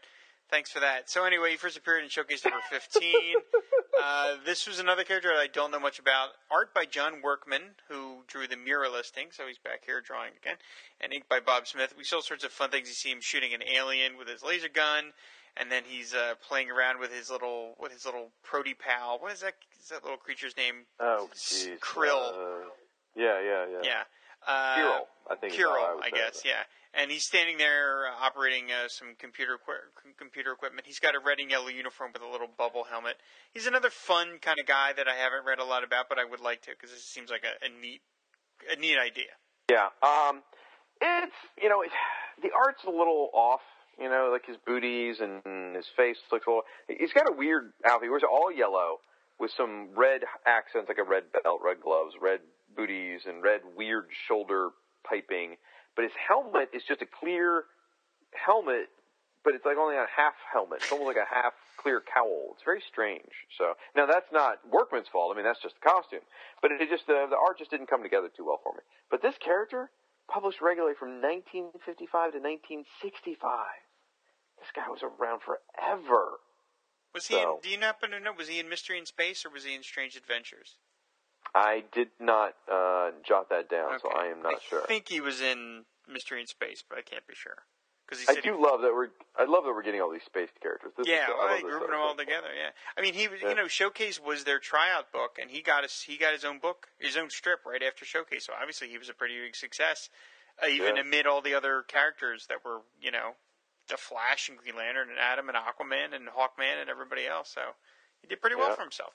[0.49, 1.09] Thanks for that.
[1.09, 3.13] So anyway, he first appeared in Showcase number 15.
[4.03, 6.29] uh, this was another character that I don't know much about.
[6.49, 10.57] Art by John Workman, who drew the Mirror listing, so he's back here drawing again.
[10.99, 11.93] And ink by Bob Smith.
[11.95, 12.87] We saw all sorts of fun things.
[12.87, 15.13] You see him shooting an alien with his laser gun,
[15.55, 19.19] and then he's uh, playing around with his little with his little Prody pal.
[19.19, 19.53] What is that?
[19.79, 20.85] Is that little creature's name?
[20.99, 21.79] Oh, jeez.
[21.79, 22.33] Cryll.
[22.33, 22.69] Uh,
[23.15, 23.79] yeah, yeah, yeah.
[23.83, 24.03] Yeah.
[24.47, 25.53] Uh, Kirill, I think.
[25.53, 26.63] Kirill, I, I guess, yeah.
[26.93, 30.87] And he's standing there uh, operating uh, some computer equi- computer equipment.
[30.87, 33.15] He's got a red and yellow uniform with a little bubble helmet.
[33.53, 36.25] He's another fun kind of guy that I haven't read a lot about, but I
[36.25, 38.01] would like to because this seems like a, a neat
[38.71, 39.31] a neat idea.
[39.69, 39.89] Yeah.
[40.01, 40.41] Um,
[40.99, 41.91] it's you know it,
[42.41, 43.61] the art's a little off.
[43.99, 46.63] You know, like his booties and his face looks a little.
[46.87, 48.05] He's got a weird outfit.
[48.05, 48.97] He wears all yellow
[49.39, 52.39] with some red accents, like a red belt, red gloves, red
[52.79, 54.69] booties, and red weird shoulder
[55.03, 55.57] piping.
[55.95, 57.65] But his helmet is just a clear
[58.31, 58.87] helmet,
[59.43, 60.79] but it's like only a half helmet.
[60.81, 62.55] It's almost like a half clear cowl.
[62.55, 63.47] It's very strange.
[63.57, 65.31] So now that's not Workman's fault.
[65.33, 66.23] I mean, that's just the costume.
[66.61, 68.83] But it just the the art just didn't come together too well for me.
[69.11, 69.91] But this character
[70.31, 73.43] published regularly from 1955 to 1965.
[74.59, 76.39] This guy was around forever.
[77.13, 77.35] Was he?
[77.35, 78.31] So- in, do you happen to know?
[78.37, 80.77] Was he in Mystery in Space or was he in Strange Adventures?
[81.55, 84.83] I did not uh, jot that down, so I am not I sure.
[84.83, 87.65] I think he was in Mystery in Space, but I can't be sure
[88.07, 89.09] because I do he, love that we're.
[89.37, 90.91] I love that we're getting all these space characters.
[90.97, 92.49] This yeah, is, well, grouping them all together.
[92.55, 93.49] Yeah, I mean, he was, Yeah.
[93.49, 96.59] you know, Showcase was their tryout book, and he got his he got his own
[96.59, 98.45] book, his own strip right after Showcase.
[98.45, 100.09] So obviously, he was a pretty big success,
[100.61, 101.03] uh, even Yeah.
[101.03, 103.35] amid all the other characters that were, you know,
[103.87, 107.49] the Flash and Green Lantern and Atom and Aquaman and Hawkman and everybody else.
[107.49, 107.61] So
[108.21, 108.75] he did pretty well Yeah.
[108.75, 109.13] for himself.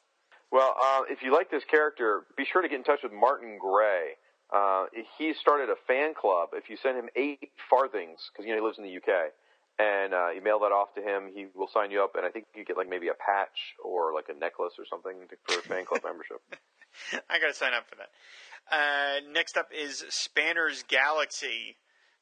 [0.55, 3.59] Well, uh, if you like this character, be sure to get in touch with Martin
[3.59, 4.14] Gray.
[4.55, 4.85] Uh,
[5.18, 6.51] he started a fan club.
[6.52, 9.35] If you send him eight farthings, because you know he lives in the UK,
[9.81, 12.31] and uh, you mail that off to him, he will sign you up, and I
[12.31, 15.86] think you get like maybe a patch or like a necklace or something for fan
[15.86, 16.39] club membership.
[17.28, 18.14] I got to sign up for that.
[18.70, 21.78] Uh, next up is Spanner's Galaxy.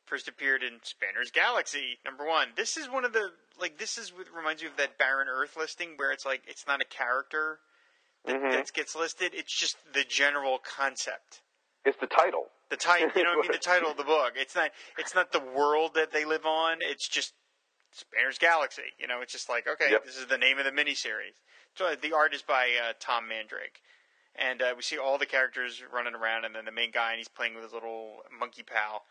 [0.06, 2.48] First appeared in Spanner's Galaxy number one.
[2.56, 3.28] This is one of the
[3.60, 6.66] like this is what reminds me of that Barren Earth listing where it's like it's
[6.66, 7.58] not a character
[8.24, 8.52] that, Mhm.
[8.52, 9.34] that gets listed.
[9.34, 11.42] It's just the general concept.
[11.84, 12.50] It's the title.
[12.70, 14.34] The title, you know, what I mean, the title of the book.
[14.36, 14.70] It's not.
[14.96, 16.78] It's not the world that they live on.
[16.80, 17.34] It's just
[17.92, 18.94] Spanner's Galaxy.
[18.98, 20.04] You know, it's just like okay, Yep.
[20.04, 21.36] this is the name of the miniseries.
[21.74, 23.80] So the art is by uh, Tom Mandrake,
[24.36, 27.18] and uh, we see all the characters running around, and then the main guy, and
[27.18, 29.04] he's playing with his little monkey pal.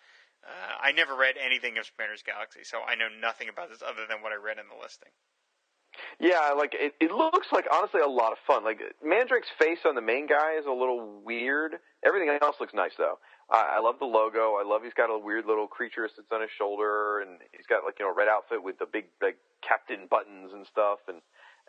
[0.44, 4.08] Uh, I never read anything of Spanner's Galaxy, so I know nothing about this other
[4.10, 5.12] than what I read in the listing.
[6.20, 8.64] Yeah, like it, it looks like honestly a lot of fun.
[8.64, 11.76] Like Mandrake's face on the main guy is a little weird.
[12.06, 13.18] Everything else looks nice though.
[13.50, 14.56] I, I love the logo.
[14.56, 17.84] I love he's got a weird little creature sits on his shoulder, and he's got
[17.84, 21.00] like you know red outfit with the big like captain buttons and stuff.
[21.08, 21.20] And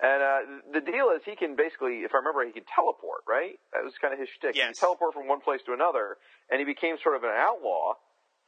[0.02, 0.40] and uh,
[0.72, 3.24] the deal is he can basically, if I remember, he can teleport.
[3.26, 3.58] Right?
[3.72, 4.54] That was kind of his shtick.
[4.54, 6.16] He can teleport from one place to another,
[6.50, 7.94] and he became sort of an outlaw.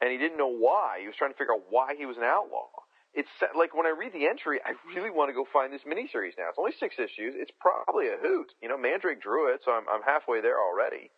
[0.01, 0.99] And he didn't know why.
[0.99, 2.67] He was trying to figure out why he was an outlaw
[3.15, 6.35] it's like when I read the entry, I really want to go find this miniseries
[6.35, 6.51] now.
[6.51, 7.33] It's only six issues.
[7.39, 8.51] It's probably a hoot.
[8.61, 11.09] You know, Mandrake drew it, so I'm, I'm halfway there already.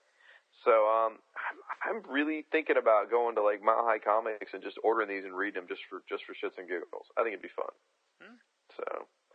[0.64, 4.78] So um, I'm, I'm really thinking about going to like Mile High Comics and just
[4.86, 7.10] ordering these and reading them just for just for shits and giggles.
[7.18, 7.74] I think it'd be fun.
[8.78, 8.86] So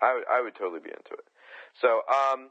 [0.00, 1.26] I would I would totally be into it.
[1.82, 2.50] So um,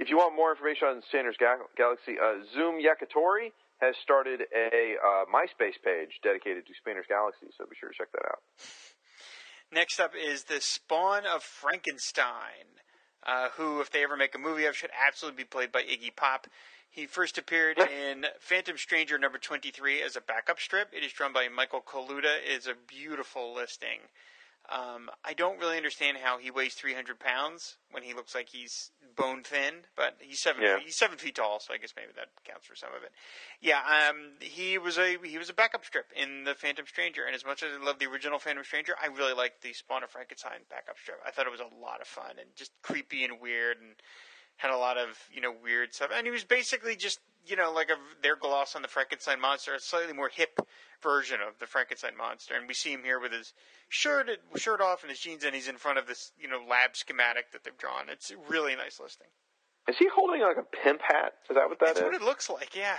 [0.00, 4.96] if you want more information on Sanders Ga- Galaxy, uh, Zoom Yakitori has started a
[4.96, 7.52] uh, MySpace page dedicated to Spanner's Galaxy.
[7.58, 8.40] So be sure to check that out.
[9.72, 12.76] Next up is the Spawn of Frankenstein,
[13.26, 16.14] uh, who, if they ever make a movie of, should absolutely be played by Iggy
[16.14, 16.46] Pop.
[16.90, 20.90] He first appeared in Phantom Stranger number 23 as a backup strip.
[20.92, 22.36] It is drawn by Michael Kaluta.
[22.44, 24.00] It is a beautiful listing.
[24.70, 28.90] Um, I don't really understand how he weighs 300 pounds when he looks like he's
[29.16, 30.62] bone thin, but he's seven.
[30.62, 30.76] Yeah.
[30.76, 33.10] Feet, he's seven feet tall, so I guess maybe that counts for some of it.
[33.60, 37.34] Yeah, um, he was a he was a backup strip in the Phantom Stranger, and
[37.34, 40.10] as much as I love the original Phantom Stranger, I really liked the Spawn of
[40.10, 41.18] Frankenstein backup strip.
[41.26, 43.96] I thought it was a lot of fun and just creepy and weird, and
[44.56, 46.10] had a lot of you know weird stuff.
[46.14, 49.74] And he was basically just you know like a their gloss on the Frankenstein monster,
[49.74, 50.58] a slightly more hip
[51.02, 52.54] version of the Frankenstein monster.
[52.54, 53.52] And we see him here with his
[53.88, 56.94] shirt shirt off and his jeans, and he's in front of this you know lab
[56.96, 58.08] schematic that they've drawn.
[58.08, 59.28] It's a really nice listing.
[59.88, 61.32] Is he holding like a pimp hat?
[61.50, 62.04] Is that what that That's is?
[62.04, 62.76] what it looks like.
[62.76, 62.98] Yeah.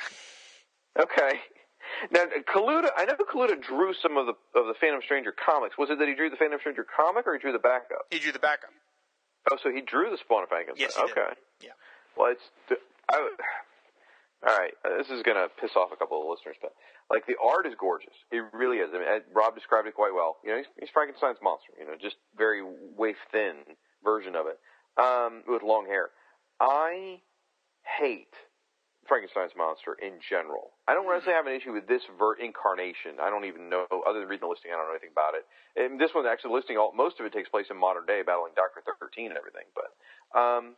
[0.99, 1.39] Okay.
[2.11, 5.77] Now, Kaluta, I know Kaluta drew some of the of the Phantom Stranger comics.
[5.77, 8.07] Was it that he drew the Phantom Stranger comic, or he drew the backup?
[8.11, 8.71] He drew the backup.
[9.51, 10.87] Oh, so he drew the Spawn of Frankenstein.
[10.87, 11.11] Yes, he did.
[11.11, 11.33] okay.
[11.61, 11.75] Yeah.
[12.17, 12.43] Well, it's.
[13.09, 13.17] I,
[14.47, 16.73] all right, this is gonna piss off a couple of listeners, but
[17.09, 18.13] like the art is gorgeous.
[18.31, 18.89] It really is.
[18.93, 20.37] I mean, Rob described it quite well.
[20.43, 21.73] You know, he's, he's Frankenstein's monster.
[21.79, 22.61] You know, just very
[22.97, 23.55] waif thin
[24.03, 24.59] version of it
[25.01, 26.09] um, with long hair.
[26.59, 27.19] I
[27.99, 28.33] hate
[29.07, 30.71] Frankenstein's monster in general.
[30.87, 33.19] I don't necessarily have an issue with this ver- incarnation.
[33.19, 35.43] I don't even know, other than reading the listing, I don't know anything about it.
[35.75, 38.23] And this one, actually, the listing, all, most of it takes place in modern day,
[38.25, 39.67] battling Doctor Thirteen and everything.
[39.75, 39.91] But
[40.33, 40.75] um,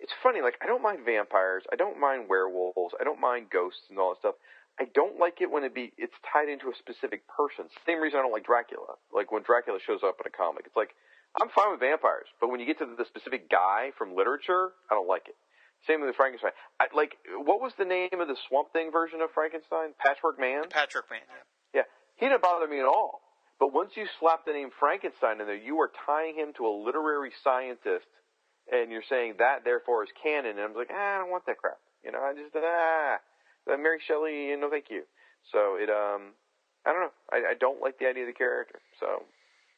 [0.00, 0.40] it's funny.
[0.40, 1.64] Like I don't mind vampires.
[1.72, 2.94] I don't mind werewolves.
[3.00, 4.36] I don't mind ghosts and all that stuff.
[4.78, 7.66] I don't like it when it be it's tied into a specific person.
[7.86, 9.00] Same reason I don't like Dracula.
[9.08, 10.92] Like when Dracula shows up in a comic, it's like
[11.40, 14.94] I'm fine with vampires, but when you get to the specific guy from literature, I
[14.94, 15.36] don't like it.
[15.86, 16.52] Same with Frankenstein.
[16.80, 19.94] I, like, what was the name of the Swamp Thing version of Frankenstein?
[19.98, 20.68] Patchwork Man.
[20.68, 21.20] Patchwork Man.
[21.72, 21.82] Yeah.
[21.82, 21.86] Yeah,
[22.16, 23.22] he didn't bother me at all.
[23.58, 26.72] But once you slap the name Frankenstein in there, you are tying him to a
[26.72, 28.04] literary scientist,
[28.70, 30.58] and you're saying that therefore is canon.
[30.58, 31.78] And I'm like, ah, I don't want that crap.
[32.04, 33.16] You know, I just ah,
[33.72, 35.02] uh, Mary Shelley, no, thank you.
[35.52, 36.36] So it, um,
[36.84, 37.16] I don't know.
[37.32, 38.80] I, I don't like the idea of the character.
[39.00, 39.24] So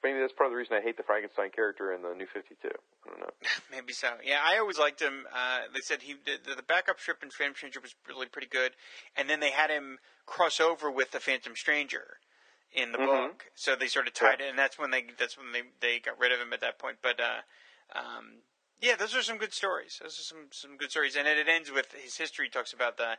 [0.03, 2.57] maybe that's part of the reason I hate the Frankenstein character in the New Fifty
[2.61, 2.71] Two.
[3.07, 3.31] I don't know.
[3.71, 4.15] Maybe so.
[4.25, 5.27] Yeah, I always liked him.
[5.35, 8.73] Uh, they said he the, the backup strip in Phantom Stranger was really pretty good,
[9.17, 12.19] and then they had him cross over with the Phantom Stranger
[12.73, 13.07] in the Mhm.
[13.07, 13.47] book.
[13.55, 16.19] So they sort of tied it, and that's when they that's when they they got
[16.19, 16.99] rid of him at that point.
[17.03, 17.41] But uh,
[17.95, 18.43] um,
[18.81, 19.99] yeah, those are some good stories.
[20.01, 22.47] Those are some some good stories, and it, it ends with his history.
[22.47, 23.17] He talks about the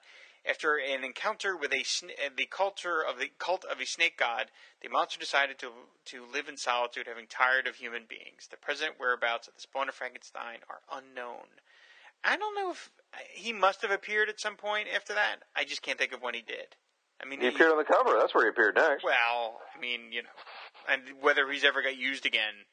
[0.47, 4.47] after an encounter with a uh, the culture of the cult of a snake god,
[4.81, 5.71] the monster decided to
[6.05, 8.47] to live in solitude, having tired of human beings.
[8.49, 11.47] The present whereabouts of the spawn of Frankenstein are unknown.
[12.23, 12.91] I don't know if
[13.33, 15.37] he must have appeared at some point after that.
[15.55, 16.75] I just can't think of when he did.
[17.21, 18.17] I mean, He appeared on the cover.
[18.17, 19.03] That's where he appeared next.
[19.03, 20.29] well, I mean, you know,
[20.87, 22.65] and whether he's ever got used again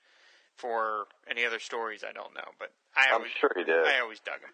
[0.57, 2.49] for any other stories, I don't know.
[2.59, 3.85] But I I'm sure he did.
[3.87, 4.51] I always dug him.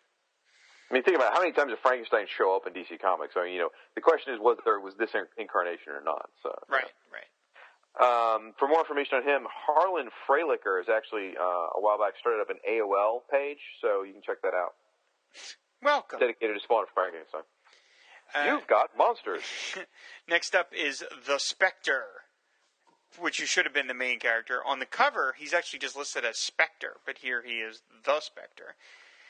[0.90, 1.34] I mean, think about it.
[1.34, 3.32] how many times did Frankenstein show up in DC Comics.
[3.36, 6.28] I mean, you know, the question is whether it was this incarnation or not.
[6.42, 7.28] So, Right, right.
[7.96, 12.40] Um, for more information on him, Harlan Freilicher is actually uh, a while back started
[12.40, 14.72] up an AOL page, so you can check that out.
[15.82, 16.20] Welcome.
[16.20, 17.42] Dedicated to Spawn of Frankenstein.
[18.34, 19.42] Uh, You've got monsters.
[20.28, 22.22] Next up is the Spectre,
[23.18, 24.60] which you should have been the main character.
[24.66, 28.76] On the cover, he's actually just listed as Spectre, but here he is the Spectre.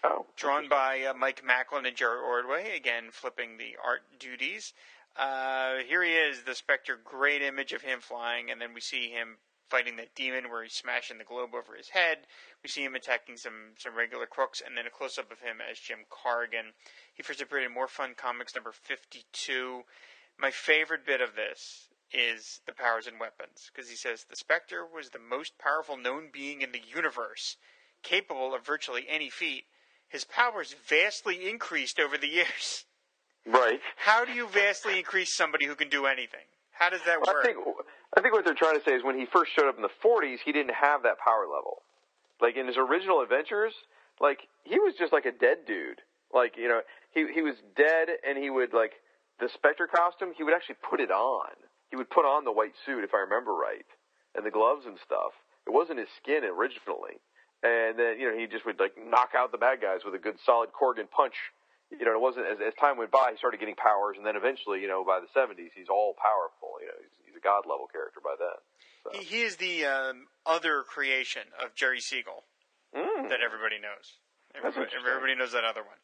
[0.05, 4.73] Oh, Drawn by uh, Mike Machlan and Jerry Ordway, again flipping the art duties.
[5.17, 6.99] Uh, here he is, the Spectre.
[7.03, 9.37] Great image of him flying, and then we see him
[9.69, 12.19] fighting that demon where he's smashing the globe over his head.
[12.63, 15.59] We see him attacking some some regular crooks, and then a close up of him
[15.61, 16.73] as Jim Corrigan.
[17.15, 19.83] He first appeared in More Fun Comics number fifty two.
[20.39, 24.87] My favorite bit of this is the powers and weapons because he says the Spectre
[24.87, 27.57] was the most powerful known being in the universe,
[28.03, 29.65] capable of virtually any feat.
[30.09, 32.85] His powers vastly increased over the years.
[33.47, 33.81] right.
[33.97, 36.47] How do you vastly increase somebody who can do anything?
[36.73, 37.37] How does that work?
[37.41, 37.59] I think
[38.17, 39.97] I think what they're trying to say is when he first showed up in the
[40.05, 41.83] 40s, he didn't have that power level.
[42.41, 43.73] Like in his original adventures,
[44.21, 46.01] like he was just like a dead dude.
[46.33, 46.81] Like you know,
[47.13, 48.93] he he was dead, and he would like
[49.39, 50.33] the Spectre costume.
[50.37, 51.53] He would actually put it on.
[51.93, 53.85] He would put on the white suit, if I remember right,
[54.35, 55.37] and the gloves and stuff.
[55.69, 57.21] It wasn't his skin originally,
[57.63, 60.19] and then you know he just would like knock out the bad guys with a
[60.19, 61.37] good solid Corrigan punch.
[61.93, 64.41] You know, it wasn't as as time went by, he started getting powers, and then
[64.41, 66.81] eventually, you know, by the 70s, he's all powerful.
[66.81, 68.57] You know, he's, he's a god level character by then.
[69.05, 69.13] So.
[69.13, 72.49] he, he is the um, other creation of Jerry Siegel
[72.97, 73.29] Mm.
[73.33, 74.21] that everybody knows.
[74.53, 75.97] Everybody, everybody knows that other one.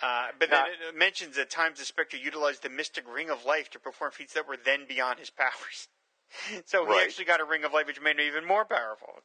[0.00, 3.68] Uh, but then it mentions at times the Spectre utilized the mystic ring of life
[3.70, 5.88] to perform feats that were then beyond his powers.
[6.64, 7.04] so he Right.
[7.04, 9.20] actually got a ring of life which made him even more powerful.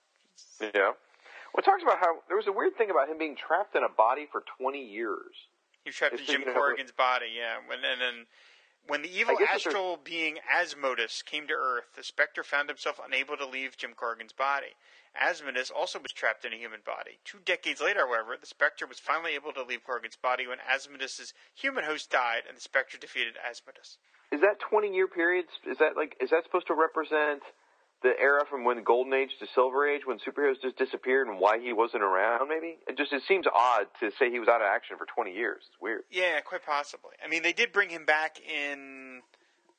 [0.61, 0.71] Yeah.
[1.53, 3.83] Well, it talks about how there was a weird thing about him being trapped in
[3.83, 5.33] a body for 20 years.
[5.83, 7.55] He was trapped in Jim Corrigan's body, yeah.
[7.65, 8.25] When, and then
[8.87, 12.43] when the evil I guess it's a- astral being Asmodus came to Earth, the Spectre
[12.43, 14.75] found himself unable to leave Jim Corrigan's body.
[15.21, 17.19] Asmodus also was trapped in a human body.
[17.25, 21.33] Two decades later, however, the Spectre was finally able to leave Corrigan's body when Asmodus's
[21.55, 23.97] human host died, and the Spectre defeated Asmodus.
[24.31, 25.45] Is that 20 year period?
[25.65, 27.41] Is that like is that supposed to represent
[28.03, 31.39] the era from when the Golden Age to Silver Age when superheroes just disappeared and
[31.39, 32.49] why he wasn't around?
[32.49, 35.31] Maybe it just it seems odd to say he was out of action for 20
[35.31, 35.63] years.
[35.67, 36.03] It's weird.
[36.11, 37.15] Yeah, quite possibly.
[37.23, 39.21] I mean, they did bring him back in.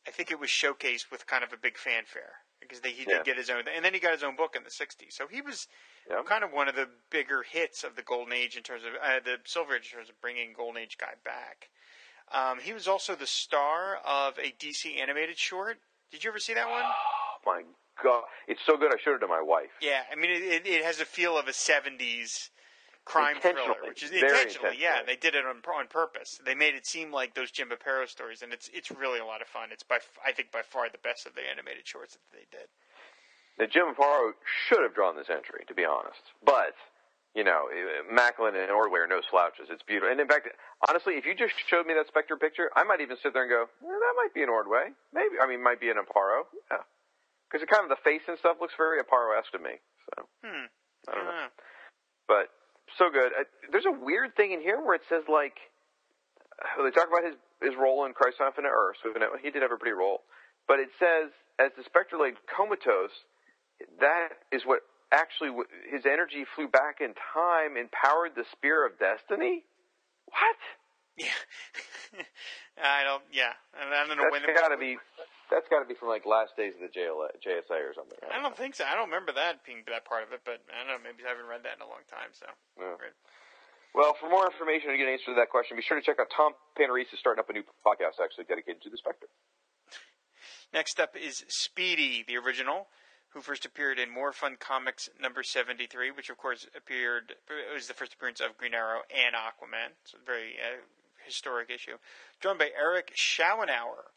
[0.06, 2.40] I think it was showcased with kind of a big fanfare.
[2.68, 3.18] Because they, he Yeah.
[3.18, 5.12] did get his own, and then he got his own book in the '60s.
[5.12, 5.66] So he was
[6.08, 6.22] Yeah.
[6.22, 9.20] kind of one of the bigger hits of the Golden Age in terms of uh,
[9.24, 11.70] the Silver Age in terms of bringing Golden Age guy back.
[12.30, 15.78] Um, he was also the star of a DC animated short.
[16.10, 16.84] Did you ever see that one?
[16.84, 17.62] Oh my
[18.02, 18.92] god, it's so good.
[18.92, 19.70] I showed it to my wife.
[19.80, 22.50] Yeah, I mean, it, it, it has a feel of a '70s
[23.08, 25.00] crime thriller, which is Very intentionally, yeah.
[25.06, 26.38] They did it on on purpose.
[26.44, 29.40] They made it seem like those Jim Aparo stories, and it's it's really a lot
[29.40, 29.70] of fun.
[29.72, 32.68] It's by I think by far the best of the animated shorts that they did.
[33.58, 34.32] Now, Jim Aparo
[34.68, 36.22] should have drawn this entry, to be honest.
[36.46, 36.78] But,
[37.34, 37.66] you know,
[38.08, 39.66] Machlan and Ordway are no slouches.
[39.68, 40.12] It's beautiful.
[40.14, 40.46] And in fact,
[40.88, 43.50] honestly, if you just showed me that Spectre picture, I might even sit there and
[43.50, 44.94] go, eh, that might be an Ordway.
[45.12, 45.42] Maybe.
[45.42, 46.46] I mean, might be an Aparo.
[46.70, 46.86] Yeah.
[47.50, 49.82] Because it kind of the face and stuff looks very Aparo-esque to me.
[50.14, 50.66] So, Hmm.
[51.10, 51.30] I don't know.
[51.34, 51.48] know.
[52.30, 52.54] But,
[52.96, 53.32] so good.
[53.34, 55.56] Uh, there's a weird thing in here where it says, like,
[56.58, 58.96] uh, they talk about his, his role in Crisis on Infinite Earth.
[59.02, 59.10] So,
[59.42, 60.22] he did have a pretty role.
[60.66, 63.12] But it says, as the Spectre laid comatose,
[64.00, 64.80] that is what
[65.12, 65.50] actually
[65.90, 69.64] his energy flew back in time and powered the spear of destiny.
[70.28, 70.60] What?
[71.16, 71.34] Yeah.
[72.82, 73.22] I don't.
[73.32, 73.52] Yeah.
[73.74, 74.44] I I don't know That's when.
[74.44, 74.98] it- got to be.
[75.48, 78.20] That's got to be from like last days of the JLA, JSA or something.
[78.28, 78.84] I don't think so.
[78.84, 81.00] I don't remember that being that part of it, but I don't know.
[81.00, 82.36] Maybe I haven't read that in a long time.
[82.36, 82.46] So.
[82.76, 82.96] Yeah.
[83.00, 83.16] Right.
[83.96, 86.20] Well, for more information to get an answer to that question, be sure to check
[86.20, 89.26] out Tom Panarese is starting up a new podcast actually dedicated to the Spectre.
[90.76, 92.92] Next up is Speedy, the original,
[93.32, 97.88] who first appeared in More Fun Comics number 73, which of course appeared, it was
[97.88, 99.96] the first appearance of Green Arrow and Aquaman.
[100.04, 100.84] It's a very uh,
[101.24, 101.96] historic issue.
[102.40, 104.12] Drawn by Eric Shanower,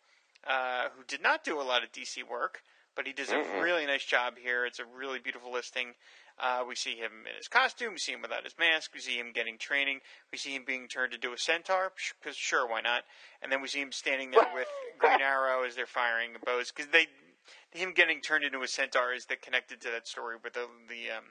[0.47, 2.61] uh, who did not do a lot of DC work,
[2.95, 4.65] but he does a really nice job here.
[4.65, 5.93] It's a really beautiful listing.
[6.39, 7.93] Uh, we see him in his costume.
[7.93, 8.91] We see him without his mask.
[8.93, 9.99] We see him getting training.
[10.31, 13.03] We see him being turned into a centaur, because sure, why not?
[13.41, 16.71] And then we see him standing there with Green Arrow as they're firing the bows,
[16.75, 17.07] because they,
[17.71, 21.11] him getting turned into a centaur is that connected to that story with the the
[21.17, 21.25] um,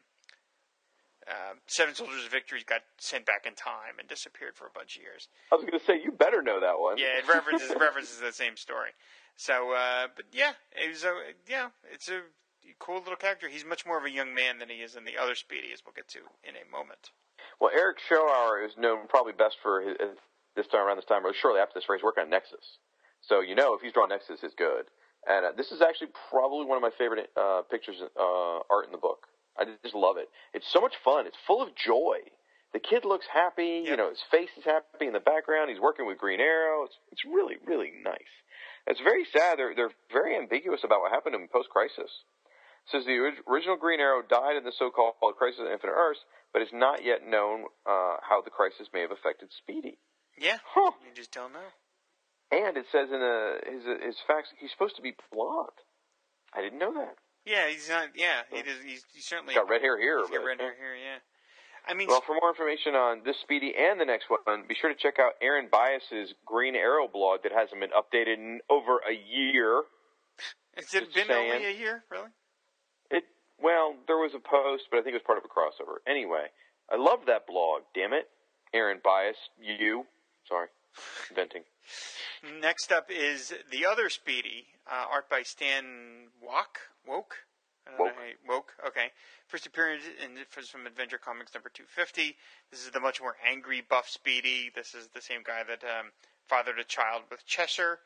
[1.31, 4.97] uh, Seven Soldiers of Victory got sent back in time and disappeared for a bunch
[4.97, 5.29] of years.
[5.53, 6.99] I was going to say you better know that one.
[6.99, 8.91] Yeah, it references references the same story.
[9.37, 11.15] So, uh, but yeah, it was a
[11.49, 12.23] yeah, it's a
[12.79, 13.49] cool little character.
[13.49, 15.83] He's much more of a young man than he is in the other Speedy, as
[15.85, 17.11] we'll get to in a moment.
[17.61, 19.97] Well, Eric Schauer is known probably best for his,
[20.57, 22.79] this time around this time, or shortly after this, for his work on Nexus.
[23.23, 24.87] So you know if he's drawn Nexus, it's good.
[25.29, 28.93] And uh, this is actually probably one of my favorite uh, pictures, uh, art in
[28.93, 29.29] the book.
[29.59, 30.29] I just love it.
[30.55, 31.27] It's so much fun.
[31.27, 32.19] It's full of joy.
[32.73, 33.83] The kid looks happy.
[33.85, 35.71] You know, his face is happy in the background.
[35.71, 36.85] He's working with Green Arrow.
[36.85, 38.33] It's it's really really nice.
[38.87, 39.59] It's very sad.
[39.59, 42.11] They're they're very ambiguous about what happened to him post Crisis.
[42.91, 46.21] Says the original Green Arrow died in the so-called Crisis of Infinite Earths,
[46.53, 49.99] but it's not yet known uh, how the crisis may have affected Speedy.
[50.39, 50.93] Yeah, Huh.
[51.07, 51.71] you just don't know.
[52.51, 55.69] And it says in uh his his facts he's supposed to be blonde.
[56.55, 57.15] I didn't know that.
[57.47, 58.09] Yeah, he's not.
[58.15, 58.81] Yeah, he does.
[58.85, 60.21] He's, he's certainly He's got red hair here.
[60.21, 60.95] He's got red hair here.
[60.95, 61.19] Yeah,
[61.89, 64.93] I mean, Well, for more information on this Speedy and the next one, be sure
[64.93, 69.15] to check out Aaron Bias's Green Arrow blog that hasn't been updated in over a
[69.15, 69.83] year.
[70.77, 71.53] has it just been saying.
[71.53, 72.05] only a year?
[72.11, 72.29] Really?
[73.11, 73.25] It
[73.61, 75.99] well, there was a post, but I think it was part of a crossover.
[76.07, 76.47] Anyway,
[76.91, 77.83] I love that blog.
[77.95, 78.29] Damn it,
[78.75, 80.05] Aaron Bias, you.
[80.47, 80.69] Sorry,
[81.31, 81.63] inventing.
[82.61, 86.79] Next up is the other Speedy, uh, art by Stan Woch.
[87.11, 87.35] Woke?
[87.99, 88.15] Woke.
[88.15, 88.73] know Woke.
[88.87, 89.11] Okay.
[89.49, 92.37] First appearance in, from Adventure Comics number 250.
[92.71, 94.71] This is the much more angry buff Speedy.
[94.73, 96.13] This is the same guy that um,
[96.47, 97.99] fathered a child with Cheshire.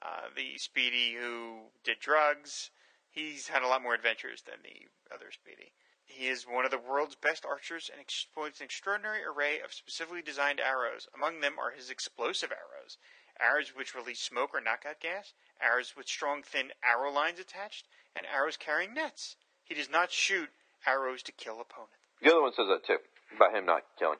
[0.00, 2.70] Uh, the Speedy who did drugs.
[3.10, 5.72] He's had a lot more adventures than the other Speedy.
[6.04, 10.22] He is one of the world's best archers and exploits an extraordinary array of specifically
[10.22, 11.08] designed arrows.
[11.12, 12.96] Among them are his explosive arrows,
[13.40, 18.26] arrows which release smoke or knockout gas, arrows with strong, thin arrow lines attached, and
[18.32, 19.36] arrows carrying nets.
[19.64, 20.50] He does not shoot
[20.86, 21.96] arrows to kill opponents.
[22.22, 22.98] The other one says that too
[23.36, 24.18] about him not killing.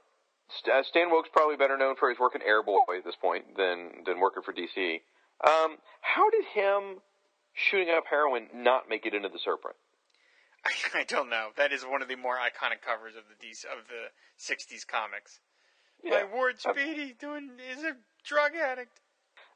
[0.67, 4.05] Uh, Stan Woch's probably better known for his work in Airboy at this point than
[4.05, 5.01] than working for DC.
[5.45, 7.01] Um, how did him
[7.55, 9.77] shooting up heroin not make it into the surprint?
[10.65, 11.49] I, I don't know.
[11.57, 15.41] That is one of the more iconic covers of the DC, of the '60s comics.
[16.05, 19.01] My Ward Uh, Speedy doing is a drug addict.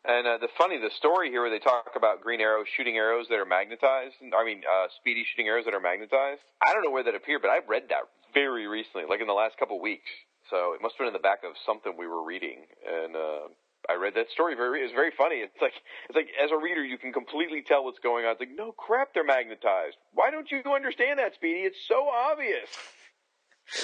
[0.06, 3.26] And uh, the funny, the story here where they talk about Green Arrow shooting arrows
[3.28, 4.14] that are magnetized.
[4.22, 6.42] I mean, uh, Speedy shooting arrows that are magnetized.
[6.62, 9.34] I don't know where that appeared, but I read that very recently, like in the
[9.34, 10.08] last couple weeks.
[10.48, 13.50] So it must have been in the back of something we were reading, and uh,
[13.90, 14.54] I read that story.
[14.54, 15.42] Very, it's very funny.
[15.42, 15.74] It's like,
[16.08, 18.32] it's like as a reader, you can completely tell what's going on.
[18.32, 19.96] It's like, no crap, they're magnetized.
[20.14, 21.66] Why don't you understand that, Speedy?
[21.66, 22.70] It's so obvious.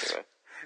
[0.07, 0.23] Anyway.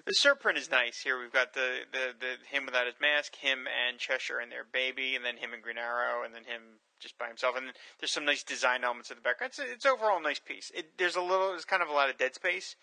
[0.07, 1.01] The surprint is nice.
[1.03, 4.63] Here we've got the, the, the him without his mask, him and Cheshire and their
[4.63, 7.57] baby, and then him and Green Arrow, and then him just by himself.
[7.57, 9.51] And there's some nice design elements in the background.
[9.51, 10.71] It's, it's overall a nice piece.
[10.73, 12.77] It, there's a little, there's kind of a lot of dead space,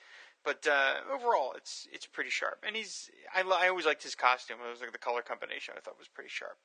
[0.45, 2.63] but uh, overall, it's it's pretty sharp.
[2.67, 4.59] And he's, I, I always liked his costume.
[4.61, 5.73] It was like the color combination.
[5.79, 6.59] I thought was pretty sharp.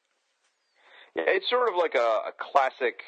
[1.15, 2.99] Yeah, it's sort of like a, a classic,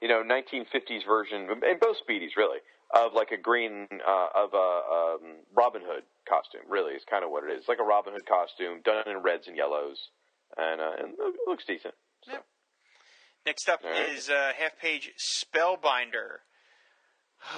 [0.00, 2.62] you know, 1950s version, and both Speedies really,
[2.94, 6.62] of like a green uh, of a um, Robin Hood costume.
[6.68, 7.60] Really, is kind of what it is.
[7.60, 9.98] It's like a Robin Hood costume done in reds and yellows,
[10.56, 11.94] and uh, and it looks decent.
[12.24, 12.32] So.
[12.32, 12.44] Yep.
[13.46, 14.10] Next up right.
[14.14, 16.44] is uh, half page Spellbinder.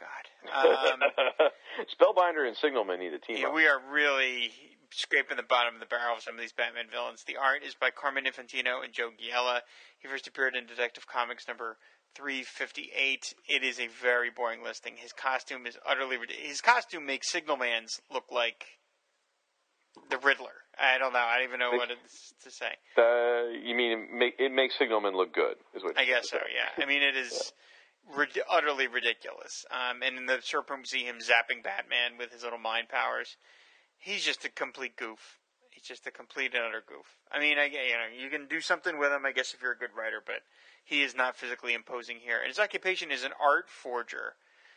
[0.00, 0.24] God.
[0.50, 1.00] Um,
[1.94, 3.54] Spellbinder and Signalman need a team Yeah, up.
[3.54, 4.50] we are really
[4.90, 7.22] scraping the bottom of the barrel of some of these Batman villains.
[7.26, 9.60] The art is by Carmen Infantino and Joe Giella.
[9.98, 11.78] He first appeared in Detective Comics number
[12.14, 13.34] 358.
[13.48, 14.94] It is a very boring listing.
[14.96, 16.50] His costume is utterly ridiculous.
[16.50, 18.66] His costume makes Signalman's look like
[20.10, 20.62] the Riddler.
[20.78, 21.18] I don't know.
[21.18, 22.72] I don't even know what it's to say.
[22.96, 25.56] Uh, you mean it, make, it makes Signalman look good?
[25.74, 26.38] Is what I guess so.
[26.38, 26.82] Yeah.
[26.82, 27.52] I mean, it is
[28.16, 29.64] rid- utterly ridiculous.
[29.70, 33.36] Um, and in the short we see him zapping Batman with his little mind powers.
[33.98, 35.38] He's just a complete goof.
[35.70, 37.06] He's just a complete and utter goof.
[37.30, 39.72] I mean, I you know you can do something with him, I guess, if you're
[39.72, 40.42] a good writer, but
[40.84, 42.38] he is not physically imposing here.
[42.38, 44.34] And his occupation is an art forger,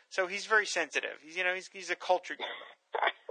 [0.08, 1.18] so he's very sensitive.
[1.22, 3.12] He's you know he's he's a cultured criminal.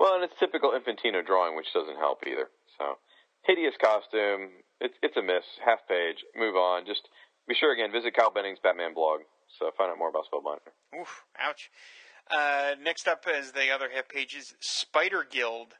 [0.00, 2.48] Well, and it's typical Infantino drawing, which doesn't help either.
[2.78, 2.96] So,
[3.44, 4.64] hideous costume.
[4.80, 5.44] It's it's a miss.
[5.62, 6.24] Half page.
[6.34, 6.86] Move on.
[6.86, 7.06] Just
[7.46, 7.92] be sure again.
[7.92, 9.20] Visit Kyle Benning's Batman blog.
[9.58, 10.72] So find out more about Spellbinder.
[10.98, 11.70] Oof, ouch.
[12.30, 15.74] Uh, next up is the other half page is Spider Guild,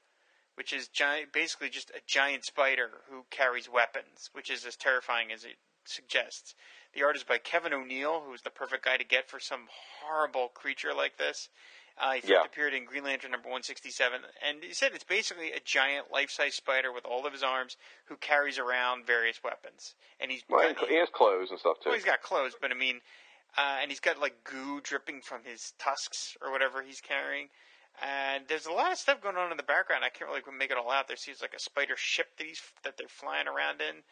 [0.61, 5.33] which is giant, basically just a giant spider who carries weapons, which is as terrifying
[5.33, 5.57] as it
[5.87, 6.55] suggests.
[6.93, 9.69] The art is by Kevin O'Neill, who's the perfect guy to get for some
[10.03, 11.49] horrible creature like this.
[11.97, 12.43] Uh, he Yeah.
[12.45, 16.93] appeared in Green Lantern number 167, and he said it's basically a giant life-size spider
[16.93, 19.95] with all of his arms who carries around various weapons.
[20.21, 21.89] And he's Well, and he has clothes and stuff too.
[21.89, 23.01] well, he's got clothes, but I mean,
[23.57, 27.49] uh, and he's got like goo dripping from his tusks or whatever he's carrying.
[28.03, 30.05] And there's a lot of stuff going on in the background.
[30.05, 31.07] I can't really make it all out.
[31.07, 34.03] There seems like a spider ship that he's that they're flying around in.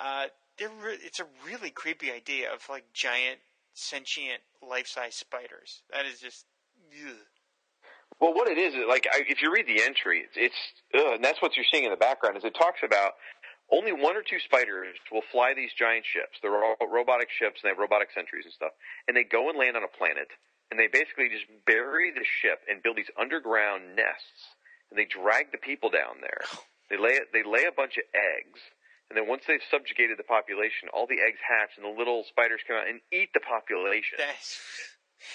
[0.00, 0.26] Uh,
[0.60, 3.40] re- it's a really creepy idea of like giant
[3.74, 5.82] sentient life-size spiders.
[5.92, 6.46] That is just.
[7.06, 7.16] Ugh.
[8.20, 10.60] Well, what it is is like I, if you read the entry, it's, it's
[10.94, 12.36] ugh, and that's what you're seeing in the background.
[12.36, 13.12] Is it talks about
[13.72, 16.38] only one or two spiders will fly these giant ships.
[16.40, 18.72] They're all robotic ships, and they have robotic sentries and stuff.
[19.08, 20.28] And they go and land on a planet,
[20.70, 24.56] and they basically just bury the ship and build these underground nests,
[24.90, 26.42] and they drag the people down there.
[26.90, 28.60] They lay they lay a bunch of eggs,
[29.08, 32.60] and then once they've subjugated the population, all the eggs hatch, and the little spiders
[32.66, 34.60] come out and eat the population That's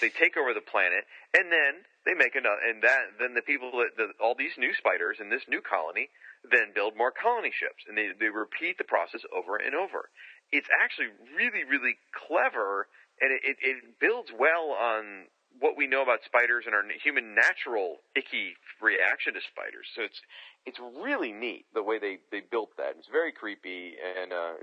[0.01, 3.71] they take over the planet, and then they make another, and that then the people
[3.81, 6.09] that the, all these new spiders in this new colony
[6.45, 10.09] then build more colony ships, and they they repeat the process over and over.
[10.53, 12.87] It's actually really really clever,
[13.21, 15.25] and it, it, it builds well on
[15.59, 19.87] what we know about spiders and our human natural icky reaction to spiders.
[19.95, 20.21] So it's
[20.65, 22.95] it's really neat the way they they built that.
[22.97, 24.33] It's very creepy and.
[24.33, 24.53] uh.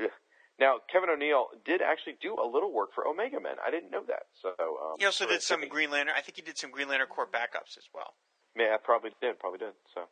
[0.59, 3.57] Now, Kevin O'Neill did actually do a little work for Omega Men.
[3.61, 4.25] I didn't know that.
[4.41, 6.15] So um, he also did some Green Lantern.
[6.17, 8.15] I think he did some Green Lantern Corps backups as well.
[8.57, 9.39] Yeah, I probably did.
[9.39, 9.75] Probably did.
[9.93, 10.09] So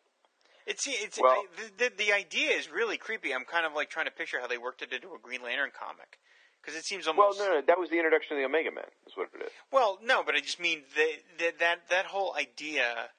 [0.66, 1.46] It's it's Well- I,
[1.78, 3.32] the, the the idea is really creepy.
[3.32, 5.70] I'm kind of like trying to picture how they worked it into a Green Lantern
[5.72, 6.18] comic
[6.64, 7.38] because it seems almost.
[7.38, 8.84] well, no, no, that was the introduction of the Omega Men.
[9.06, 9.52] Is what it is.
[9.72, 11.08] Well, no, but I just mean the,
[11.38, 13.10] the, that that whole idea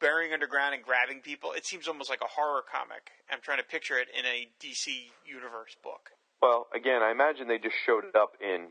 [0.00, 1.52] burying underground and grabbing people.
[1.52, 3.10] It seems almost like a horror comic.
[3.30, 6.10] I'm trying to picture it in a DC universe book.
[6.42, 8.68] Well, again, I imagine they just showed it up in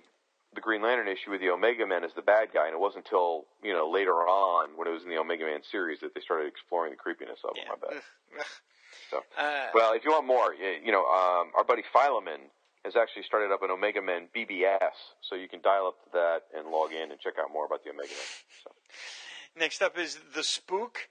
[0.53, 3.05] the Green Lantern issue with the Omega Men as the bad guy, and it wasn't
[3.05, 6.21] until you know later on when it was in the Omega Man series that they
[6.21, 7.65] started exploring the creepiness of them.
[7.71, 8.03] I bet.
[8.37, 8.45] Ugh.
[9.09, 12.49] So, Uh, well, if you want more, you know, um, our buddy Philemon
[12.83, 16.41] has actually started up an Omega Men BBS, so you can dial up to that
[16.57, 18.29] and log in and check out more about the Omega Men.
[18.63, 18.71] So.
[19.55, 21.09] Next up is The Spook,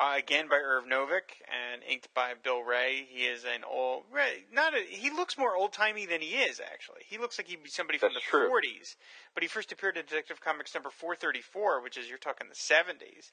[0.00, 3.06] uh, again by Irv Novick and inked by Bill Ray.
[3.08, 4.04] He is an old,
[4.52, 7.02] not a, he looks more old timey than he is actually.
[7.08, 8.48] He looks like he'd be somebody from That's the true.
[8.48, 8.94] 40s,
[9.34, 13.32] but he first appeared in Detective Comics number 434, which is you're talking the 70s.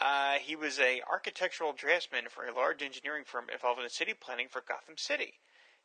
[0.00, 4.14] Uh, he was a architectural draftsman for a large engineering firm involved in the city
[4.18, 5.34] planning for Gotham City.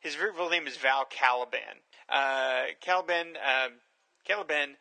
[0.00, 1.82] His real name is Val Kaliban.
[2.08, 3.72] Uh, Kaliban, um
[4.28, 4.76] Kaliban,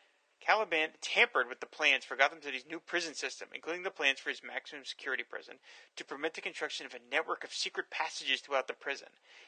[0.48, 4.30] Kaliban tampered with the plans for Gotham City's new prison system, including the plans for
[4.30, 5.56] his maximum security prison,
[5.96, 9.08] to permit the construction of a network of secret passages throughout the prison.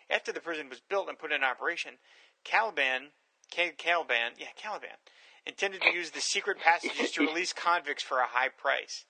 [0.09, 1.95] After the prison was built and put in operation,
[2.43, 3.11] Kaliban,
[3.53, 4.97] Ca- Kaliban, yeah, Kaliban,
[5.45, 9.05] intended to use the secret passages to release convicts for a high price.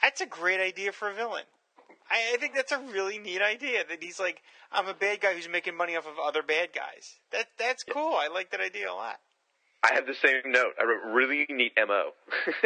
[0.00, 1.44] That's a great idea for a villain.
[2.12, 3.84] I, I think that's a really neat idea.
[3.88, 7.16] That he's like, I'm a bad guy who's making money off of other bad guys.
[7.32, 8.14] That that's cool.
[8.14, 9.16] I like that idea a lot.
[9.82, 10.74] I have the same note.
[10.78, 12.12] I wrote really neat mo.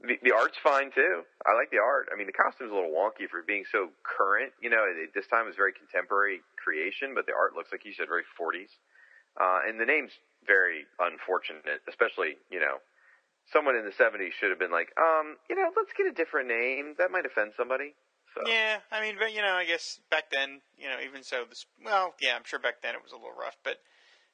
[0.00, 1.22] the the art's fine too.
[1.44, 2.08] I like the art.
[2.14, 4.52] I mean, the costume's a little wonky for being so current.
[4.62, 7.92] You know, it, this time is very contemporary creation, but the art looks like you
[7.92, 8.70] said very 40s.
[9.38, 10.12] Uh, and the name's
[10.46, 12.78] very unfortunate, especially you know,
[13.52, 16.48] someone in the 70s should have been like, um, you know, let's get a different
[16.48, 16.94] name.
[16.98, 17.94] That might offend somebody.
[18.34, 18.42] So.
[18.46, 21.64] Yeah, I mean, but you know, I guess back then, you know, even so, this
[21.82, 23.80] well, yeah, I'm sure back then it was a little rough, but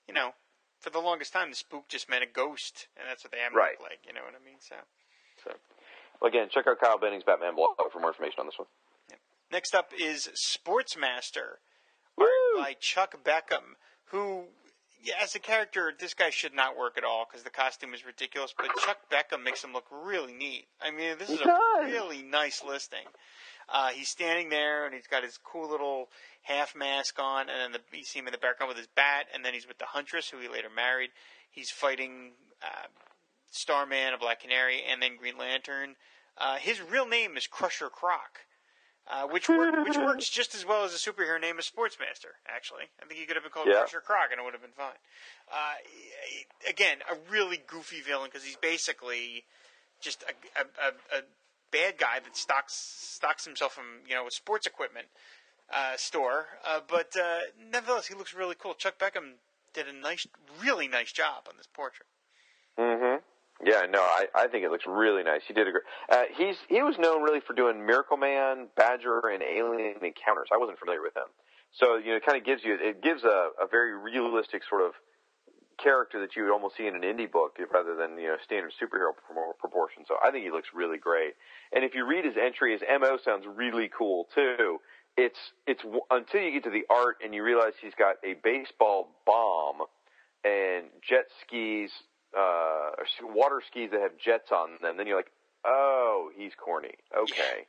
[0.09, 0.35] you know,
[0.81, 3.55] for the longest time, the spook just meant a ghost, and that's what they have
[3.55, 3.81] Right.
[3.81, 4.01] like.
[4.07, 4.59] You know what I mean?
[4.59, 4.75] So
[5.45, 5.53] So,
[6.21, 8.69] well, again, check out Kyle Benning's Batman blog for more information on this one.
[9.51, 11.63] next up is Sportsmaster,
[12.19, 12.29] art
[12.59, 14.47] by Chuck Beckum, who.
[15.05, 18.07] Yeah, as a character, this guy should not work at all because the costume is
[18.07, 18.55] ridiculous.
[18.57, 20.67] But Chuck Beckum makes him look really neat.
[20.81, 23.05] I mean, this is a really nice listing.
[23.69, 26.09] Uh, he's standing there and he's got his cool little
[26.43, 29.27] half mask on, and then the, you see him in the background with his bat,
[29.35, 31.11] and then he's with the Huntress, who he later married.
[31.51, 32.33] He's fighting
[32.63, 32.87] uh,
[33.51, 35.97] Starman, a Black Canary, and then Green Lantern.
[36.37, 38.41] Uh, his real name is Crusher Crock,
[39.11, 42.37] uh, which work, which works just as well as a superhero name as Sportsmaster.
[42.49, 43.81] Actually, I think he could have been called Yeah.
[43.81, 44.97] Crusher Crock, and it would have been fine.
[45.53, 45.75] Uh,
[46.69, 49.45] again, a really goofy villain because he's basically
[50.01, 51.23] just a, a, a, a
[51.71, 55.07] bad guy that stocks stocks himself from you know a sports equipment
[55.73, 56.47] uh, store.
[56.67, 57.41] Uh, but uh,
[57.71, 58.75] nevertheless, he looks really cool.
[58.75, 59.35] Chuck Beckum
[59.75, 60.27] did a nice,
[60.63, 62.07] really nice job on this portrait.
[62.79, 63.14] Mm-hmm.
[63.65, 65.41] Yeah, no, I, I think it looks really nice.
[65.49, 65.85] He did a great.
[66.11, 70.49] Uh, he's he was known really for doing Miracle Man, Badger, and Alien Encounters.
[70.53, 71.33] I wasn't familiar with him,
[71.73, 74.83] so you know, it kind of gives you it gives a, a very realistic sort
[74.83, 74.93] of
[75.83, 78.73] character that you would almost see in an indie book rather than you know standard
[78.81, 80.05] superhero pro- proportion.
[80.07, 81.35] So I think he looks really great.
[81.73, 84.79] And if you read his entry, his mo sounds really cool too.
[85.17, 89.09] It's it's until you get to the art and you realize he's got a baseball
[89.27, 89.87] bomb
[90.45, 91.91] and jet skis,
[92.37, 92.91] uh,
[93.23, 94.97] water skis that have jets on them.
[94.97, 95.33] Then you're like,
[95.65, 96.95] oh, he's corny.
[97.17, 97.67] Okay.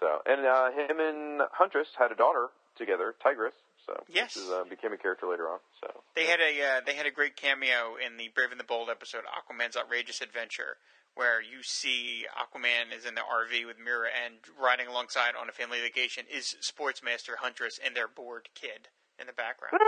[0.00, 3.54] So and uh, him and Huntress had a daughter together, Tigress.
[3.86, 4.36] So Yes.
[4.36, 5.58] is, uh, became a character later on.
[5.80, 8.64] So They had a uh, they had a great cameo in the Brave and the
[8.64, 10.78] Bold episode, Aquaman's Outrageous Adventure,
[11.14, 15.52] where you see Aquaman is in the RV with Mera and riding alongside on a
[15.52, 18.88] family vacation is Sportsmaster Huntress and their bored kid
[19.22, 19.78] in the background.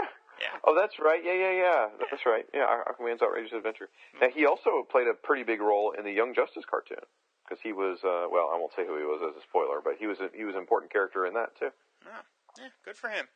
[0.40, 0.55] yeah.
[0.62, 1.20] Oh, that's right.
[1.20, 1.82] Yeah, yeah, yeah.
[2.11, 2.47] That's right.
[2.55, 3.90] Yeah, Aqu- Aquaman's Outrageous Adventure.
[4.23, 7.02] Now, he also played a pretty big role in the Young Justice cartoon
[7.44, 7.98] because he was.
[8.06, 10.31] Uh, well, I won't say who he was as a spoiler, but he was a,
[10.32, 11.74] he was an important character in that too.
[12.06, 12.23] Oh,
[12.56, 13.27] yeah, good for him.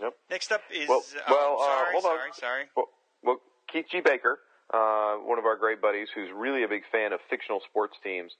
[0.00, 0.12] Yep.
[0.30, 2.10] Next up is Well, oh, well, uh, sorry, hold on.
[2.18, 2.64] sorry, sorry.
[2.76, 2.86] Well,
[3.24, 3.38] well,
[3.72, 4.00] Keith G.
[4.00, 4.38] Baker,
[4.72, 8.30] uh, one of our great buddies, who's really a big fan of fictional sports teams.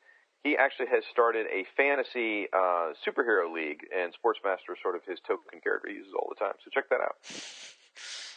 [0.45, 5.19] He actually has started a fantasy uh, superhero league, and Sportsmaster is sort of his
[5.27, 6.55] token character he uses all the time.
[6.65, 7.17] So check that out.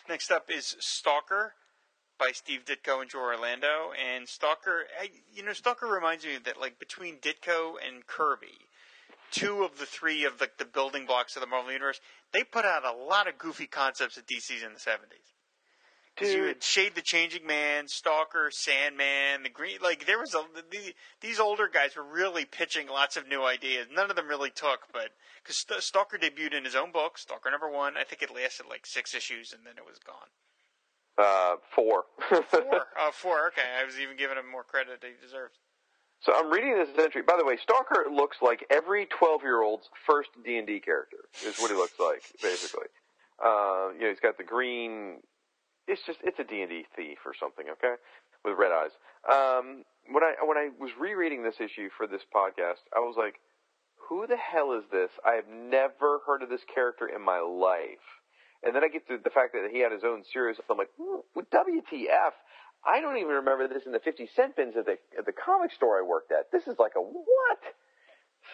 [0.10, 1.54] Next up is Stalker
[2.22, 3.92] by Steve Ditko and Joe Orlando.
[3.94, 8.68] And Stalker, I, you know, Stalker reminds me that like between Ditko and Kirby,
[9.32, 12.00] two of the three of like the building blocks of the Marvel universe,
[12.32, 15.34] they put out a lot of goofy concepts at DC's in the seventies.
[16.16, 19.78] Because you had Shade the Changing Man, Stalker, Sandman, the Green.
[19.82, 23.88] Like there was a the, these older guys were really pitching lots of new ideas.
[23.92, 25.10] None of them really took, but
[25.42, 27.98] because St- Stalker debuted in his own book, Stalker number one.
[27.98, 30.30] I think it lasted like six issues and then it was gone.
[31.18, 32.06] Uh, four.
[32.50, 33.48] Four, oh, four.
[33.48, 35.56] Okay, I was even giving him more credit than he deserves.
[36.22, 37.24] So I'm reading this entry.
[37.24, 41.18] By the way, Stalker looks like every 12 year old's first D and D character.
[41.46, 42.88] Is what he looks like, basically.
[43.44, 45.18] Uh, you know, he's got the green.
[45.88, 47.96] It's just it's a D and D thief or something, okay,
[48.46, 48.92] with red eyes.
[49.28, 53.40] Um, when I when I was rereading this issue for this podcast, I was like,
[54.10, 55.10] who the hell is this?
[55.26, 58.04] I have never heard of this character in my life.
[58.64, 60.58] And then I get to the fact that he had his own series.
[60.70, 62.34] I'm like, "Ooh, WTF?
[62.86, 65.72] I don't even remember this in the 50 cent bins at the at the comic
[65.72, 66.52] store I worked at.
[66.52, 67.62] This is like a what?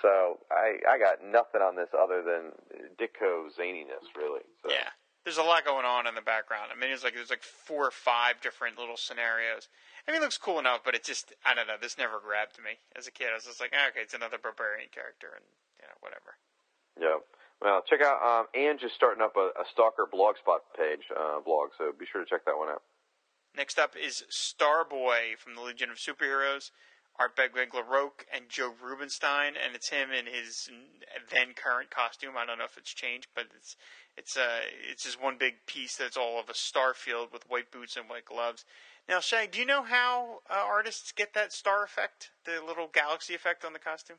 [0.01, 2.51] So I I got nothing on this other than
[2.99, 4.43] Ditko zaniness, really.
[4.63, 4.69] So.
[4.69, 4.89] Yeah,
[5.27, 6.71] there's a lot going on in the background.
[6.71, 9.67] I mean, it's like there's like four or five different little scenarios.
[10.07, 11.75] I mean, it looks cool enough, but it just I don't know.
[11.75, 13.27] This never grabbed me as a kid.
[13.31, 15.43] I was just like, "Ah, okay, it's another barbarian character, and
[15.83, 16.39] you know, whatever.
[16.95, 17.19] Yeah.
[17.59, 21.75] Well, check out um, Anne just starting up a, a Stalker blogspot page uh, blog,
[21.75, 22.87] so be sure to check that one out.
[23.51, 26.71] Next up is Starboy from the Legion of Superheroes,
[27.19, 30.69] art Greg LaRocque and Joe Rubinstein, and it's him in his
[31.31, 32.33] then current costume.
[32.37, 33.75] I don't know if it's changed, but it's
[34.15, 37.71] it's uh it's just one big piece that's all of a star field with white
[37.71, 38.65] boots and white gloves.
[39.09, 43.33] Now, Shay, do you know how uh, artists get that star effect, the little galaxy
[43.33, 44.17] effect on the costume?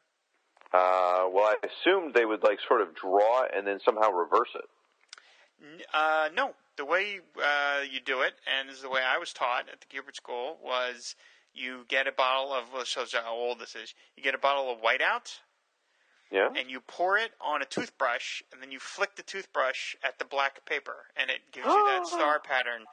[0.73, 4.49] Uh, well, I assumed they would like sort of draw it and then somehow reverse
[4.55, 4.65] it.
[5.62, 9.19] N- Uh, no, the way uh, you do it, and this is the way I
[9.19, 11.16] was taught at the Kubert School, was
[11.59, 12.64] you get a bottle of.
[12.72, 13.93] Well, shows how old this is.
[14.16, 15.40] You get a bottle of whiteout,
[16.30, 16.48] Yeah.
[16.56, 20.24] and you pour it on a toothbrush, and then you flick the toothbrush at the
[20.24, 22.85] black paper, and it gives you that star pattern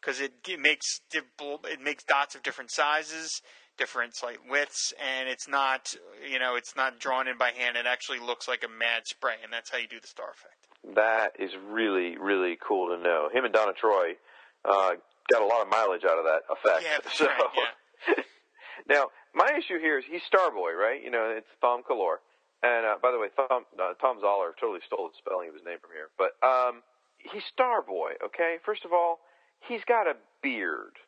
[0.00, 3.42] because it, it makes it makes dots of different sizes,
[3.76, 5.94] different like widths, and it's not
[6.28, 7.76] you know it's not drawn in by hand.
[7.76, 10.94] It actually looks like a mad spray, and that's how you do the star effect.
[10.96, 13.28] That is really, really cool to know.
[13.32, 14.16] Him and Donna Troy
[14.64, 14.92] uh,
[15.30, 16.82] got a lot of mileage out of that effect.
[16.84, 17.38] Yeah, so, right.
[17.54, 17.62] Yeah.
[18.88, 21.02] now, my issue here is he's Starboy, right?
[21.02, 22.16] You know, it's Thom Kallor.
[22.62, 25.64] And uh, by the way, Thom, uh, Thom Zahler totally stole the spelling of his
[25.64, 26.12] name from here.
[26.20, 26.82] But um,
[27.16, 28.56] he's Starboy, okay?
[28.64, 29.20] First of all,
[29.60, 31.00] he's got a beard.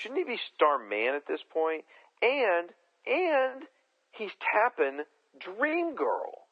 [0.00, 1.84] Shouldn't he be Starman at this point?
[2.22, 2.72] And
[3.06, 3.68] and
[4.12, 5.04] he's tapping
[5.38, 6.48] Dream Girl,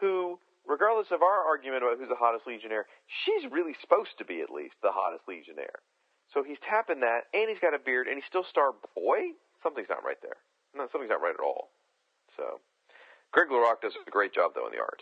[0.00, 2.86] who, regardless of our argument about who's the hottest Legionnaire,
[3.24, 5.80] she's really supposed to be at least the hottest Legionnaire.
[6.36, 9.32] So he's tapping that, and he's got a beard, and he's still Star Boy.
[9.64, 10.36] Something's not right there.
[10.76, 11.72] No, something's not right at all.
[12.36, 12.60] So,
[13.32, 15.00] Greg LaRocque does a great job though in the art.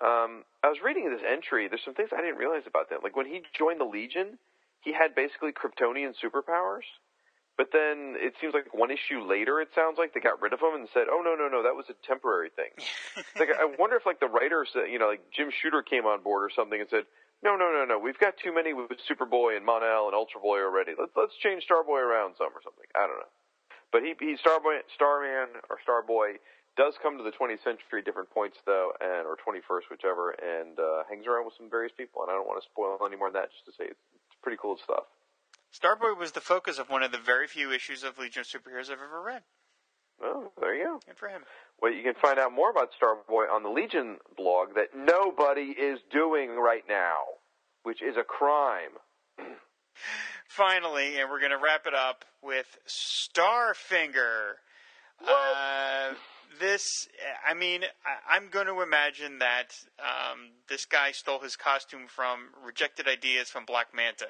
[0.00, 1.68] Um, I was reading this entry.
[1.68, 3.04] There's some things I didn't realize about that.
[3.04, 4.40] Like when he joined the Legion,
[4.80, 6.88] he had basically Kryptonian superpowers.
[7.60, 10.64] But then it seems like one issue later, it sounds like they got rid of
[10.64, 12.72] him and said, "Oh no, no, no, that was a temporary thing."
[13.36, 16.48] Like I wonder if like the writers, you know, like Jim Shooter came on board
[16.48, 17.04] or something and said,
[17.42, 20.62] "No, no, no, no, we've got too many with Superboy and Mon-El and Ultra Boy
[20.62, 20.92] already.
[20.98, 23.32] Let's let's change Starboy around some or something." I don't know.
[23.90, 26.38] But he he Starboy Starman or Starboy
[26.76, 30.78] does come to the 20th century at different points though, and or 21st, whichever, and
[30.78, 32.22] uh, hangs around with some various people.
[32.22, 33.52] And I don't want to spoil any more than that.
[33.52, 35.04] Just to say, it's, it's pretty cool stuff.
[35.72, 38.88] Starboy was the focus of one of the very few issues of Legion of Superheroes
[38.88, 39.42] I've ever read.
[40.22, 41.00] Oh, there you go.
[41.06, 41.42] Good for him.
[41.82, 45.98] Well, you can find out more about Starboy on the Legion blog that nobody is
[46.12, 47.16] doing right now,
[47.82, 48.92] which is a crime.
[50.46, 54.52] Finally, and we're going to wrap it up with Starfinger.
[55.26, 56.14] Uh,
[56.60, 57.08] this,
[57.44, 62.50] I mean, I, I'm going to imagine that um, this guy stole his costume from
[62.64, 64.28] rejected ideas from Black Manta.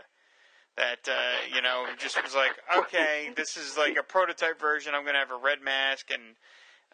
[0.78, 4.94] That uh, you know, just was like, okay, this is like a prototype version.
[4.94, 6.36] I'm going to have a red mask and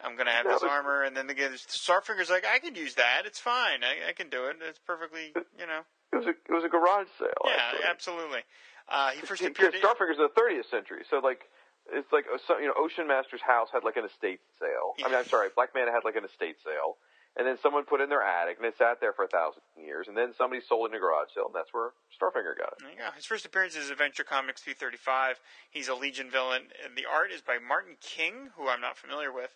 [0.03, 3.23] I'm going to have this armor, and then the Starfinger's like, I can use that.
[3.25, 3.83] It's fine.
[3.83, 4.57] I, I can do it.
[4.61, 5.81] It's perfectly, you know.
[6.11, 7.29] It was a it was a garage sale.
[7.45, 7.85] Yeah, actually.
[7.85, 8.41] absolutely.
[8.89, 9.75] Uh, he first appeared.
[9.75, 11.45] in- Starfinger's in the 30th century, so like
[11.93, 14.97] it's like uh, you know Ocean Master's house had like an estate sale.
[15.03, 16.97] I mean, I'm sorry, Black Manta had like an estate sale,
[17.37, 20.07] and then someone put in their attic, and it sat there for a thousand years,
[20.07, 22.79] and then somebody sold it in a garage sale, and that's where Starfinger got it.
[22.81, 23.09] There you go.
[23.15, 25.39] His first appearance is Adventure Comics 335.
[25.69, 26.63] He's a Legion villain.
[26.83, 29.51] And the art is by Martin King, who I'm not familiar with,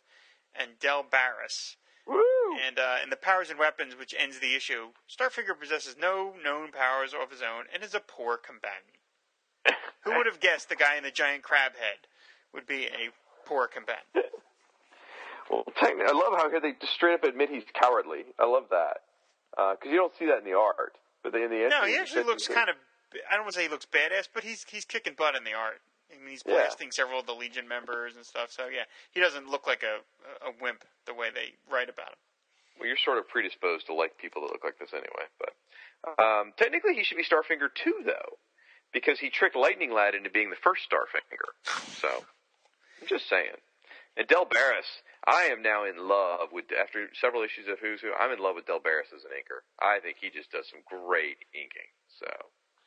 [0.55, 1.77] and Dell Barras.
[2.05, 2.19] Woo!
[2.65, 6.71] And uh, in the Powers and Weapons, which ends the issue, Starfinger possesses no known
[6.71, 8.99] powers of his own and is a poor combatant.
[10.03, 12.07] Who would have guessed the guy in the giant crab head
[12.53, 13.09] would be a
[13.45, 14.25] poor combatant?
[15.49, 18.23] Well, technically, I love how here they just straight up admit he's cowardly.
[18.39, 19.01] I love that
[19.51, 22.47] because you don't see that in the art, but in the No, he actually looks
[22.47, 22.75] kind of.
[23.29, 25.53] I don't want to say he looks badass, but he's he's kicking butt in the
[25.53, 25.81] art.
[26.15, 26.53] I mean, he's Yeah.
[26.55, 28.51] blasting several of the Legion members and stuff.
[28.51, 29.99] So yeah, he doesn't look like a
[30.45, 32.19] a wimp the way they write about him.
[32.79, 35.27] Well, you're sort of predisposed to like people that look like this anyway.
[35.39, 35.53] But
[36.21, 38.37] um, technically, he should be Starfinger too, though,
[38.91, 41.53] because he tricked Lightning Lad into being the first Starfinger.
[42.01, 42.09] So
[43.01, 43.55] I'm just saying.
[44.15, 44.85] And Dell Barras,
[45.25, 46.65] I am now in love with.
[46.71, 49.61] After several issues of Who's Who, I'm in love with Dell Barras as an inker.
[49.81, 51.89] I think he just does some great inking.
[52.19, 52.27] So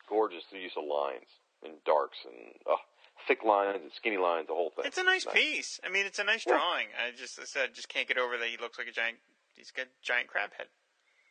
[0.09, 1.27] gorgeous use of lines
[1.65, 2.79] and darks and oh,
[3.27, 4.85] thick lines and skinny lines, the whole thing.
[4.87, 5.81] It's a nice piece.
[5.85, 6.89] I mean, it's a nice drawing.
[6.97, 9.19] I just I said just can't get over that he looks like a giant.
[9.55, 10.67] He's got a giant crab head.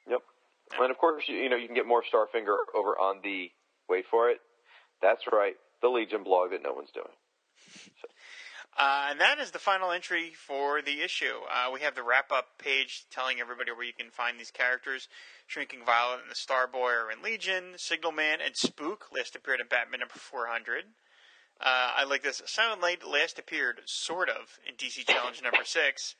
[0.09, 0.21] Yep.
[0.79, 3.51] And of course, you, you know, you can get more Starfinger over on the,
[3.87, 4.37] wait for it,
[5.01, 7.13] that's right, the Legion blog that no one's doing.
[8.77, 11.39] Uh, and that is the final entry for the issue.
[11.49, 15.07] Uh, we have the wrap up page telling everybody where you can find these characters.
[15.47, 17.75] Shrinking Violet and the Starboy are in Legion.
[17.77, 20.83] Signalman and Spook last appeared in Batman number 400.
[21.61, 22.41] Uh, I like this.
[22.45, 26.15] Silent Knight last appeared, sort of, in DC Challenge number 6.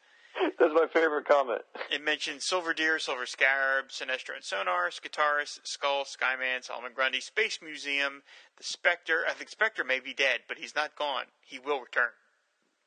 [0.59, 1.61] That's my favorite comment.
[1.89, 7.59] It mentions Silver Deer, Silver Scarab, Sinestro and Sonar, Skartaris, Skull, Skyman, Solomon Grundy, Space
[7.63, 8.21] Museum,
[8.57, 9.23] the Spectre.
[9.29, 11.25] I think Spectre may be dead, but he's not gone.
[11.41, 12.09] He will return.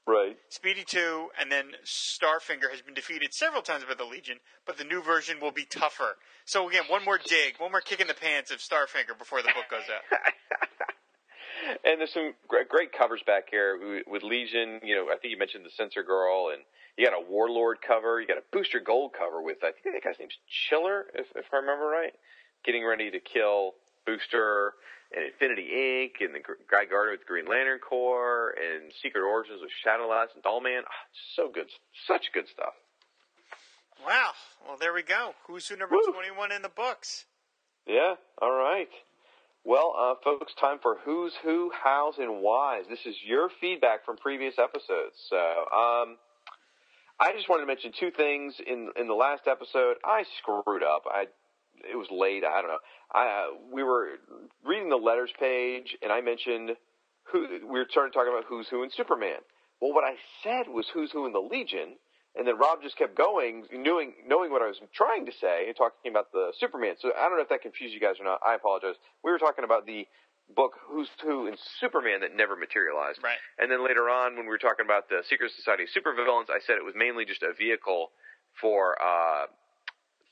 [0.06, 0.36] Right.
[0.48, 4.84] Speedy 2, and then Starfinger has been defeated several times by the Legion, but the
[4.84, 6.16] new version will be tougher.
[6.46, 9.48] So again, one more dig, one more kick in the pants of Starfinger before the
[9.54, 10.20] book goes out.
[11.84, 14.80] and there's some great, great covers back here with- Legion.
[14.82, 16.62] You know, I think you mentioned the Sensor Girl, and
[16.96, 18.20] you got a Warlord cover.
[18.20, 21.46] You got a Booster Gold cover with I think that guy's name's Chiller, if, if
[21.52, 22.12] I remember right.
[22.64, 23.74] Getting ready to kill
[24.06, 24.74] Booster
[25.14, 26.24] and Infinity Inc.
[26.24, 30.82] and the Guy Gardner with Green Lantern Corps and Secret Origins with Shadowlands and Dollman.
[30.84, 31.68] Ah, so good,
[32.06, 32.74] such good stuff.
[34.06, 34.32] Wow.
[34.66, 35.34] Well, there we go.
[35.46, 36.12] Who's who number Woo.
[36.12, 37.24] 21 in the books?
[37.86, 38.88] Yeah, all right.
[39.68, 42.84] Well, uh, folks, time for who's who, how's, and why's.
[42.88, 45.12] This is your feedback from previous episodes.
[45.28, 46.16] So, um,
[47.20, 49.98] I just wanted to mention two things in in the last episode.
[50.02, 51.02] I screwed up.
[51.04, 51.26] I
[51.84, 52.44] it was late.
[52.44, 52.78] I don't know.
[53.12, 54.12] I uh, we were
[54.64, 56.70] reading the letters page, and I mentioned
[57.30, 59.44] who we were starting talking about who's who in Superman.
[59.82, 61.96] Well, what I said was who's who in the Legion,
[62.36, 65.76] and then Rob just kept going, knowing knowing what I was trying to say, and
[65.76, 66.94] talking about the Superman.
[67.00, 68.40] So I don't know if that confused you guys or not.
[68.46, 68.94] I apologize.
[69.24, 70.06] We were talking about the
[70.54, 73.20] book Who's Who in Superman that never materialized.
[73.22, 73.38] Right.
[73.58, 76.60] And then later on, when we were talking about the Secret Society of Supervillains, I
[76.64, 78.10] said it was mainly just a vehicle
[78.60, 79.46] for uh,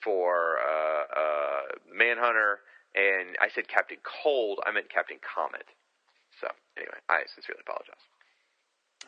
[0.03, 1.63] for uh, uh,
[1.93, 2.61] Manhunter,
[2.95, 4.61] and I said Captain Cold.
[4.67, 5.67] I meant Captain Comet.
[6.41, 8.05] So anyway, I sincerely apologize.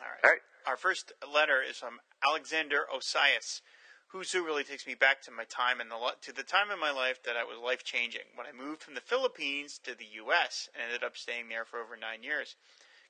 [0.01, 0.21] All right.
[0.23, 0.43] All right.
[0.69, 3.63] Our first letter is from Alexander Osias.
[4.09, 6.91] Who really takes me back to my time in the to the time in my
[6.91, 10.69] life that I was life changing when I moved from the Philippines to the U.S.
[10.75, 12.55] and ended up staying there for over nine years.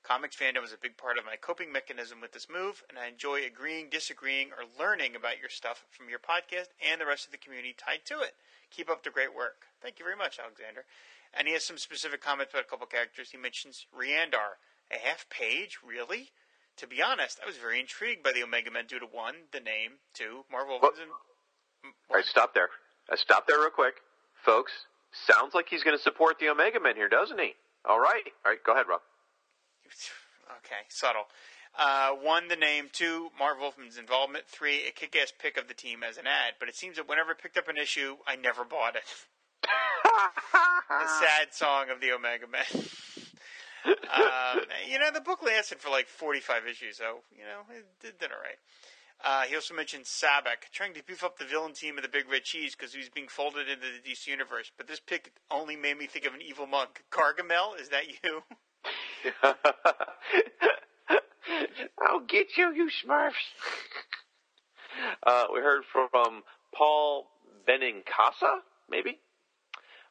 [0.03, 3.07] Comics fandom was a big part of my coping mechanism with this move, and I
[3.07, 7.33] enjoy agreeing, disagreeing, or learning about your stuff from your podcast and the rest of
[7.33, 8.35] the community tied to it.
[8.71, 9.67] Keep up the great work.
[9.83, 10.85] Thank you very much, Alexander.
[11.33, 13.31] And he has some specific comments about a couple characters.
[13.31, 14.63] He mentions Ryand'r.
[14.91, 15.79] A half page?
[15.83, 16.31] Really?
[16.79, 19.59] To be honest, I was very intrigued by the Omega Men due to one, the
[19.59, 21.11] name, two, Marvel and
[22.09, 22.69] All right, stop there.
[23.11, 23.95] Uh, stop there real quick,
[24.45, 24.71] folks.
[25.11, 27.53] Sounds like he's going to support the Omega Men here, doesn't he?
[27.83, 28.23] All right.
[28.45, 28.63] All right.
[28.65, 29.01] Go ahead, Rob.
[30.65, 31.25] Okay, subtle.
[31.77, 32.89] Uh, one, the name.
[32.91, 34.47] Two, Marv Wolfman's involvement.
[34.47, 36.55] Three, a kick-ass pick of the team as an ad.
[36.59, 39.03] But it seems that whenever I picked up an issue, I never bought it.
[40.89, 42.65] the sad song of the Omega Men.
[43.85, 48.19] um, you know, the book lasted for like 45 issues, so, you know, it did,
[48.19, 48.57] did all right.
[49.23, 52.29] Uh, he also mentioned Sabbac, trying to beef up the villain team of the Big
[52.31, 54.71] Red Cheese because he's being folded into the DC universe.
[54.77, 57.03] But this pick only made me think of an evil monk.
[57.11, 58.43] Gargamel, is that you?
[62.01, 63.33] I'll get you, you Smurfs.
[65.23, 66.43] uh, we heard from
[66.73, 67.27] Paul
[67.67, 69.19] Benincasa, maybe.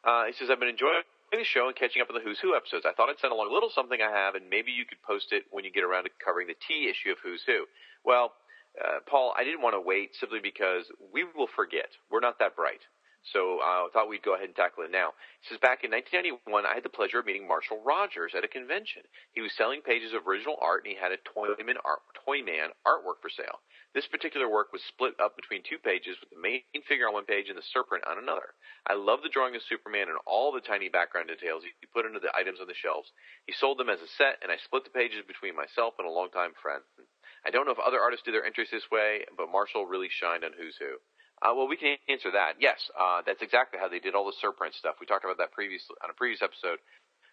[0.05, 2.57] Uh, he says, I've been enjoying the show and catching up on the Who's Who
[2.57, 2.87] episodes.
[2.89, 5.33] I thought I'd send along a little something I have, and maybe you could post
[5.33, 7.67] it when you get around to covering the T issue of Who's Who.
[8.05, 8.33] Well,
[8.79, 11.91] uh, Paul, I didn't want to wait simply because we will forget.
[12.11, 12.81] We're not that bright.
[13.23, 15.13] So uh, I thought we'd go ahead and tackle it now.
[15.43, 18.49] He says, back in 1991, I had the pleasure of meeting Marshall Rogers at a
[18.49, 19.03] convention.
[19.33, 23.21] He was selling pages of original art, and he had a Toyman, art, Toyman artwork
[23.21, 23.61] for sale.
[23.93, 27.29] This particular work was split up between two pages, with the main figure on one
[27.29, 28.55] page and the surprint on another.
[28.87, 32.21] I love the drawing of Superman and all the tiny background details he put into
[32.21, 33.13] the items on the shelves.
[33.47, 36.11] He sold them as a set, and I split the pages between myself and a
[36.11, 36.83] longtime friend.
[37.45, 40.45] I don't know if other artists do their entries this way, but Marshall really shined
[40.45, 40.97] on Who's Who.
[41.43, 42.55] Uh, well, we can answer that.
[42.59, 44.97] Yes, uh, that's exactly how they did all the surprint stuff.
[45.01, 46.79] We talked about that previous on a previous episode,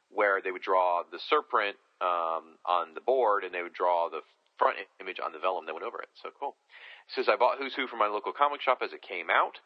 [0.09, 4.21] where they would draw the surprint um, on the board and they would draw the
[4.57, 6.09] front image on the vellum that went over it.
[6.21, 6.55] So cool.
[7.09, 9.57] It says I bought Who's Who from my local comic shop as it came out.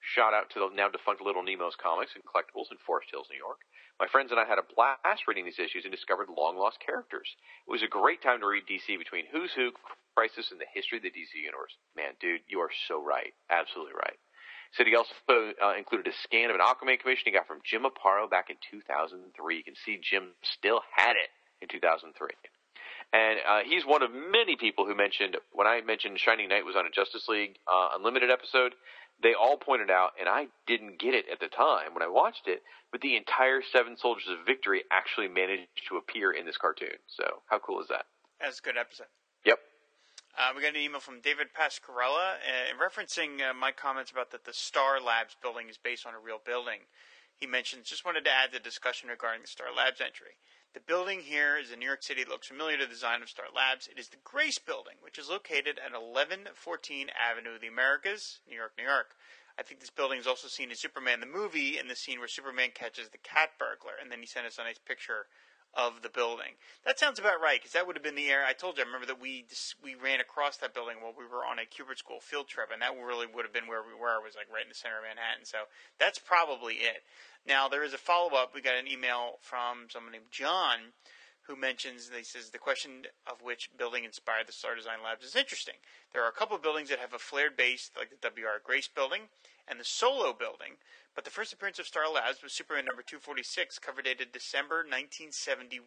[0.00, 3.38] Shout out to the now defunct Little Nemo's Comics and Collectibles in Forest Hills, New
[3.38, 3.60] York.
[3.98, 7.26] My friends and I had a blast reading these issues and discovered long lost characters.
[7.66, 9.74] It was a great time to read DC between Who's Who,
[10.14, 11.74] Crisis, and the history of the DC Universe.
[11.98, 13.34] Man, dude, you are so right.
[13.50, 14.18] Absolutely right.
[14.76, 18.30] He also uh, included a scan of an Aquaman commission he got from Jim Aparo
[18.30, 19.18] back in 2003.
[19.56, 21.30] You can see Jim still had it
[21.60, 22.12] in 2003.
[23.12, 26.76] And uh, he's one of many people who mentioned when I mentioned Shining Knight was
[26.76, 28.74] on a Justice League uh, Unlimited episode.
[29.22, 32.46] They all pointed out, and I didn't get it at the time when I watched
[32.46, 32.62] it,
[32.92, 37.02] but the entire Seven Soldiers of Victory actually managed to appear in this cartoon.
[37.06, 38.06] So how cool is that?
[38.40, 39.10] That's a good episode.
[39.44, 39.58] Yep.
[40.38, 44.44] Uh, we got an email from David Pascarella uh, referencing uh, my comments about that
[44.44, 46.86] the Star Labs building is based on a real building.
[47.34, 50.38] He mentions, just wanted to add the discussion regarding the Star Labs entry.
[50.74, 52.20] The building here is in New York City.
[52.20, 53.88] It looks familiar to the design of Star Labs.
[53.88, 58.56] It is the Grace Building, which is located at 1114 Avenue of the Americas, New
[58.56, 59.16] York, New York.
[59.58, 62.28] I think this building is also seen in Superman the movie in the scene where
[62.28, 65.26] Superman catches the cat burglar, and then he sent us a nice picture
[65.74, 66.56] of the building.
[66.84, 68.46] That sounds about right because that would have been the area.
[68.48, 68.84] I told you.
[68.84, 69.44] I remember that we
[69.82, 72.82] we ran across that building while we were on a Kubert School field trip, and
[72.82, 74.16] that really would have been where we were.
[74.18, 75.44] It was like right in the center of Manhattan.
[75.44, 75.68] So
[75.98, 77.04] that's probably it.
[77.46, 78.54] Now there is a follow up.
[78.54, 80.96] We got an email from someone named John,
[81.48, 85.34] who mentions, he says, the question of which building inspired the Star Design Labs is
[85.34, 85.80] interesting.
[86.12, 88.60] There are a couple of buildings that have a flared base, like the W.R.
[88.62, 89.32] Grace building
[89.66, 90.76] and the Solow building,
[91.18, 95.82] but the first appearance of Star Labs was Superman number 246, cover dated December 1971,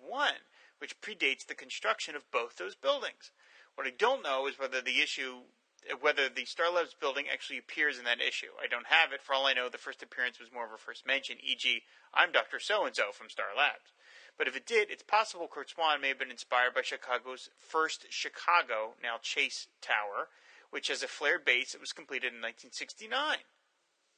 [0.78, 3.32] which predates the construction of both those buildings.
[3.76, 5.48] What I don't know is whether the issue
[5.90, 8.52] uh, whether the Star Labs building actually appears in that issue.
[8.62, 9.22] I don't have it.
[9.22, 11.82] For all I know, the first appearance was more of a first mention, e.g.,
[12.14, 12.60] I'm Dr.
[12.60, 13.96] So and so from Star Labs.
[14.38, 18.08] But if it did, it's possible Curt Swan may have been inspired by Chicago's first
[18.10, 20.28] Chicago, now Chase Tower,
[20.72, 23.38] which has a flared base that was completed in 1969.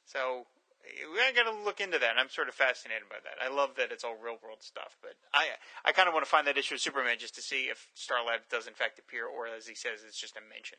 [0.06, 0.46] So
[0.84, 2.16] I got to look into that.
[2.18, 3.40] I'm sort of fascinated by that.
[3.42, 5.46] I love that it's all real world stuff, but I
[5.84, 8.24] I kind of want to find that issue of Superman just to see if Star
[8.24, 10.78] Labs does in fact appear, or as he says, it's just a mention.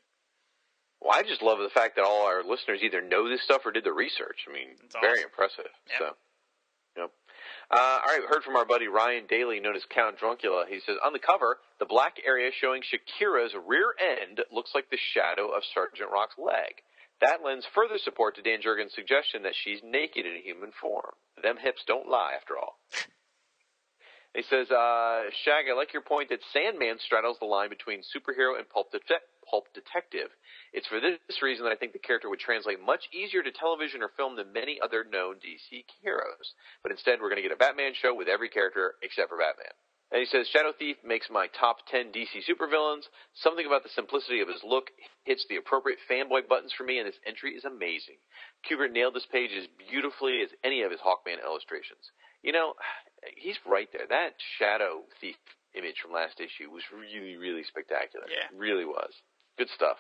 [1.02, 3.72] Well, I just love the fact that all our listeners either know this stuff or
[3.72, 4.46] did the research.
[4.50, 5.70] I mean, It's very impressive.
[5.90, 6.00] Yep.
[6.00, 6.06] So,
[6.98, 7.12] yep.
[7.70, 10.68] Uh, all right, we heard from our buddy Ryan Daly, known as Count Druncula.
[10.68, 14.98] He says, on the cover, the black area showing Shakira's rear end looks like the
[14.98, 16.82] shadow of Sergeant Rock's leg.
[17.26, 21.14] That lends further support to Dan Jurgens' suggestion that she's naked in human form.
[21.42, 22.78] Them hips don't lie, after all.
[24.36, 28.60] He says, uh, Shag, I like your point that Sandman straddles the line between superhero
[28.60, 30.30] and pulp, det- pulp detective.
[30.74, 34.04] It's for this reason that I think the character would translate much easier to television
[34.04, 36.54] or film than many other known DC heroes.
[36.84, 39.74] But instead, we're going to get a Batman show with every character except for Batman.
[40.16, 43.04] And he says, Shadow Thief makes my top 10 DC supervillains.
[43.34, 44.88] Something about the simplicity of his look
[45.26, 48.16] hits the appropriate fanboy buttons for me, and this entry is amazing.
[48.64, 52.16] Kubert nailed this page as beautifully as any of his Hawkman illustrations.
[52.44, 52.76] You know,
[53.36, 54.08] he's right there.
[54.08, 55.36] That Shadow Thief
[55.76, 58.24] image from last issue was really, really spectacular.
[58.32, 58.48] Yeah.
[58.48, 59.12] It really was.
[59.58, 59.98] Good stuff.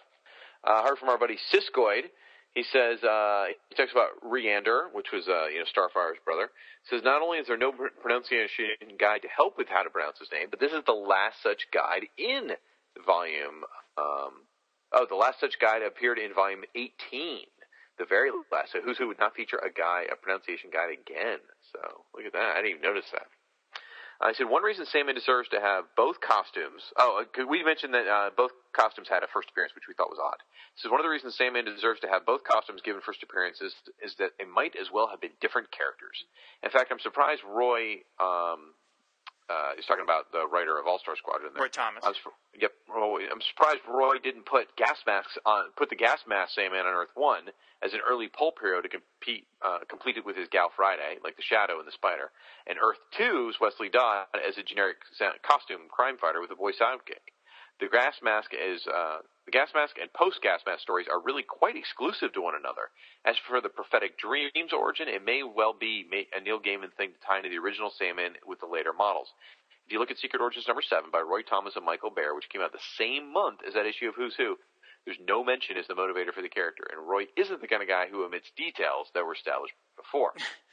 [0.63, 2.07] Uh, heard from our buddy Siskoid.
[2.56, 6.49] He says uh, he talks about Ryand'r, which was uh, you know Starfire's brother.
[6.90, 10.32] Says not only is there no pronunciation guide to help with how to pronounce his
[10.32, 12.56] name, but this is the last such guide in
[13.06, 13.68] volume.
[13.99, 14.48] Um,
[14.95, 17.44] oh, the last such guide appeared in volume 18,
[17.99, 18.72] the very last.
[18.72, 21.44] So who's who would not feature a guy a pronunciation guide again?
[21.76, 22.56] So look at that.
[22.56, 23.27] I didn't even notice that.
[24.21, 26.81] I said one reason Sandman deserves to have both costumes.
[26.97, 30.09] Oh, uh, we mentioned that uh, both costumes had a first appearance, which we thought
[30.09, 30.39] was odd.
[30.75, 34.15] So one of the reasons Sandman deserves to have both costumes given first appearances is
[34.19, 36.15] that they might as well have been different characters.
[36.63, 38.75] In fact, I'm surprised Roy um,
[39.49, 41.51] uh, is talking about the writer of All Star Squadron.
[41.53, 41.63] There.
[41.63, 42.03] Roy Thomas.
[42.03, 42.13] I'm,
[42.59, 46.85] yep, Roy, I'm surprised Roy didn't put gas masks on, put the gas mask Sandman
[46.85, 47.51] on Earth One
[47.84, 51.35] as an early pulp hero to compete, uh, complete it with his Gal Friday, like
[51.35, 52.31] the Shadow and the Spider,
[52.65, 54.97] and Earth 2's Wesley Dodd as a generic
[55.43, 57.35] costume crime fighter with a boy sidekick.
[57.80, 61.43] The gas mask is uh, the gas mask and post gas mask stories are really
[61.43, 62.89] quite exclusive to one another.
[63.26, 67.19] As for the prophetic dreams origin, it may well be a Neil Gaiman thing to
[67.26, 69.27] tie into the original Sandman with the later models.
[69.85, 72.49] If you look at Secret Origins number seven by Roy Thomas and Michael Bair, which
[72.49, 74.57] came out the same month as that issue of Who's Who,
[75.06, 77.88] there's no mention as the motivator for the character, and Roy isn't the kind of
[77.88, 80.34] guy who omits details that were established before.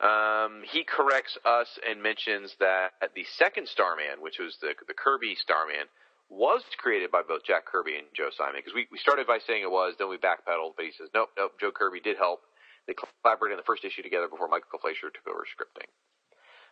[0.00, 5.36] Um, he corrects us and mentions that the second Starman, which was the the Kirby
[5.36, 5.92] Starman,
[6.30, 8.62] was created by both Jack Kirby and Joe Simon.
[8.62, 11.28] Because we, we started by saying it was, then we backpedaled, but he says, nope,
[11.36, 12.40] nope, Joe Kirby did help.
[12.86, 15.90] They collaborated in the first issue together before Michael Fleisher took over scripting.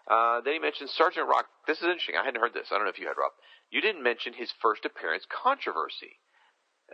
[0.08, 1.46] Uh, then he mentions Sergeant Rock.
[1.66, 2.16] This is interesting.
[2.16, 2.72] I hadn't heard this.
[2.72, 3.32] I don't know if you had, Rob.
[3.68, 6.16] You didn't mention his first appearance controversy.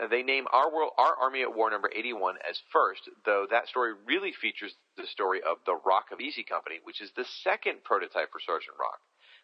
[0.00, 3.68] Uh, they name our world, our Army at War number 81 as first, though that
[3.68, 7.84] story really features the story of the Rock of Easy Company, which is the second
[7.84, 8.98] prototype for Sergeant Rock,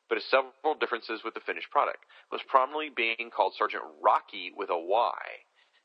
[0.09, 2.03] but has several differences with the finished product.
[2.33, 5.19] Most prominently being called Sergeant Rocky with a Y.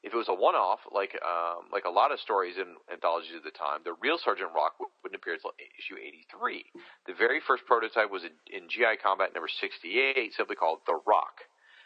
[0.01, 3.43] If it was a one-off, like um, like a lot of stories in anthologies at
[3.43, 6.61] the time, the real Sergeant Rock wouldn't appear until issue 83.
[7.09, 11.41] The very first prototype was in, in GI Combat number 68, simply called the Rock.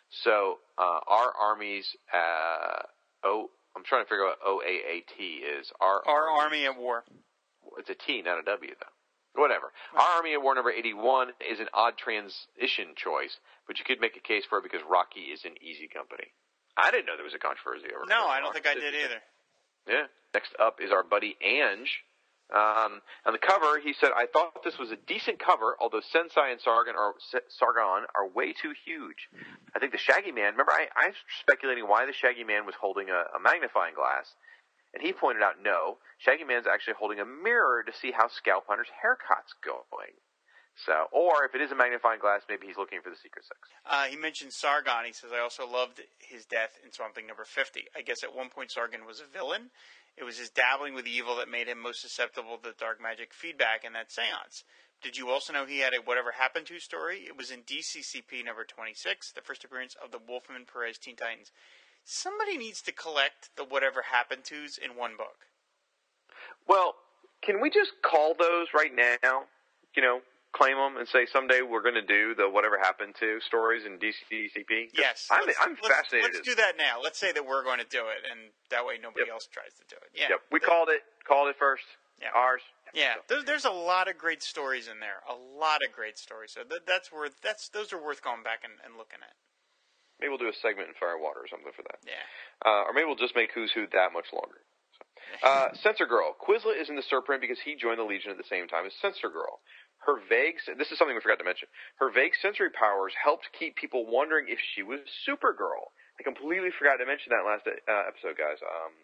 [0.10, 2.84] So uh, our armies, uh,
[3.24, 5.72] oh, I'm trying to figure out what OAAT is.
[5.80, 7.04] Our Our Army at War.
[7.78, 9.42] it's a T, not a W, though.
[9.42, 9.72] Whatever.
[9.94, 13.38] Our Army at War number 81 is an odd transition choice,
[13.68, 16.34] but you could make a case for it because Rocky is an easy company.
[16.76, 18.14] I didn't know there was a controversy over that.
[18.14, 19.22] No, I don't think I did either.
[19.88, 20.06] Yeah.
[20.34, 21.86] Next up is our buddy Anj.
[22.50, 26.52] Um, on the cover, he said, "I thought this was a decent cover, although Sensei
[26.52, 27.14] and Sargon are
[27.48, 29.30] Sargon are way too huge.
[29.76, 30.54] I think the Shaggy Man.
[30.54, 34.34] Remember, I, I was speculating why the Shaggy Man was holding a, a magnifying glass,
[34.94, 38.66] and he pointed out, no, Shaggy Man's actually holding a mirror to see how Scalp
[38.68, 40.18] Hunter's haircut's going.
[40.86, 43.60] So, or if it is a magnifying glass, maybe he's looking for the secret sex.
[43.86, 45.04] Uh, he mentioned Sargon.
[45.06, 47.84] He says, I also loved his death in Swamp Thing number 50.
[47.98, 49.72] I guess at one point Sargon was a villain.
[50.18, 53.84] It was his dabbling with evil that made him most susceptible to dark magic feedback
[53.84, 54.64] in that seance.
[55.02, 57.20] Did you also know he had a Whatever Happened to story?
[57.26, 61.52] It was in DCCP number 26, the first appearance of the Wolfman Perez Teen Titans.
[62.04, 65.48] Somebody needs to collect the Whatever Happened to's in one book.
[66.68, 66.96] Well,
[67.42, 69.44] can we just call those right now?
[69.96, 70.22] You know,
[70.52, 74.00] claim them and say someday we're going to do the whatever happened to stories in
[74.00, 74.90] DCCP?
[74.98, 75.28] Yes.
[75.32, 76.34] I'm, let's- I'm let's- fascinated.
[76.34, 77.00] Let's do that now.
[77.04, 79.34] Let's say that we're going to do it, and that way nobody Yep.
[79.34, 80.10] else tries to do it.
[80.14, 80.30] Yeah.
[80.38, 81.02] Yep, we called it.
[81.28, 81.84] Called it first.
[82.22, 82.30] Yeah.
[82.36, 82.62] Ours.
[82.94, 85.22] Yeah, So, there's, there's a lot of great stories in there.
[85.30, 86.52] A lot of great stories.
[86.52, 89.32] So that, that's worth that's those are worth going back and, and looking at.
[90.20, 92.02] maybe we'll do a segment in Firewater or something for that.
[92.04, 92.20] Yeah.
[92.66, 94.60] Uh, or maybe we'll just make Who's Who that much longer.
[95.46, 96.34] Uh, Sensor Girl.
[96.42, 98.94] Quislet is in the surprint because he joined the Legion at the same time as
[99.00, 99.62] Sensor Girl.
[100.06, 101.68] Her vague, this is something we forgot to mention.
[102.00, 105.92] Her vague sensory powers helped keep people wondering if she was Supergirl.
[106.20, 108.60] I completely forgot to mention that last uh, episode, guys.
[108.64, 108.96] Um,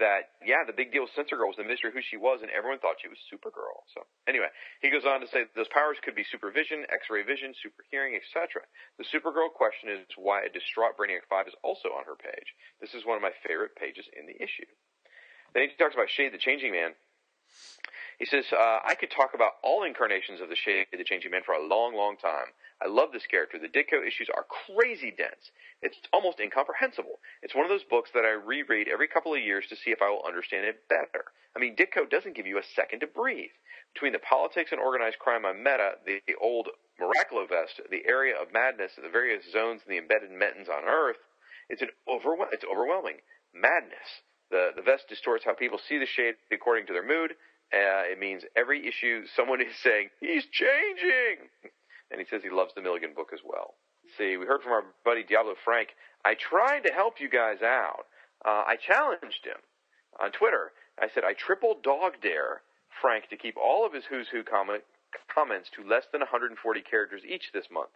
[0.00, 2.40] that yeah, the big deal with Sensor Girl was the mystery of who she was,
[2.42, 3.84] and everyone thought she was Supergirl.
[3.92, 7.84] So anyway, he goes on to say those powers could be supervision, X-ray vision, super
[7.90, 8.64] hearing, etc.
[8.98, 12.48] The Supergirl question is why a distraught Brainiac Five is also on her page.
[12.80, 14.66] This is one of my favorite pages in the issue.
[15.52, 16.96] Then he talks about Shade the Changing Man.
[18.18, 21.42] He says, uh, I could talk about all incarnations of the Shade the Changing Man
[21.44, 22.54] for a long, long time.
[22.82, 23.58] I love this character.
[23.58, 25.50] The Ditko issues are crazy dense.
[25.82, 27.18] It's almost incomprehensible.
[27.42, 30.02] It's one of those books that I reread every couple of years to see if
[30.02, 31.26] I will understand it better.
[31.56, 33.54] I mean, Ditko doesn't give you a second to breathe.
[33.94, 36.68] Between the politics and organized crime on Meta, the, the old
[36.98, 41.18] Miraculovest, the area of madness, the various zones and the embedded metans on Earth,
[41.68, 43.18] it's an overwhel- it's overwhelming.
[43.54, 44.22] Madness.
[44.50, 47.34] The, the vest distorts how people see the shade according to their mood.
[47.72, 51.48] Uh, it means every issue someone is saying, he's changing!
[52.10, 53.74] And he says he loves the Milligan book as well.
[54.16, 55.88] See, we heard from our buddy Diablo Frank.
[56.24, 58.06] I tried to help you guys out.
[58.44, 59.58] Uh, I challenged him
[60.20, 60.72] on Twitter.
[61.00, 62.62] I said, I triple dog dare
[63.00, 64.84] Frank to keep all of his Who's Who comment,
[65.32, 67.90] comments to less than 140 characters each this month.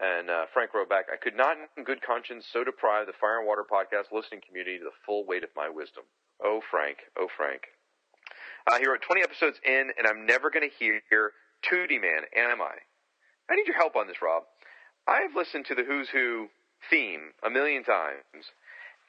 [0.00, 3.38] And uh, Frank wrote back, I could not in good conscience so deprive the Fire
[3.38, 6.04] and Water podcast listening community to the full weight of my wisdom.
[6.42, 6.98] Oh, Frank.
[7.18, 7.62] Oh, Frank.
[8.68, 11.32] Uh, he wrote 20 episodes in, and I'm never going to hear
[11.64, 12.76] Tootie Man, am I?
[13.48, 14.44] I need your help on this, Rob.
[15.06, 16.48] I've listened to the Who's Who
[16.90, 18.52] theme a million times,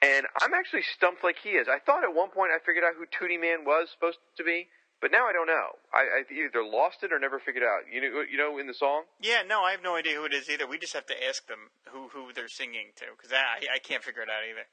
[0.02, 1.68] and I'm actually stumped like he is.
[1.68, 4.68] I thought at one point I figured out who Tootie Man was supposed to be,
[5.02, 5.76] but now I don't know.
[5.91, 7.84] I, I either lost it or never figured out.
[7.91, 9.03] You know, you know, in the song.
[9.19, 10.68] Yeah, no, I have no idea who it is either.
[10.68, 14.03] We just have to ask them who who they're singing to because I I can't
[14.03, 14.68] figure it out either.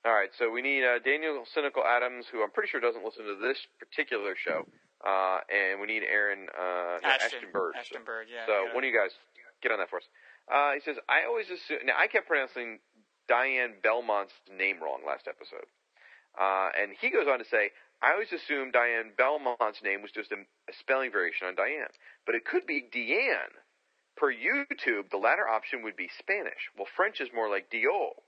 [0.00, 3.28] All right, so we need uh, Daniel Cynical Adams, who I'm pretty sure doesn't listen
[3.28, 4.64] to this particular show,
[5.04, 7.76] uh, and we need Aaron uh, no, Ashton, Ashton Bird.
[7.76, 8.48] Ashton Bird, yeah.
[8.48, 9.12] So one of you guys
[9.60, 10.08] get on that for us.
[10.48, 11.84] Uh, he says, I always assume.
[11.84, 12.80] Now I kept pronouncing
[13.28, 15.68] Dian Belmont's name wrong last episode,
[16.32, 17.68] uh, and he goes on to say,
[18.00, 21.92] I always assumed Dian Belmont's name was just a, a spelling variation on Diane,
[22.24, 23.52] but it could be Deanne.
[24.16, 26.68] Per YouTube, the latter option would be Spanish.
[26.76, 28.20] Well, French is more like Dio.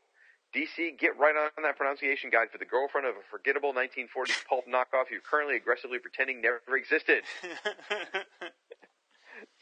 [0.54, 4.66] DC, get right on that pronunciation guide for the girlfriend of a forgettable 1940s pulp
[4.66, 7.22] knockoff you're currently aggressively pretending never existed.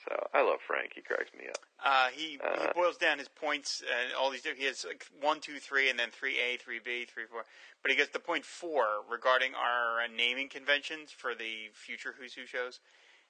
[0.05, 0.93] So I love Frank.
[0.95, 1.59] He cracks me up.
[1.85, 4.45] Uh, he Uh, he boils down his points and all these.
[4.45, 7.45] He has like one, two, three, and then three A, three B, three four.
[7.83, 12.35] But he gets to point four regarding our uh, naming conventions for the future Who's
[12.35, 12.81] Who shows.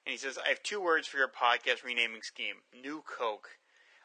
[0.05, 3.49] And he says, "I have two words for your podcast renaming scheme: New Coke."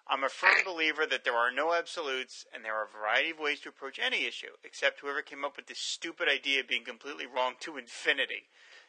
[0.09, 3.41] I'm a firm believer that there are no absolutes, and there are a variety of
[3.41, 6.85] ways to approach any issue, except whoever came up with this stupid idea of being
[6.85, 8.47] completely wrong to infinity.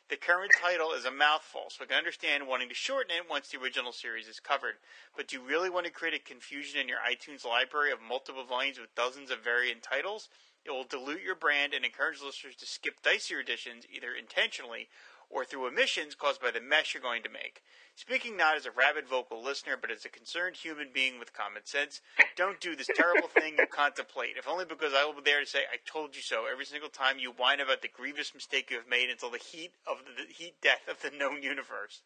[0.10, 3.50] The current title is a mouthful, so I can understand wanting to shorten it once
[3.50, 4.76] the original series is covered.
[5.16, 8.46] But do you really want to create a confusion in your iTunes library of multiple
[8.46, 10.30] volumes with dozens of variant titles?
[10.64, 14.88] It will dilute your brand and encourage listeners to skip dicier editions either intentionally
[15.30, 17.62] or through emissions caused by the mess you're going to make.
[17.96, 21.66] Speaking not as a rabid vocal listener, but as a concerned human being with common
[21.66, 22.02] sense,
[22.36, 25.46] don't do this terrible thing you contemplate, if only because I will be there to
[25.46, 28.78] say, I told you so, every single time you whine about the grievous mistake you
[28.78, 32.02] have made until the heat of the, the heat death of the known universe.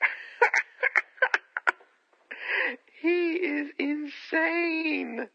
[3.04, 5.28] He is insane.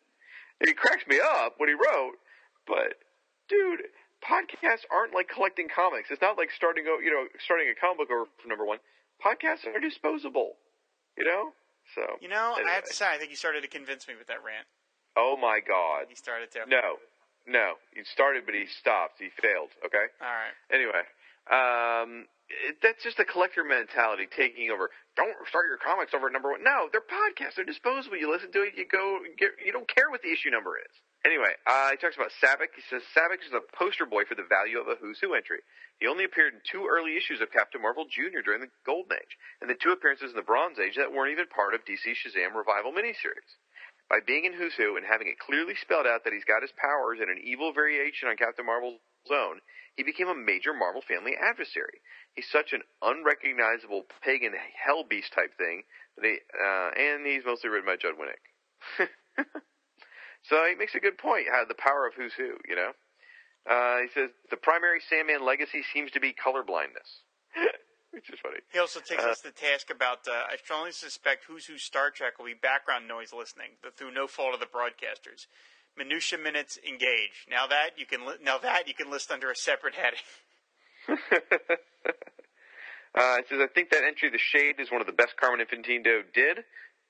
[0.65, 2.15] He cracks me up what he wrote,
[2.65, 2.95] but
[3.47, 3.81] dude,
[4.23, 6.11] podcasts aren't like collecting comics.
[6.11, 8.79] It's not like starting, you know, starting a comic book over for number one.
[9.23, 10.55] Podcasts are disposable,
[11.17, 11.51] you know.
[11.95, 14.27] So You know, I have to say, I think you started to convince me with
[14.27, 14.67] that rant.
[15.17, 16.05] Oh my God!
[16.07, 16.69] he started to.
[16.69, 17.01] No,
[17.47, 17.81] no.
[17.95, 19.17] He started, but he stopped.
[19.17, 19.73] He failed.
[19.83, 20.05] Okay.
[20.21, 20.53] All right.
[20.69, 21.01] Anyway,
[21.49, 24.93] um, it, that's just a collector mentality taking over.
[25.17, 26.63] Don't start your comics over at number one.
[26.63, 27.57] No, they're podcasts.
[27.57, 28.17] They're disposable.
[28.17, 28.77] You listen to it.
[28.77, 29.19] You go.
[29.37, 30.93] Get, you don't care what the issue number is.
[31.27, 32.71] Anyway, uh, he talks about Sabbac.
[32.79, 35.59] He says Sabbac is a poster boy for the value of a Who's Who entry.
[35.99, 38.39] He only appeared in two early issues of Captain Marvel Jr.
[38.39, 41.51] during the Golden Age, and the two appearances in the Bronze Age that weren't even
[41.51, 43.51] part of DC Shazam Revival miniseries.
[44.07, 46.71] By being in Who's Who and having it clearly spelled out that he's got his
[46.79, 49.59] powers in an evil variation on Captain Marvel's own,
[49.99, 51.99] he became a major Marvel family adversary.
[52.33, 55.83] He's such an unrecognizable pagan hell beast type thing,
[56.15, 58.39] that he, uh, and he's mostly written by Judd Winick.
[60.43, 61.47] So he makes a good point.
[61.51, 62.91] How the power of who's who, you know.
[63.69, 67.21] Uh, he says the primary Sandman legacy seems to be colorblindness,
[68.11, 68.59] which is funny.
[68.71, 70.27] He also takes Uh, us to task about.
[70.27, 74.11] Uh, I strongly suspect Who's Who Star Trek will be background noise listening, but through
[74.11, 75.45] no fault of the broadcasters.
[75.97, 77.45] Minutia minutes engage.
[77.49, 80.19] Now that you can li- now that you can list under a separate heading.
[83.15, 85.65] Uh, it says I think that entry, the Shade, is one of the best Carmen
[85.65, 86.59] Infantino did,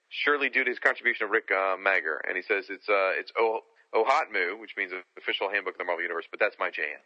[0.09, 2.21] surely due to his contribution of Rick uh, Magyar.
[2.27, 3.61] And he says it's uh, it's oh
[3.93, 7.01] OHOTMU, which means official handbook of the Marvel Universe, but that's my jam.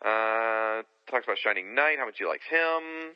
[0.00, 3.14] Uh, talks about Shining Knight, how much he likes him.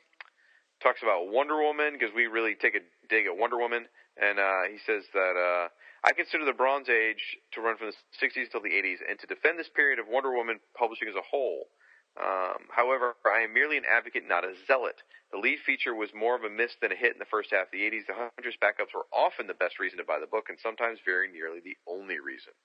[0.83, 3.89] Talks about Wonder Woman because we really take a dig at Wonder Woman,
[4.21, 5.73] and uh, he says that uh,
[6.05, 9.27] I consider the Bronze Age to run from the 60s till the 80s, and to
[9.27, 11.73] defend this period of Wonder Woman publishing as a whole.
[12.17, 14.97] Um, however, I am merely an advocate, not a zealot.
[15.33, 17.69] The lead feature was more of a miss than a hit in the first half
[17.69, 18.07] of the 80s.
[18.09, 21.29] The Huntress backups were often the best reason to buy the book, and sometimes very
[21.29, 22.57] nearly the only reason.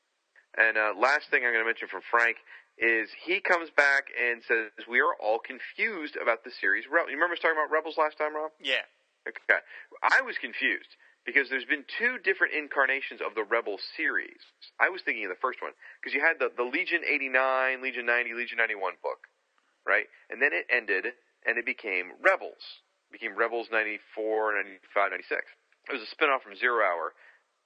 [0.56, 2.38] And uh, last thing I'm going to mention from Frank
[2.78, 6.86] is he comes back and says we are all confused about the series.
[6.88, 8.52] Re- you remember us talking about Rebels last time, Rob?
[8.60, 8.84] Yeah.
[9.28, 9.60] Okay.
[10.02, 10.90] I was confused
[11.26, 14.42] because there's been two different incarnations of the Rebel series.
[14.80, 15.72] I was thinking of the first one
[16.02, 19.30] because you had the, the Legion 89, Legion 90, Legion 91 book,
[19.86, 20.06] right?
[20.30, 21.06] And then it ended
[21.46, 22.62] and it became Rebels.
[23.10, 24.56] It became Rebels 94,
[24.94, 25.42] 95, 96.
[25.90, 27.14] It was a spin-off from Zero Hour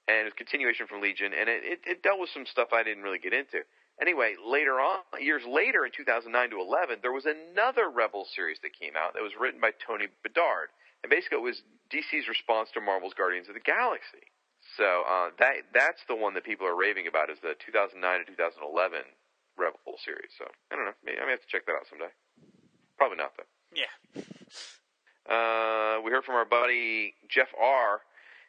[0.08, 2.72] and it was a continuation from Legion and it, it, it dealt with some stuff
[2.72, 3.62] I didn't really get into.
[4.00, 8.76] Anyway, later on, years later in 2009 to 11, there was another Rebels series that
[8.76, 10.68] came out that was written by Tony Bedard.
[11.00, 14.28] And basically it was DC's response to Marvel's Guardians of the Galaxy.
[14.74, 18.26] So uh, that that's the one that people are raving about is the 2009 to
[18.26, 19.06] 2011
[19.58, 20.30] Rebel series.
[20.38, 20.96] So I don't know.
[21.04, 22.12] Maybe I may have to check that out someday.
[22.96, 23.50] Probably not though.
[23.74, 23.92] Yeah.
[25.26, 28.00] Uh, we heard from our buddy Jeff R.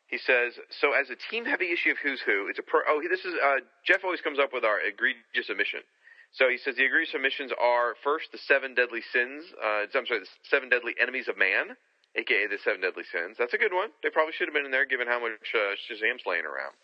[0.08, 3.26] He says, "So as a team-heavy issue of Who's Who, it's a pro- oh this
[3.26, 5.82] is uh, Jeff always comes up with our egregious omission.
[6.32, 9.44] So he says the egregious omissions are first the seven deadly sins.
[9.58, 11.76] Uh, I'm sorry, the seven deadly enemies of man,
[12.16, 13.36] aka the seven deadly sins.
[13.40, 13.90] That's a good one.
[14.04, 16.76] They probably should have been in there given how much uh, Shazam's laying around.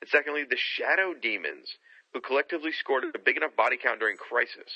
[0.00, 1.68] And secondly, the shadow demons
[2.14, 4.70] who collectively scored a big enough body count during Crisis.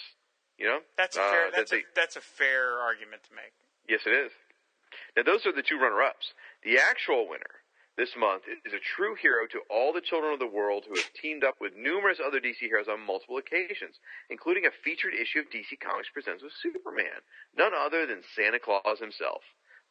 [0.59, 1.44] You know, That's a Uh, fair.
[1.47, 3.55] that That's a, they- that's a fair argument to make.
[3.89, 4.32] Yes, it is.
[5.16, 6.35] Now, those are the two runner ups.
[6.62, 7.62] The actual winner
[7.97, 11.12] this month is a true hero to all the children of the world who have
[11.15, 14.01] teamed up with numerous other DC heroes on multiple occasions,
[14.31, 17.23] including a featured issue of DC Comics Presents with Superman.
[17.56, 19.43] None other than Santa Claus himself.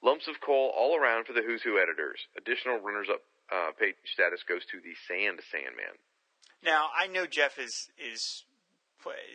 [0.04, 2.28] Lumps of coal all around for the Who's Who editors.
[2.38, 3.22] Additional runners up
[3.52, 5.96] uh, page status goes to the Sand Sandman.
[6.68, 8.44] Now I know Jeff is is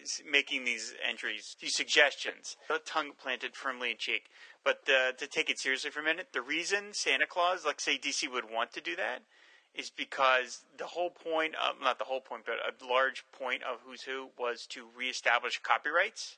[0.02, 4.26] is making these entries, these suggestions, a tongue planted firmly in cheek.
[4.62, 7.96] But uh, to take it seriously for a minute, the reason Santa Claus, like say
[7.96, 9.22] DC, would want to do that
[9.74, 13.78] is because the whole point of not the whole point, but a large point of
[13.86, 16.36] Who's Who was to reestablish copyrights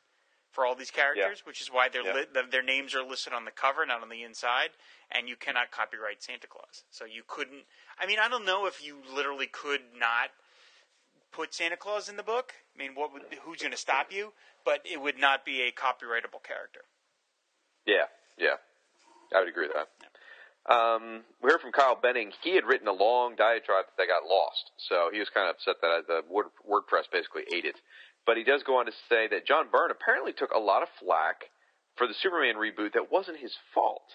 [0.53, 2.25] for all these characters, which is why their Yeah.
[2.33, 4.71] li- their names are listed on the cover, not on the inside,
[5.11, 6.85] and you cannot copyright Santa Claus.
[6.91, 7.67] So you couldn't.
[7.99, 10.31] I mean, I don't know if you literally could not
[11.35, 12.53] put Santa Claus in the book.
[12.75, 14.33] I mean, what would, who's going to stop you?
[14.65, 16.87] But it would not be a copyrightable character.
[17.87, 18.07] Yeah,
[18.39, 18.57] yeah.
[19.35, 19.89] I would agree with that.
[20.65, 22.33] Um, we heard from Kyle Benning.
[22.43, 25.77] He had written a long diatribe that got lost, so he was kind of upset
[25.83, 27.77] that the Word, WordPress basically ate it.
[28.25, 30.89] But he does go on to say that John Byrne apparently took a lot of
[30.99, 31.45] flack
[31.97, 34.09] for the Superman reboot that wasn't his fault.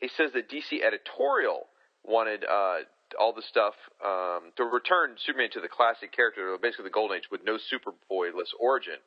[0.00, 1.68] He says that DC editorial
[2.02, 2.82] wanted uh,
[3.18, 3.74] all the stuff
[4.04, 8.52] um, to return Superman to the classic character, basically the Golden Age, with no Superboy-less
[8.58, 9.00] origin,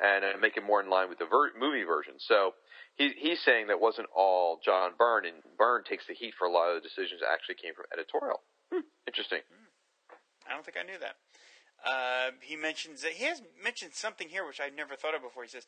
[0.00, 2.14] and uh, make it more in line with the ver- movie version.
[2.18, 2.54] So
[2.96, 6.52] he, he's saying that wasn't all John Byrne, and Byrne takes the heat for a
[6.52, 8.40] lot of the decisions that actually came from editorial.
[8.72, 9.40] Hmm, interesting.
[10.48, 11.16] I don't think I knew that.
[11.84, 15.42] Uh, he mentions that he has mentioned something here which I've never thought of before.
[15.42, 15.66] He says,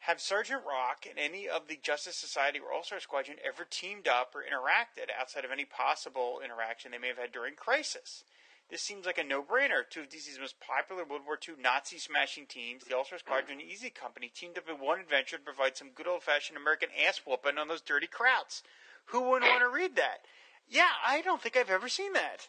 [0.00, 4.06] "Have Sergeant Rock and any of the Justice Society or All Star Squadron ever teamed
[4.06, 8.24] up or interacted outside of any possible interaction they may have had during Crisis?"
[8.70, 9.88] This seems like a no-brainer.
[9.88, 13.62] Two of DC's most popular World War II Nazi-smashing teams, the All Star Squadron and
[13.62, 17.58] Easy Company, teamed up in one adventure to provide some good old-fashioned American ass whooping
[17.58, 18.62] on those dirty krauts.
[19.06, 20.24] Who wouldn't want to read that?
[20.66, 22.48] Yeah, I don't think I've ever seen that.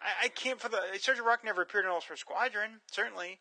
[0.00, 3.38] I, I can't for the Sergeant Rock never appeared in All Star Squadron, certainly.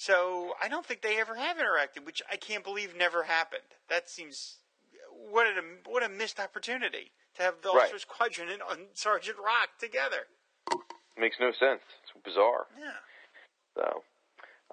[0.00, 3.68] So I don't think they ever have interacted, which I can't believe never happened.
[3.90, 4.56] That seems
[5.30, 7.88] what a what a missed opportunity to have the Right.
[7.88, 10.24] Star Squadron and Sergeant Rock together.
[11.18, 11.82] Makes no sense.
[12.00, 12.64] It's bizarre.
[12.80, 12.96] Yeah.
[13.76, 14.02] So,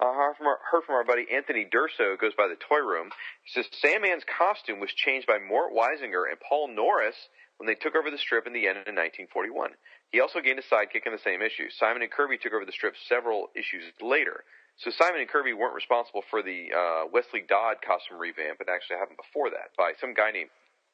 [0.01, 3.09] uh, heard, from our, heard from our buddy Anthony Durso, goes by the Toy Room.
[3.43, 7.27] He says Sandman's costume was changed by Mort Weisinger and Paul Norris
[7.57, 9.71] when they took over the strip in the end in 1941.
[10.09, 11.67] He also gained a sidekick in the same issue.
[11.69, 14.45] Simon and Kirby took over the strip several issues later.
[14.77, 18.61] So Simon and Kirby weren't responsible for the uh, Wesley Dodd costume revamp.
[18.61, 20.49] It actually happened before that by some guy named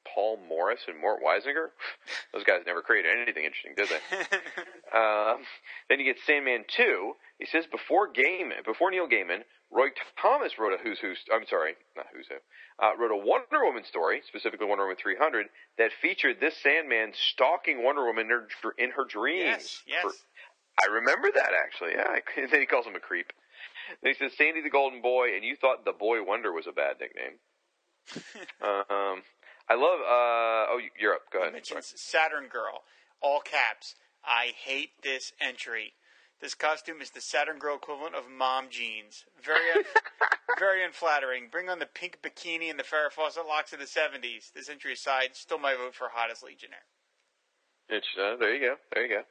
[0.08, 1.72] Paul Morris and Mort Weisinger.
[2.34, 4.00] Those guys never created anything interesting, did they?
[4.94, 5.42] Um,
[5.90, 7.14] then you get Sandman 2.
[7.40, 9.42] He says before Gaiman, before Neil Gaiman,
[9.72, 9.88] Roy
[10.22, 11.14] Thomas wrote a Who's Who.
[11.34, 12.36] I'm sorry, not Who's Who.
[12.78, 15.48] Uh, wrote a Wonder Woman story, specifically Wonder Woman 300,
[15.80, 18.48] that featured this Sandman stalking Wonder Woman in her,
[18.78, 19.42] in her dreams.
[19.44, 19.84] Yes.
[19.88, 20.02] Yes.
[20.04, 20.14] For-
[20.88, 21.94] I remember that actually.
[21.94, 22.18] Yeah.
[22.38, 23.34] And then he calls him a creep.
[24.04, 26.98] He says Sandy the Golden Boy, and you thought the Boy Wonder was a bad
[27.00, 27.40] nickname.
[28.62, 29.24] um,
[29.70, 30.00] I love.
[30.02, 31.22] Uh, oh, you're up.
[31.32, 31.66] Go ahead.
[31.82, 32.84] Saturn Girl,
[33.22, 33.96] all caps.
[34.24, 35.94] I hate this entry.
[36.42, 39.24] This costume is the Saturn Girl equivalent of mom jeans.
[39.42, 39.86] Very, un-
[40.60, 41.48] very unflattering.
[41.50, 44.52] Bring on the pink bikini and the Farrah Fawcett locks of the '70s.
[44.54, 46.84] This entry aside, still my vote for hottest Legionnaire.
[47.90, 48.76] It's, uh, there you go.
[48.94, 49.24] There you go.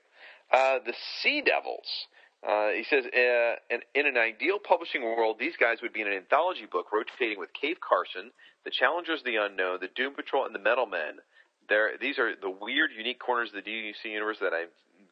[0.56, 2.06] Uh, the Sea Devils.
[2.42, 6.08] Uh, he says, uh, in, in an ideal publishing world, these guys would be in
[6.08, 8.32] an anthology book rotating with Cave Carson,
[8.64, 11.22] the Challengers of the Unknown, the Doom Patrol, and the Metal Men.
[11.68, 14.66] They're, these are the weird, unique corners of the DDC universe that I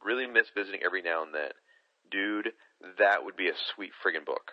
[0.04, 1.54] really miss visiting every now and then.
[2.10, 2.50] Dude,
[2.98, 4.50] that would be a sweet friggin' book.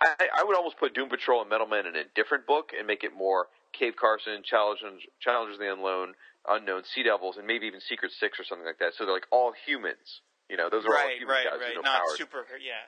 [0.00, 2.86] I, I would almost put Doom Patrol and Metal Men in a different book and
[2.86, 6.14] make it more Cave Carson, Challengers, Challengers of the Unknown,
[6.48, 8.94] Unknown, Sea Devils, and maybe even Secret Six or something like that.
[8.96, 10.22] So they're like all humans.
[10.50, 11.74] You know, those are all Right, human right, guys right.
[11.78, 12.18] no Not powers.
[12.18, 12.42] super.
[12.58, 12.82] Yeah,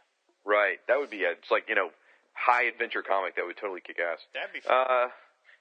[0.45, 0.83] Right.
[0.91, 1.91] That would be a, it's like, you know,
[2.35, 4.19] high adventure comic that would totally kick ass.
[4.35, 4.75] that'd be fun.
[4.75, 5.07] Uh,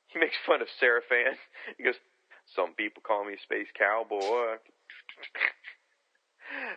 [0.09, 1.37] he makes fun of Serifan.
[1.77, 1.95] He goes,
[2.57, 4.57] Some people call me Space Cowboy.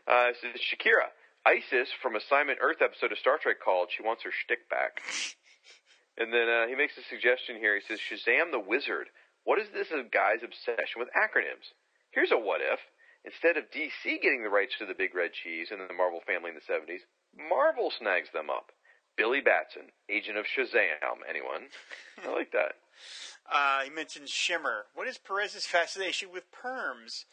[0.07, 1.11] uh, says Shakira.
[1.47, 5.01] Isis from Assignment Earth episode of Star Trek called She Wants Her Shtick Back.
[6.19, 7.77] and then uh, he makes a suggestion here.
[7.77, 9.09] He says, Shazam the Wizard.
[9.45, 11.69] What is this guy's obsession with acronyms?
[12.13, 12.81] Here's a what if.
[13.25, 16.51] Instead of DC getting the rights to the Big Red Cheese and the Marvel family
[16.51, 17.01] in the 70s,
[17.37, 18.71] Marvel snags them up.
[19.17, 21.23] Billy Batson, agent of Shazam.
[21.29, 21.71] Anyone?
[22.25, 22.75] I like that.
[23.53, 24.87] Uh, he mentions Shimmer.
[24.95, 27.27] What is Perez's fascination with perms?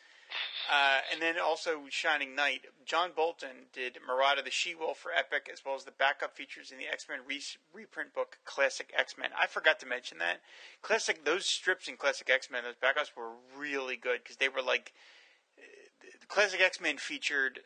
[0.71, 2.65] Uh, and then also Shining Knight.
[2.85, 6.77] John Bolton did Marada the She-Wolf for Epic, as well as the backup features in
[6.77, 7.41] the X-Men re-
[7.73, 9.29] reprint book Classic X-Men.
[9.39, 10.41] I forgot to mention that.
[10.81, 14.93] Classic, those strips in Classic X-Men, those backups were really good because they were like
[16.31, 17.59] Classic X-Men featured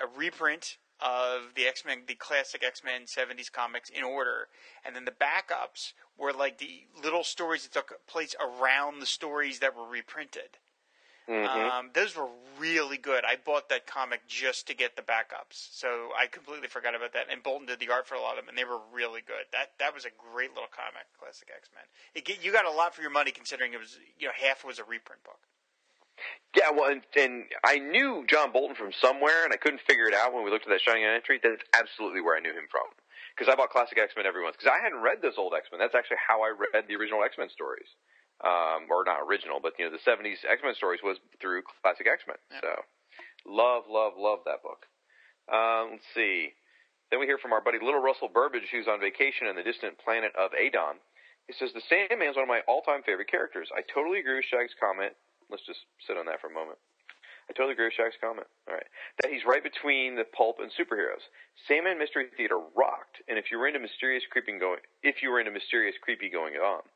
[0.00, 4.46] a reprint of the X Men, the classic X Men '70s comics in order,
[4.84, 9.58] and then the backups were like the little stories that took place around the stories
[9.58, 10.58] that were reprinted.
[11.28, 11.70] Mm-hmm.
[11.70, 12.28] Um, those were
[12.60, 13.24] really good.
[13.24, 17.26] I bought that comic just to get the backups, so I completely forgot about that.
[17.30, 19.50] And Bolton did the art for a lot of them, and they were really good.
[19.50, 22.22] That that was a great little comic, classic X Men.
[22.40, 24.84] You got a lot for your money considering it was you know half was a
[24.84, 25.40] reprint book.
[26.56, 30.14] Yeah, well, and, and I knew John Bolton from somewhere, and I couldn't figure it
[30.14, 31.38] out when we looked at that Shining entry.
[31.38, 32.90] That's absolutely where I knew him from.
[33.36, 34.58] Because I bought classic X Men every month.
[34.58, 35.78] Because I hadn't read those old X Men.
[35.78, 37.86] That's actually how I read the original X Men stories.
[38.40, 42.08] Um, or not original, but you know the '70s X Men stories was through classic
[42.08, 42.40] X Men.
[42.60, 42.72] So,
[43.44, 44.88] love, love, love that book.
[45.52, 46.56] Um, let's see.
[47.10, 49.98] Then we hear from our buddy Little Russell Burbage, who's on vacation in the distant
[49.98, 51.02] planet of Adon.
[51.50, 53.68] He says the Sandman's one of my all-time favorite characters.
[53.74, 55.12] I totally agree with Shag's comment.
[55.50, 56.78] Let's just sit on that for a moment.
[57.50, 58.46] I totally agree with Shag's comment.
[58.70, 58.86] All right,
[59.18, 61.26] that he's right between the pulp and superheroes.
[61.66, 65.42] Sandman Mystery Theater rocked, and if you were into mysterious creeping going, if you were
[65.42, 66.86] into mysterious creepy going on,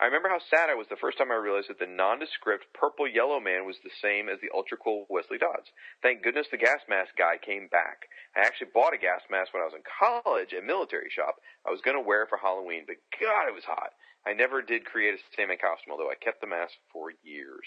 [0.00, 3.08] I remember how sad I was the first time I realized that the nondescript purple
[3.08, 5.72] yellow man was the same as the ultra cool Wesley Dodds.
[6.02, 8.08] Thank goodness the gas mask guy came back.
[8.36, 11.36] I actually bought a gas mask when I was in college at military shop.
[11.64, 13.92] I was going to wear it for Halloween, but God, it was hot.
[14.26, 17.64] I never did create a Sandman costume, although I kept the mask for years.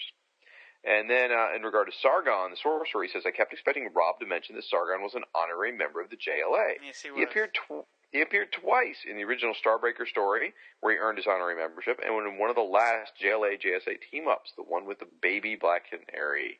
[0.88, 4.18] And then, uh, in regard to Sargon, the sorcerer, he says, I kept expecting Rob
[4.20, 6.76] to mention that Sargon was an honorary member of the JLA.
[6.82, 10.98] Yes, he he appeared tw- he appeared twice in the original Starbreaker story, where he
[10.98, 14.62] earned his honorary membership, and in one of the last JLA JSA team ups, the
[14.62, 16.58] one with the baby Black Canary.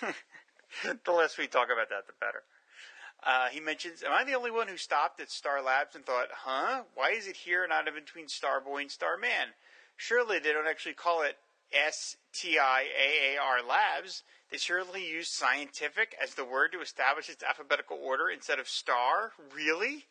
[1.04, 2.42] the less we talk about that, the better.
[3.22, 6.28] Uh, he mentions, "Am I the only one who stopped at Star Labs and thought,
[6.32, 6.84] huh?
[6.94, 9.52] Why is it here, and not in between Starboy and Starman?
[9.94, 11.36] Surely they don't actually call it
[11.72, 18.58] S-T-I-A-A-R Labs, they surely used scientific as the word to establish its alphabetical order instead
[18.58, 19.32] of star?
[19.54, 20.06] Really?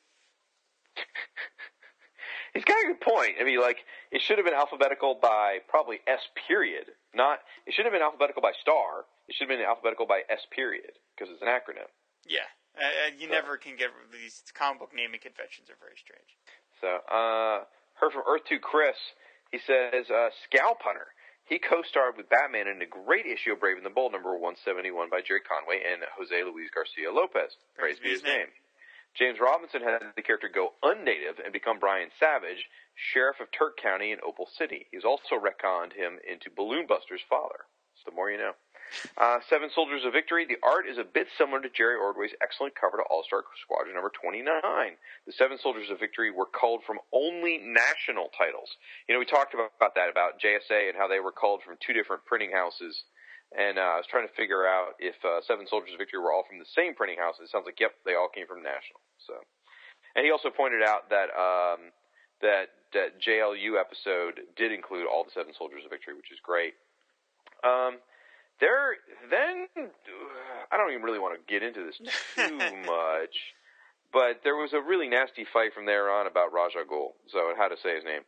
[2.54, 3.36] He's got a good point.
[3.40, 3.78] I mean, like,
[4.12, 6.86] it should have been alphabetical by probably S period.
[7.14, 9.06] Not, it should have been alphabetical by star.
[9.28, 11.90] It should have been alphabetical by S period, because it's an acronym.
[12.26, 12.50] Yeah.
[12.78, 16.32] Uh, you never can get these comic book naming conventions are very strange.
[16.82, 17.66] So, uh,
[18.00, 18.96] heard from Earth 2 Chris.
[19.52, 21.12] He says, uh, Scalp Hunter.
[21.50, 25.10] He co-starred with Batman in a great issue of Brave and the Bold, number 171
[25.10, 27.58] by Gerry Conway and Jose Luis Garcia Lopez.
[27.74, 28.54] Praise, be his name.
[29.18, 34.12] James Robinson had the character go unnative and become Brian Savage, sheriff of Turk County
[34.14, 34.86] in Opal City.
[34.92, 37.66] He's also retconned him into Balloon Buster's father.
[37.98, 38.54] So the more you know.
[39.18, 40.46] Uh, Seven Soldiers of Victory.
[40.46, 43.96] The art is a bit similar to Jerry Ordway's excellent cover to All Star Squadron
[43.96, 44.46] number 29.
[45.26, 48.70] The Seven Soldiers of Victory were culled from only national titles.
[49.08, 51.78] You know, we talked about, about that, about JSA and how they were culled from
[51.82, 52.96] two different printing houses.
[53.54, 56.32] And uh, I was trying to figure out if uh, Seven Soldiers of Victory were
[56.32, 57.42] all from the same printing house.
[57.42, 59.02] It sounds like, yep, they all came from National.
[59.26, 59.34] So,
[60.14, 61.90] and he also pointed out that um,
[62.46, 66.74] that that JLU episode did include all the Seven Soldiers of Victory, which is great.
[67.66, 67.98] Um,
[68.60, 68.96] there,
[69.30, 69.68] then
[70.72, 71.98] I don't even really want to get into this
[72.36, 73.36] too much,
[74.12, 77.54] but there was a really nasty fight from there on about Ra's al Ghul, so
[77.58, 78.22] how to say his name.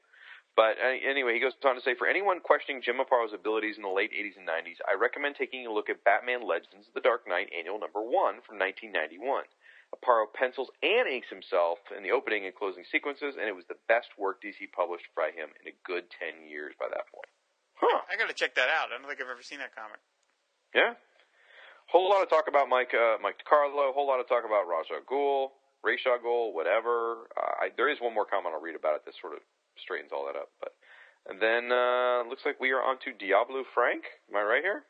[0.55, 3.83] But uh, anyway, he goes on to say, for anyone questioning Jim Aparo's abilities in
[3.83, 6.99] the late 80s and 90s, I recommend taking a look at Batman Legends of the
[6.99, 9.47] Dark Knight Annual Number 1 from 1991.
[9.95, 13.79] Aparo pencils and inks himself in the opening and closing sequences, and it was the
[13.87, 17.31] best work DC published by him in a good 10 years by that point.
[17.75, 18.01] Huh.
[18.07, 18.91] I gotta check that out.
[18.91, 19.99] I don't think I've ever seen that comic.
[20.73, 20.93] Yeah.
[21.91, 23.91] Whole lot of talk about Mike uh, Mike DeCarlo.
[23.91, 25.51] Whole lot of talk about Ra's al Ghul,
[25.83, 27.27] Raisha Ghul, whatever.
[27.35, 29.43] Uh, I, there is one more comment I'll read about it that sort of
[29.75, 30.47] straightens all that up.
[30.63, 30.71] But
[31.27, 34.07] and then uh, looks like we are on to Diabolu Frank.
[34.31, 34.87] Am I right here?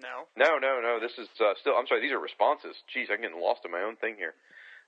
[0.00, 0.24] No.
[0.32, 0.96] No, no, no.
[1.00, 1.76] This is uh, still.
[1.76, 2.00] I'm sorry.
[2.00, 2.74] These are responses.
[2.88, 4.32] Jeez, I'm getting lost in my own thing here.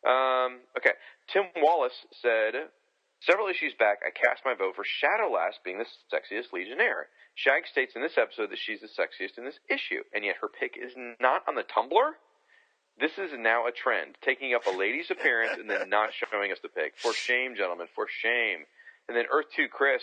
[0.09, 0.97] Um, okay.
[1.29, 2.73] Tim Wallace said
[3.27, 7.09] several issues back, I cast my vote for Shadowlass being the sexiest Legionnaire.
[7.35, 10.49] Shag states in this episode that she's the sexiest in this issue, and yet her
[10.49, 12.13] pick is not on the Tumblr.
[12.99, 16.59] This is now a trend, taking up a lady's appearance and then not showing us
[16.63, 16.95] the pic.
[16.97, 18.65] For shame, gentlemen, for shame.
[19.09, 20.03] And then Earth 2 Chris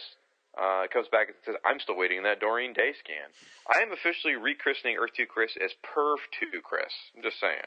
[0.60, 3.31] uh, comes back and says, I'm still waiting on that Doreen Day scan.
[3.68, 6.19] I am officially rechristening Earth 2 Chris as Perv
[6.52, 6.91] 2 Chris.
[7.15, 7.64] I'm just saying.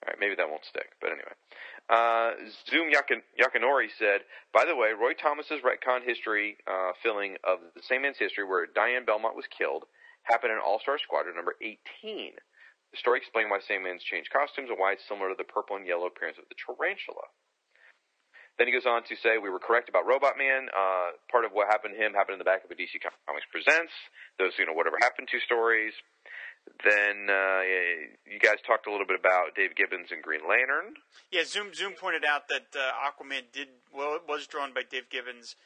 [0.00, 1.36] All right, maybe that won't stick, but anyway.
[1.92, 2.32] Uh,
[2.70, 4.24] Zoom Yakin- Yakinori said,
[4.54, 9.04] by the way, Roy Thomas's retcon history uh, filling of the Sandman's history where Dian
[9.04, 9.84] Belmont was killed
[10.24, 12.32] happened in All Star Squadron number 18.
[12.92, 15.86] The story explained why Sandman's changed costumes and why it's similar to the purple and
[15.86, 17.28] yellow appearance of the tarantula.
[18.58, 20.68] Then he goes on to say, we were correct about Robot Man.
[20.68, 23.48] Uh, part of what happened to him happened in the back of a DC Comics
[23.48, 23.92] Presents.
[24.36, 25.96] Those, you know, whatever happened to stories.
[26.84, 27.60] Then uh,
[28.24, 30.96] you guys talked a little bit about Dave Gibbons and Green Lantern.
[31.30, 34.14] Yeah, Zoom Zoom pointed out that uh, Aquaman did well.
[34.14, 35.56] It was drawn by Dave Gibbons.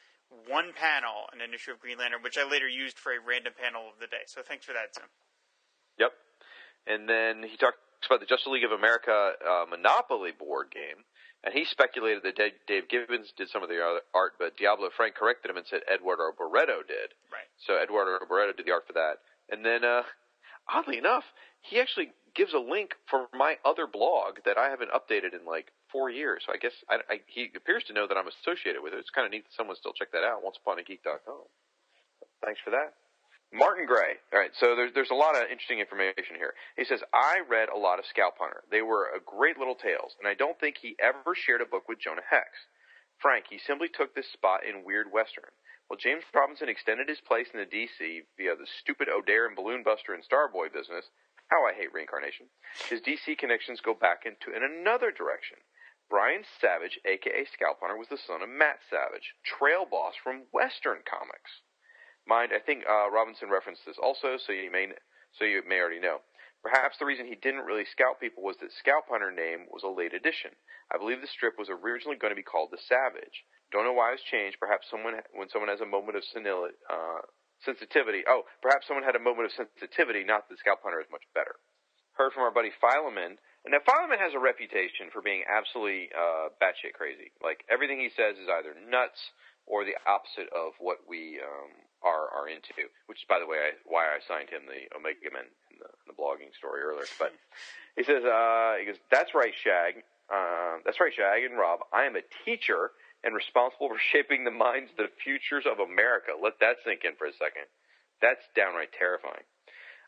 [0.49, 3.53] One panel in an issue of Green Lantern, which I later used for a random
[3.55, 4.27] panel of the day.
[4.27, 5.07] So thanks for that, Zoom.
[5.99, 6.11] Yep.
[6.87, 11.05] And then he talks about the Justice League of America uh, Monopoly board game,
[11.45, 12.35] and he speculated that
[12.67, 13.79] Dave Gibbons did some of the
[14.13, 17.13] art, but Diabolu Frank corrected him and said Eduardo Barreto did.
[17.31, 17.47] Right.
[17.61, 19.21] So Eduardo Barreto did the art for that.
[19.49, 20.03] And then uh,
[20.69, 21.23] oddly enough,
[21.61, 25.71] he actually gives a link for my other blog that I haven't updated in like
[25.91, 26.43] four years.
[26.45, 28.99] So I guess I, I, he appears to know that I'm associated with it.
[28.99, 30.43] It's kind of neat that someone still check that out.
[30.43, 31.47] OnceUponAGeek.com.
[32.43, 32.93] Thanks for that.
[33.53, 34.19] Martin Gray.
[34.33, 36.53] All right, so there's there's a lot of interesting information here.
[36.75, 38.63] He says I read a lot of Scalp Hunter.
[38.69, 41.87] They were a great little tales, and I don't think he ever shared a book
[41.87, 42.49] with Jonah Hex.
[43.21, 45.47] Frank, he simply took this spot in Weird Western.
[45.89, 49.83] Well, James Robinson extended his place in the DC via the stupid O'Dare and Balloon
[49.83, 51.05] Buster and Starboy business.
[51.47, 52.49] How I hate reincarnation.
[52.89, 55.57] His DC connections go back into in another direction.
[56.09, 61.03] Brian Savage, aka Scalp Hunter, was the son of Matt Savage, trail boss from Western
[61.05, 61.61] Comics.
[62.25, 64.89] Mind, I think uh, Robinson referenced this also, so you may
[65.33, 66.21] so you may already know.
[66.63, 69.87] Perhaps the reason he didn't really scalp people was that Scalp Hunter name was a
[69.87, 70.49] late addition.
[70.91, 73.45] I believe the strip was originally going to be called The Savage.
[73.71, 74.57] Don't know why it's changed.
[74.59, 77.25] Perhaps someone, when someone has a moment of senility, uh,
[77.63, 78.23] sensitivity.
[78.27, 80.23] Oh, perhaps someone had a moment of sensitivity.
[80.23, 81.55] Not that Scalp Hunter is much better.
[82.13, 83.41] Heard from our buddy Fileman.
[83.65, 87.33] And now Fileman has a reputation for being absolutely uh, batshit crazy.
[87.41, 89.19] Like everything he says is either nuts
[89.65, 91.73] or the opposite of what we um,
[92.05, 92.85] are are into.
[93.09, 95.89] Which is, by the way, I, why I signed him the Omega Man in the,
[95.89, 97.09] in the blogging story earlier.
[97.17, 97.33] But
[97.97, 100.05] he says, uh, he goes, "That's right, Shag.
[100.29, 101.81] Uh, that's right, Shag and Rob.
[101.91, 102.93] I am a teacher
[103.25, 106.37] and responsible for shaping the minds, the futures of America.
[106.37, 107.65] Let that sink in for a second.
[108.21, 109.43] That's downright terrifying.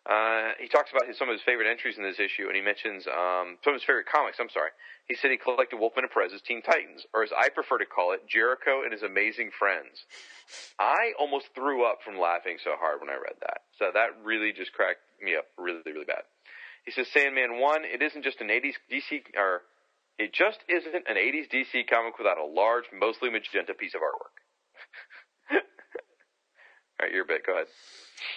[0.07, 2.63] Uh, he talks about his, some of his favorite entries in this issue, and he
[2.63, 4.39] mentions um, some of his favorite comics.
[4.39, 4.71] I'm sorry.
[5.03, 8.13] He said he collected Wolfman and Perez's Teen Titans, or as I prefer to call
[8.15, 10.07] it, Jericho and his Amazing Friends.
[10.79, 13.67] I almost threw up from laughing so hard when I read that.
[13.75, 16.23] So that really just cracked me up really, really bad.
[16.87, 19.67] He says Sandman 1, it isn't just an 80s DC, or
[20.17, 24.33] it just isn't an 80s DC comic without a large, mostly magenta piece of artwork.
[26.99, 27.45] All right, your bit.
[27.45, 27.67] Go ahead.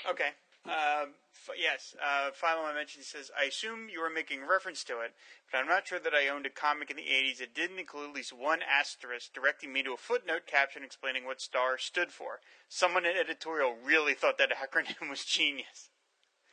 [0.08, 0.30] Okay.
[0.66, 1.94] Um, f- yes.
[1.96, 3.04] Uh, final I mentioned.
[3.04, 5.14] Says, "I assume you were making reference to it,
[5.50, 8.10] but I'm not sure that I owned a comic in the '80s that didn't include
[8.10, 12.40] at least one asterisk directing me to a footnote caption explaining what star stood for.
[12.68, 15.89] Someone in editorial really thought that acronym was genius."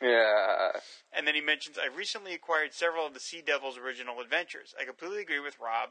[0.02, 0.72] Yeah.
[1.12, 4.76] And then he mentions, I recently acquired several of the Sea Devils original adventures.
[4.80, 5.90] I completely agree with Rob,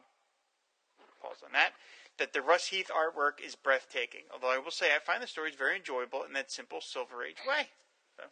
[1.20, 1.72] pause on that,
[2.18, 4.22] that the Russ Heath artwork is breathtaking.
[4.32, 7.38] Although I will say I find the stories very enjoyable in that simple Silver Age
[7.46, 7.68] way.
[8.16, 8.24] So,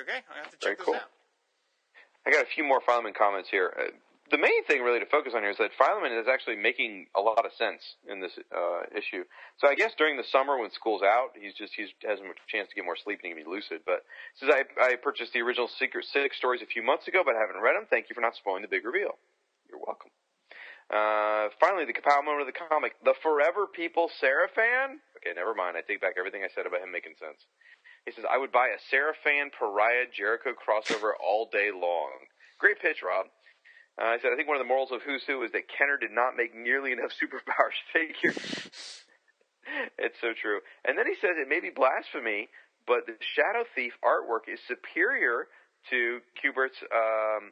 [0.00, 0.94] okay, I have to Very check cool.
[0.94, 1.10] those out.
[2.26, 3.72] I got a few more Fileman comments here.
[3.78, 3.90] Uh,
[4.30, 7.20] the main thing really to focus on here is that Fileman is actually making a
[7.20, 9.24] lot of sense in this uh, issue.
[9.58, 12.68] So I guess during the summer when school's out, he's just he's has a chance
[12.68, 13.82] to get more sleep and he can be lucid.
[13.86, 14.04] But
[14.36, 17.40] since I, I purchased the original Secret Six stories a few months ago, but I
[17.40, 17.86] haven't read them.
[17.88, 19.16] Thank you for not spoiling the big reveal.
[19.68, 20.10] You're welcome.
[20.88, 25.00] Uh, finally, the kapow moment of the comic: the Forever People Serifan.
[25.20, 25.76] Okay, never mind.
[25.76, 27.44] I take back everything I said about him making sense.
[28.04, 32.28] He says I would buy a Serifan Pariah Jericho crossover all day long.
[32.58, 33.26] Great pitch, Rob.
[33.98, 35.98] Uh, I said, I think one of the morals of Who's Who is that Kenner
[35.98, 38.38] did not make nearly enough superpowers figures.
[39.98, 40.60] it's so true.
[40.86, 42.48] And then he says it may be blasphemy,
[42.86, 45.50] but the Shadow Thief artwork is superior
[45.90, 47.50] to Kubert's um,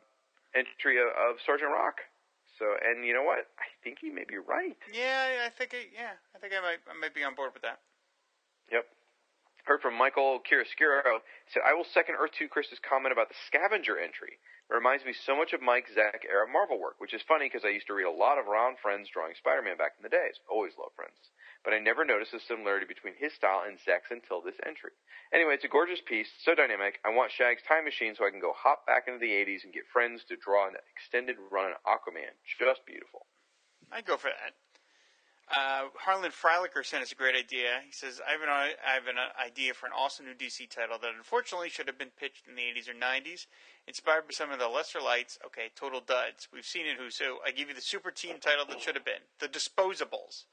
[0.54, 1.98] entry of, of Sergeant Rock.
[2.58, 3.44] So, and you know what?
[3.60, 4.78] I think he may be right.
[4.88, 7.62] Yeah, I think I, yeah, I think I might I might be on board with
[7.62, 7.84] that.
[8.72, 8.86] Yep.
[9.66, 11.26] Heard from Michael Chiaroscuro.
[11.50, 14.38] Said, I will second Earth 2 Chris's comment about the scavenger entry.
[14.70, 17.66] It reminds me so much of Mike Zeck era Marvel work, which is funny because
[17.66, 20.38] I used to read a lot of Ron Frenz drawing Spider-Man back in the days.
[20.46, 21.18] Always loved Frenz.
[21.66, 24.94] But I never noticed the similarity between his style and Zeck's until this entry.
[25.34, 27.02] Anyway, it's a gorgeous piece, so dynamic.
[27.02, 29.74] I want Shag's time machine so I can go hop back into the 80s and
[29.74, 32.38] get Frenz to draw an extended run on Aquaman.
[32.46, 33.26] Just beautiful.
[33.90, 34.54] I'd go for that.
[35.54, 37.78] Uh, Harlan Freilicher sent us a great idea.
[37.86, 40.98] He says, I have, an, I have an idea for an awesome new DC title
[41.00, 43.46] that unfortunately should have been pitched in the 80s or 90s.
[43.86, 45.38] Inspired by some of the lesser lights.
[45.46, 46.48] Okay, total duds.
[46.52, 47.38] We've seen it, Who's Who.
[47.46, 50.44] I give you the super team title that should have been The Disposables.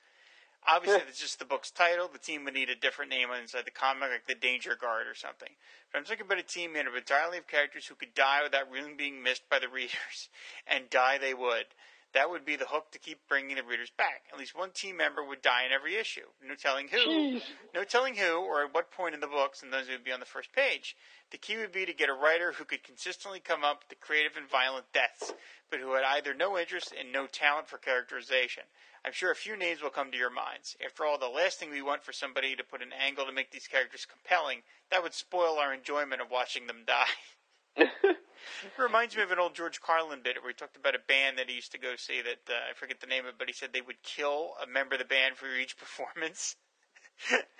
[0.65, 2.07] Obviously, it's just the book's title.
[2.07, 5.15] The team would need a different name inside the comic, like the Danger Guard or
[5.15, 5.49] something.
[5.91, 8.71] But I'm thinking about a team made up entirely of characters who could die without
[8.71, 10.29] really being missed by the readers.
[10.67, 11.65] And die they would.
[12.13, 14.25] That would be the hook to keep bringing the readers back.
[14.31, 16.27] At least one team member would die in every issue.
[16.47, 17.39] No telling who.
[17.73, 20.19] No telling who or at what point in the books, and those would be on
[20.19, 20.95] the first page.
[21.31, 23.95] The key would be to get a writer who could consistently come up with the
[23.95, 25.33] creative and violent deaths,
[25.71, 28.63] but who had either no interest and no talent for characterization.
[29.03, 30.77] I'm sure a few names will come to your minds.
[30.85, 33.51] After all, the last thing we want for somebody to put an angle to make
[33.51, 34.61] these characters compelling,
[34.91, 37.09] that would spoil our enjoyment of watching them die.
[37.75, 41.37] It reminds me of an old George Carlin bit where he talked about a band
[41.37, 43.47] that he used to go see that uh, I forget the name of it, but
[43.47, 46.55] he said they would kill a member of the band for each performance.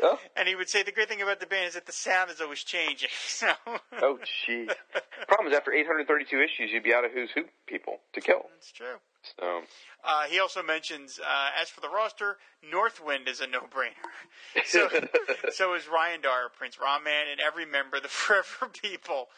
[0.02, 2.32] Oh, And he would say the great thing about the band is that the sound
[2.32, 3.10] is always changing.
[3.28, 3.52] So
[4.02, 4.74] oh, jeez.
[5.28, 8.46] Problem is, after 832 issues, you'd be out of Who's Who people to kill.
[8.54, 8.98] That's true.
[9.40, 9.62] So,
[10.04, 14.12] Uh, he also mentions, uh, as for the roster, Northwind is a no-brainer.
[14.66, 14.90] So,
[15.52, 19.30] so is Ryand'r, Prince Ra-Man, and every member of the Forever People.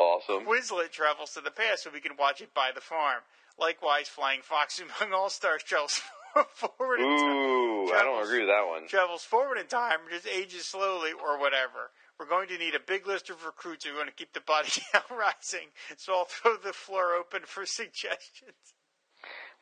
[0.00, 0.44] Awesome.
[0.46, 3.20] Quislet travels to the past so we can watch it by the farm.
[3.58, 6.00] Likewise, Flying Fox among All Stars travels
[6.54, 7.36] forward in time.
[7.36, 8.88] Ooh, I don't agree with that one.
[8.88, 11.90] Travels forward in time, just ages slowly, or whatever.
[12.18, 14.40] We're going to need a big list of recruits who are going to keep the
[14.40, 15.68] body count rising.
[15.96, 18.76] So I'll throw the floor open for suggestions.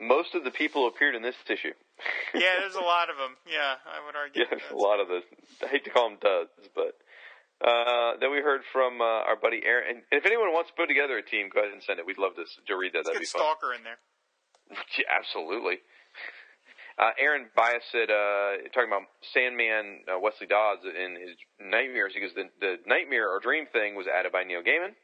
[0.00, 1.74] Most of the people who appeared in this issue.
[2.32, 3.34] Yeah, there's a lot of them.
[3.44, 4.44] Yeah, I would argue.
[4.46, 5.22] Yeah, a lot of the.
[5.64, 6.94] I hate to call them duds, but.
[7.58, 9.98] Uh, then we heard from uh, our buddy Aaron.
[9.98, 12.06] And if anyone wants to put together a team, go ahead and send it.
[12.06, 13.02] We'd love to, to read that.
[13.02, 13.42] Let's That'd be fun.
[13.42, 13.98] Stalker in there.
[14.98, 15.80] Yeah, absolutely.
[16.98, 22.34] Uh, Aaron Bias said, uh, talking about Sandman, uh, Wesley Dodds in his nightmares, because
[22.34, 24.98] the, the nightmare or dream thing was added by Neil Gaiman.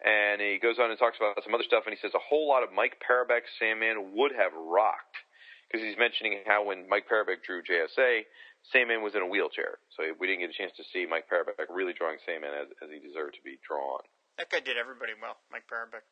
[0.00, 2.48] And he goes on and talks about some other stuff, and he says a whole
[2.48, 5.20] lot of Mike Parobeck's Sandman would have rocked.
[5.68, 8.24] Because he's mentioning how when Mike Parobeck drew JSA,
[8.72, 9.78] Sandman was in a wheelchair.
[9.96, 12.88] So we didn't get a chance to see Mike Parobeck really drawing Sandman as, as
[12.90, 14.00] he deserved to be drawn.
[14.36, 16.04] That guy did everybody well, Mike Parobeck.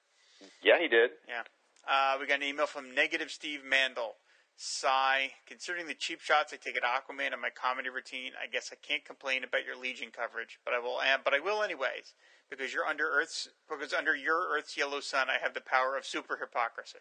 [0.62, 1.10] Yeah, he did.
[1.28, 1.44] Yeah.
[1.86, 4.16] Uh, we got an email from Negative Steve Mandel.
[4.56, 5.32] Sigh.
[5.46, 8.76] Considering the cheap shots I take at Aquaman in my comedy routine, I guess I
[8.76, 10.98] can't complain about your Legion coverage, but I will.
[11.24, 12.14] But I will anyways,
[12.50, 16.06] because you're under Earth's because under your Earth's yellow sun, I have the power of
[16.06, 16.98] super hypocrisy.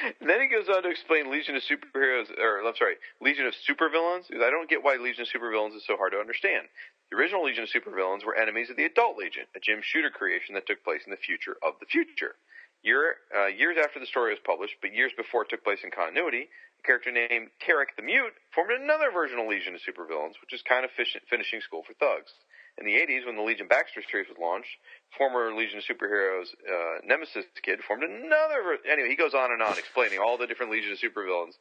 [0.20, 4.31] then he goes on to explain Legion of Superheroes, or I'm sorry, Legion of Supervillains.
[4.32, 6.69] I don't get why Legion of Supervillains is so hard to understand.
[7.10, 10.55] The original Legion of Supervillains were enemies of the Adult Legion, a Jim Shooter creation
[10.55, 12.36] that took place in the future of the future.
[12.82, 15.90] Year, uh, years after the story was published, but years before it took place in
[15.93, 20.52] continuity, a character named Tarik the Mute formed another version of Legion of Supervillains, which
[20.52, 22.32] is kind of fish- finishing school for thugs.
[22.78, 24.81] In the 80s, when the Legion Baxter series was launched,
[25.16, 28.78] former Legion of Superheroes uh, Nemesis kid formed another.
[28.90, 31.61] Anyway, he goes on and on explaining all the different Legion of Supervillains,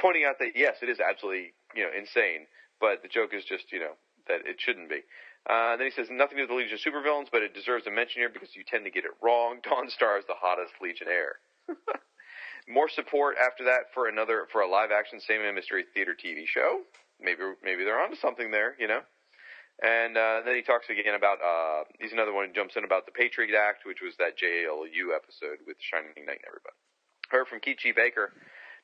[0.00, 2.46] pointing out that yes, it is absolutely you know insane,
[2.80, 3.98] but the joke is just you know
[4.28, 5.02] that it shouldn't be.
[5.50, 8.22] Uh, then he says nothing to the Legion of Supervillains, but it deserves a mention
[8.22, 9.58] here because you tend to get it wrong.
[9.66, 11.42] Dawnstar is the hottest Legionnaire.
[12.68, 16.86] More support after that for another for a live action Sandman Mystery Theater TV show.
[17.20, 19.02] Maybe maybe they're onto something there, you know.
[19.82, 23.02] And uh, then he talks again about uh, he's another one who jumps in about
[23.04, 26.78] the Patriot Act, which was that JLU episode with Shining Knight and everybody.
[27.34, 28.30] Heard from Kichi Baker.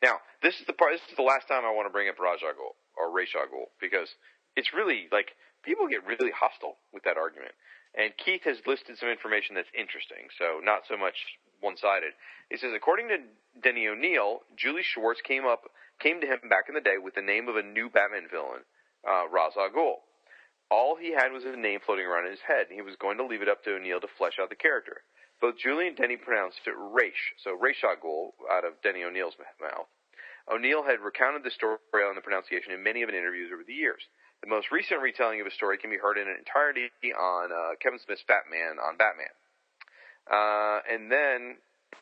[0.02, 0.98] Now this is the part.
[0.98, 3.70] This is the last time I want to bring up Ra's al Ghul or Ghul
[3.78, 4.10] because
[4.58, 7.54] it's really like people get really hostile with that argument.
[7.94, 11.16] And Keith has listed some information that's interesting, so not so much
[11.60, 12.12] one-sided.
[12.50, 13.18] He says, according to
[13.62, 15.62] Denny O'Neil, Julie Schwartz came up,
[15.98, 18.62] came to him back in the day with the name of a new Batman villain,
[19.08, 20.04] uh, Ra's al Ghul.
[20.70, 23.16] All he had was a name floating around in his head, and he was going
[23.16, 25.02] to leave it up to O'Neil to flesh out the character.
[25.40, 29.86] Both Julie and Denny pronounced it Raish, so Raish al out of Denny O'Neil's mouth.
[30.50, 33.72] O'Neil had recounted the story on the pronunciation in many of his interviews over the
[33.72, 34.02] years.
[34.42, 37.76] The most recent retelling of his story can be heard in an entirety on uh,
[37.80, 39.34] Kevin Smith's Batman on Batman.
[40.30, 41.56] Uh, and then,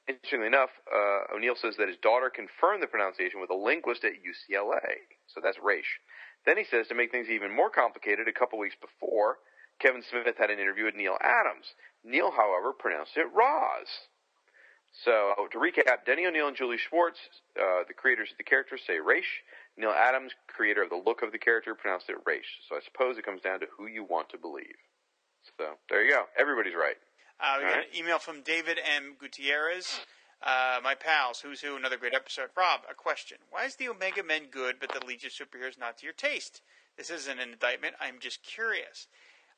[0.08, 4.20] interestingly enough, uh, O'Neil says that his daughter confirmed the pronunciation with a linguist at
[4.20, 5.06] UCLA.
[5.28, 6.00] So that's Raish.
[6.46, 9.38] Then he says to make things even more complicated, a couple weeks before,
[9.80, 11.74] Kevin Smith had an interview with Neal Adams.
[12.04, 14.08] Neal, however, pronounced it Roz.
[15.04, 17.18] So to recap, Denny O'Neil and Julie Schwartz,
[17.60, 19.42] uh, the creators of the character, say Raish.
[19.76, 22.48] Neal Adams, creator of the look of the character, pronounced it Raish.
[22.68, 24.78] So I suppose it comes down to who you want to believe.
[25.58, 26.24] So there you go.
[26.38, 26.96] Everybody's right.
[27.38, 27.86] Uh, we All got right.
[27.92, 29.16] an email from David M.
[29.18, 30.00] Gutierrez.
[30.42, 32.50] Uh, my pals, who's who, another great episode.
[32.56, 33.38] Rob, a question.
[33.50, 36.60] Why is the Omega Men good, but the Legion of Superheroes not to your taste?
[36.96, 37.94] This isn't an indictment.
[38.00, 39.08] I'm just curious.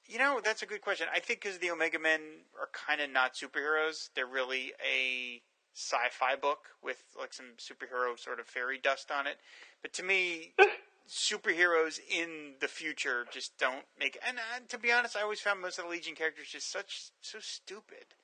[0.06, 1.06] You know, that's a good question.
[1.14, 2.20] I think because the Omega Men
[2.58, 4.10] are kind of not superheroes.
[4.14, 5.42] They're really a
[5.74, 9.36] sci-fi book with like some superhero sort of fairy dust on it.
[9.82, 10.54] But to me,
[11.08, 14.18] superheroes in the future just don't make.
[14.26, 17.10] And uh, to be honest, I always found most of the Legion characters just such
[17.20, 18.14] so stupid.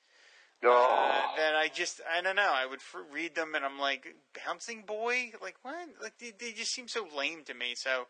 [0.65, 2.51] Oh, that I just I don't know.
[2.53, 5.89] I would f- read them and I'm like bouncing boy, like what?
[6.01, 7.75] Like they, they just seem so lame to me.
[7.75, 8.07] So,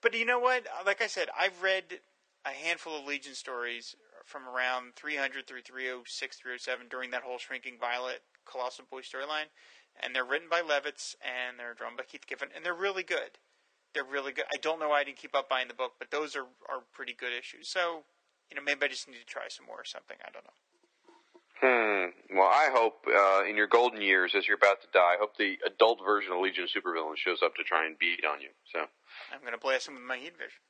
[0.00, 0.66] but you know what?
[0.86, 2.00] Like I said, I've read
[2.44, 7.76] a handful of Legion stories from around 300 through 306, 307 during that whole Shrinking
[7.80, 9.50] Violet Colossal Boy storyline,
[10.00, 13.38] and they're written by Levitz and they're drawn by Keith Giffen, and they're really good.
[13.92, 14.44] They're really good.
[14.54, 16.82] I don't know why I didn't keep up buying the book, but those are are
[16.92, 17.68] pretty good issues.
[17.68, 18.04] So,
[18.48, 20.16] you know, maybe I just need to try some more or something.
[20.24, 20.69] I don't know.
[21.60, 22.16] Hmm.
[22.32, 25.36] Well, I hope uh, in your golden years, as you're about to die, I hope
[25.36, 28.48] the adult version of Legion of Supervillains shows up to try and beat on you.
[28.72, 28.80] So
[29.32, 30.60] I'm going to blast him with my heat vision.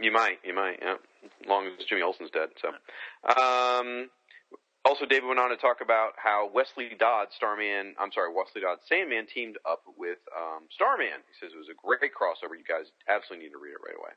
[0.00, 0.96] you might, you might, yeah.
[1.24, 2.48] As long as Jimmy Olsen's dead.
[2.56, 2.72] So,
[3.28, 4.08] um,
[4.84, 8.78] also David went on to talk about how Wesley Dodd, Starman, I'm sorry, Wesley Dodd,
[8.88, 11.20] Sandman teamed up with um, Starman.
[11.28, 12.56] He says it was a great crossover.
[12.56, 14.16] You guys absolutely need to read it right away.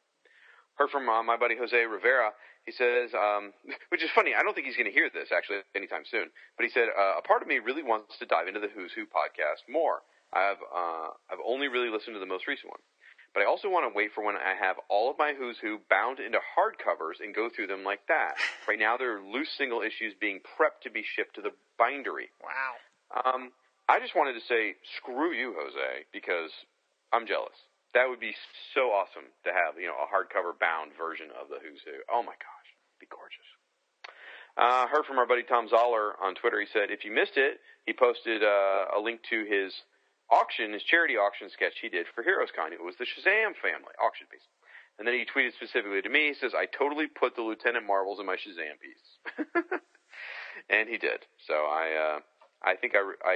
[0.80, 2.32] Heard from uh, my buddy Jose Rivera.
[2.66, 3.54] He says, um,
[3.90, 4.34] which is funny.
[4.38, 6.30] I don't think he's going to hear this actually anytime soon.
[6.58, 8.92] But he said, uh, a part of me really wants to dive into the Who's
[8.94, 10.02] Who podcast more.
[10.34, 12.80] I've uh, I've only really listened to the most recent one,
[13.34, 15.80] but I also want to wait for when I have all of my Who's Who
[15.90, 18.36] bound into hardcovers and go through them like that.
[18.68, 22.30] Right now, there are loose single issues being prepped to be shipped to the bindery.
[22.40, 22.72] Wow.
[23.26, 23.52] Um,
[23.90, 26.52] I just wanted to say, screw you, Jose, because
[27.12, 27.58] I'm jealous.
[27.94, 28.36] That would be
[28.74, 32.00] so awesome to have, you know, a hardcover bound version of the Who's Who.
[32.08, 33.50] Oh my gosh, be gorgeous.
[34.56, 36.60] Uh, heard from our buddy Thom Zahler on Twitter.
[36.60, 39.76] He said if you missed it, he posted uh, a link to his
[40.32, 42.72] auction, his charity auction sketch he did for HeroesCon.
[42.72, 44.48] It was the Shazam family auction piece.
[45.00, 46.32] And then he tweeted specifically to me.
[46.32, 49.08] He says, "I totally put the Lieutenant Marvels in my Shazam piece,"
[50.70, 51.26] and he did.
[51.48, 52.20] So I, uh,
[52.62, 53.36] I think I, I,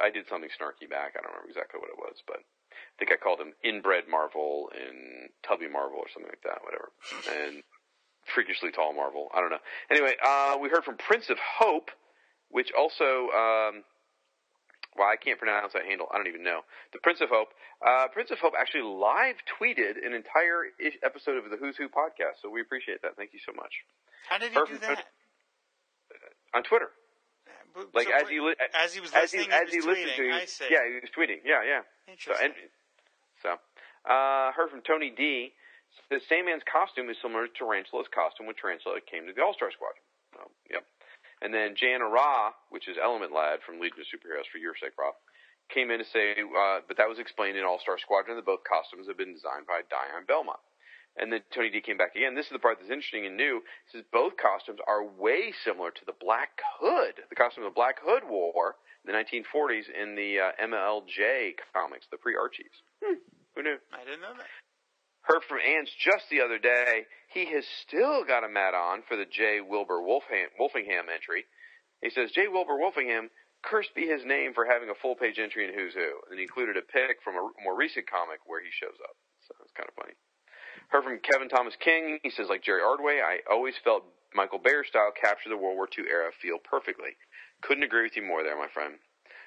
[0.00, 1.14] I did something snarky back.
[1.14, 2.40] I don't remember exactly what it was, but
[2.72, 6.90] I think I called him Inbred Marvel and Tubby Marvel or something like that, whatever.
[7.28, 7.62] And
[8.34, 9.28] freakishly tall Marvel.
[9.34, 9.64] I don't know.
[9.90, 11.90] Anyway, uh, we heard from Prince of Hope,
[12.50, 13.84] which also um,
[14.96, 16.06] well, I can't pronounce that handle.
[16.12, 16.60] I don't even know.
[16.92, 17.48] The Prince of Hope.
[17.80, 21.88] Uh, Prince of Hope actually live tweeted an entire ish episode of the Who's Who
[21.88, 23.16] podcast, so we appreciate that.
[23.16, 23.72] Thank you so much.
[24.28, 25.04] How did he do that?
[26.54, 26.90] On Twitter.
[27.74, 30.12] But- Like so as he li- as he was as he, as he was listened
[30.18, 30.30] tweeting.
[30.30, 30.64] to, I see.
[30.70, 31.40] yeah, he was tweeting.
[31.44, 31.82] Yeah, yeah.
[32.06, 32.44] So, Interesting.
[32.44, 32.54] and,
[33.42, 33.50] so
[34.08, 35.52] uh, heard from Tony D.
[36.08, 39.68] The Sandman's costume is similar to Tarantula's costume when Tarantula came to the All Star
[39.72, 40.00] Squadron.
[40.40, 40.84] Oh, yep.
[41.44, 44.96] And then Jan Arrah, which is Element Lad from Legion of Superheroes for your sake,
[44.96, 45.12] Rob,
[45.68, 48.64] came in to say, uh, but that was explained in All Star Squadron that both
[48.64, 50.60] costumes have been designed by Dian Belmont.
[51.16, 52.34] And then Tony D came back again.
[52.34, 53.60] This is the part that's interesting and new.
[53.86, 58.00] He says both costumes are way similar to the Black Hood, the costume the Black
[58.00, 62.72] Hood wore in the 1940s in the uh, MLJ comics, the pre Archies.
[63.04, 63.20] Hmm,
[63.54, 63.76] who knew?
[63.92, 64.48] I didn't know that.
[65.22, 67.06] Heard from Ants just the other day.
[67.30, 69.60] He has still got a mat on for the J.
[69.62, 71.46] Wilbur Wolfham, Wolfingham entry.
[72.02, 72.48] He says, J.
[72.50, 73.30] Wilbur Wolfingham,
[73.62, 76.10] cursed be his name for having a full page entry in Who's Who.
[76.30, 79.14] And he included a pic from a more recent comic where he shows up.
[79.46, 80.18] So it's kind of funny.
[80.92, 82.20] Heard from Kevin Thomas King.
[82.22, 84.04] He says, like Jerry Ordway, I always felt
[84.36, 87.16] Michael Bayer style captured the World War II era feel perfectly.
[87.62, 89.00] Couldn't agree with you more there, my friend.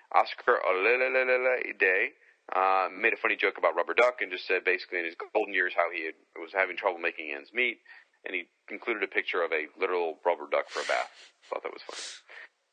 [0.09, 2.17] Oscar Olelelelele Day
[2.49, 5.53] uh, made a funny joke about Rubber Duck and just said basically in his golden
[5.53, 7.77] years how he had, was having trouble making ends meet,
[8.25, 11.13] and he included a picture of a literal rubber duck for a bath.
[11.45, 12.09] Thought that was funny.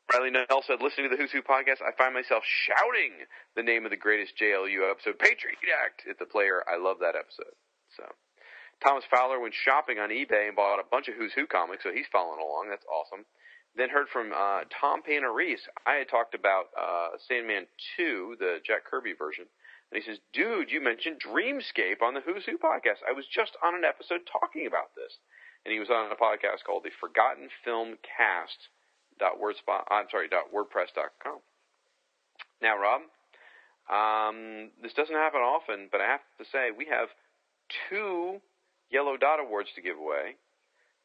[0.09, 3.21] Riley Nell said, listening to the Who's Who podcast, I find myself shouting
[3.55, 6.65] the name of the greatest JLU episode, Patriot Act, at the player.
[6.65, 7.53] I love that episode.
[7.97, 8.03] So,
[8.81, 11.91] Thomas Fowler went shopping on eBay and bought a bunch of Who's Who comics, so
[11.91, 12.67] he's following along.
[12.69, 13.25] That's awesome.
[13.75, 15.65] Then heard from uh, Tom Panarese.
[15.85, 17.65] I had talked about uh, Sandman
[17.97, 19.45] 2, the Jack Kirby version.
[19.91, 23.01] And he says, dude, you mentioned Dreamscape on the Who's Who podcast.
[23.07, 25.17] I was just on an episode talking about this.
[25.65, 28.69] And he was on a podcast called the Forgotten Film Cast
[29.19, 31.39] dot wordspot I'm sorry dot wordpress dot com.
[32.61, 33.01] Now, Rob,
[33.91, 37.09] um, this doesn't happen often, but I have to say we have
[37.89, 38.41] two
[38.93, 40.37] Yellow Dot awards to give away.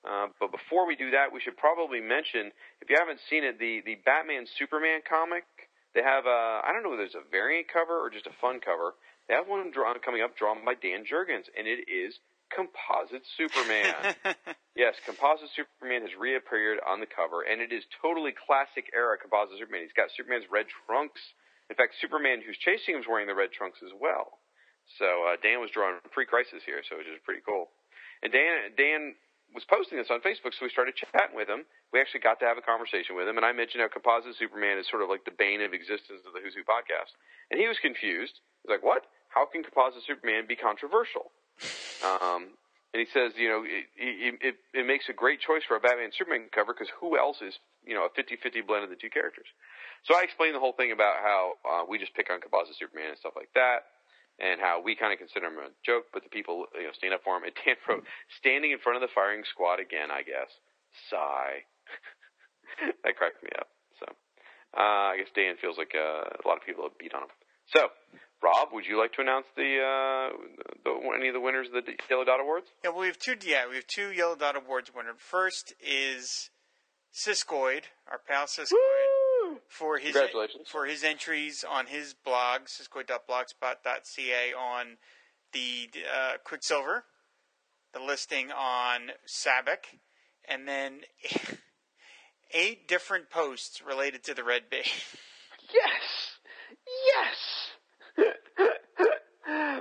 [0.05, 3.59] Uh, but before we do that, we should probably mention if you haven't seen it,
[3.59, 5.45] the the Batman Superman comic.
[5.97, 8.61] They have a I don't know whether it's a variant cover or just a fun
[8.61, 8.95] cover.
[9.27, 12.21] They have one drawn coming up, drawn by Dan Jurgens, and it is
[12.55, 14.15] Composite Superman.
[14.79, 19.59] Yes, Composite Superman has reappeared on the cover, and it is totally classic era Composite
[19.59, 19.83] Superman.
[19.83, 21.19] He's got Superman's red trunks.
[21.67, 24.39] In fact, Superman who's chasing him is wearing the red trunks as well.
[25.03, 27.75] So uh, Dan was drawing pre-crisis here, so which is pretty cool.
[28.23, 29.01] And Dan Dan
[29.55, 31.65] was posting this on Facebook, so we started chatting with him.
[31.93, 34.77] We actually got to have a conversation with him, and I mentioned how Composite Superman
[34.77, 37.17] is sort of like the bane of existence of the Who's Who podcast.
[37.51, 38.41] And he was confused.
[38.63, 39.09] He's like, "What?
[39.29, 41.33] How can Composite Superman be controversial?"
[42.05, 42.55] Um,
[42.95, 43.85] and he says, you know, it,
[44.41, 47.59] it, it, makes a great choice for a Batman Superman cover because who else is,
[47.85, 49.45] you know, a 50-50 blend of the two characters.
[50.09, 53.13] So I explained the whole thing about how uh, we just pick on Composite Superman
[53.13, 53.98] and stuff like that,
[54.39, 57.15] and how we kind of consider him a joke, but the people, you know, stand
[57.15, 57.45] up for him.
[57.45, 58.07] And Dan wrote,
[58.39, 60.51] standing in front of the firing squad again, I guess.
[61.11, 61.67] Sigh.
[63.05, 63.69] that cracked me up.
[63.99, 64.07] So
[64.77, 67.35] uh, I guess Dan feels like uh, a lot of people have beat on him.
[67.75, 67.89] So,
[68.43, 70.37] Rob, would you like to announce the, uh,
[70.85, 72.67] the any of the winners of the Yellow Dot Awards?
[72.85, 73.37] Yeah, well, we have two.
[73.45, 75.15] Yeah, we have two Yellow Dot Awards winner.
[75.19, 76.51] First is
[77.13, 78.73] Siskoid, our pal Siskoid,
[79.69, 80.69] for his Congratulations.
[80.69, 84.97] for his entries on his blog siskoid.blogspot.ca on
[85.53, 87.05] the uh, Quicksilver,
[87.95, 89.99] the listing on Sabbac,
[90.49, 91.01] and then
[92.53, 94.83] eight different posts related to the Red Bee.
[95.73, 96.39] Yes,
[98.17, 98.27] yes.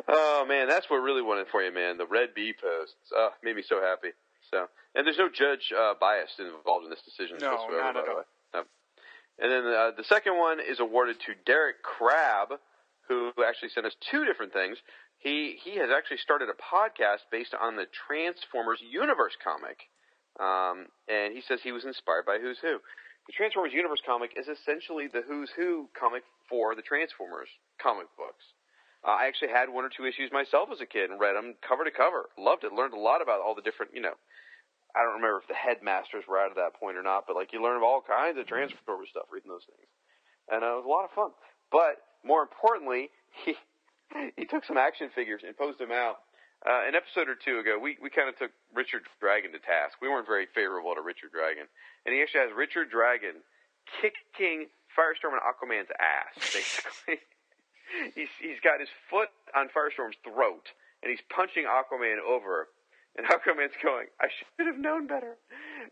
[0.08, 1.98] oh man, that's what really won it for you, man.
[1.98, 2.96] The Red Bee posts.
[3.16, 4.10] Oh, made me so happy.
[4.52, 7.82] So, and there's no judge uh, bias involved in this decision No, whatsoever.
[7.84, 8.24] not at all.
[9.40, 12.60] And then uh, the second one is awarded to Derek Crabb,
[13.08, 14.78] who actually sent us two different things.
[15.20, 19.90] He he has actually started a podcast based on the Transformers Universe comic,
[20.40, 22.78] um, and he says he was inspired by Who's Who.
[23.26, 27.50] The Transformers Universe comic is essentially the Who's Who comic for the Transformers
[27.82, 28.46] comic books.
[29.06, 31.56] Uh, I actually had one or two issues myself as a kid and read them
[31.62, 32.30] cover to cover.
[32.38, 32.74] Loved it.
[32.74, 34.16] Learned a lot about all the different, you know.
[34.98, 37.54] I don't remember if the headmasters were out at that point or not, but like
[37.54, 39.90] you learn all kinds of Transformers stuff reading those things,
[40.50, 41.32] and uh, it was a lot of fun.
[41.70, 43.10] But more importantly,
[43.46, 43.54] he
[44.36, 46.24] he took some action figures and posed them out.
[46.66, 50.02] Uh, an episode or two ago, we, we kind of took Richard Dragon to task.
[50.02, 51.70] We weren't very favorable to Richard Dragon.
[52.02, 53.46] And he actually has Richard Dragon
[54.02, 54.66] kicking
[54.98, 57.22] Firestorm and Aquaman's ass, basically.
[58.18, 60.66] he's, he's got his foot on Firestorm's throat,
[61.06, 62.74] and he's punching Aquaman over.
[63.18, 65.42] And Aquaman's going, I should have known better.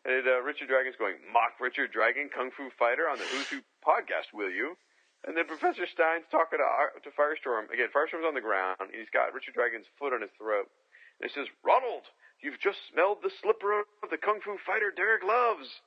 [0.06, 3.66] And uh, Richard Dragon's going, mock Richard Dragon, Kung Fu Fighter on the Who's Who
[3.82, 4.78] podcast, will you?
[5.26, 6.66] And then Professor Stein's talking to,
[7.02, 7.74] to Firestorm.
[7.74, 10.70] Again, Firestorm's on the ground, and he's got Richard Dragon's foot on his throat.
[11.18, 12.06] And he says, Ronald,
[12.46, 15.82] you've just smelled the slipper of the Kung Fu fighter Derek loves.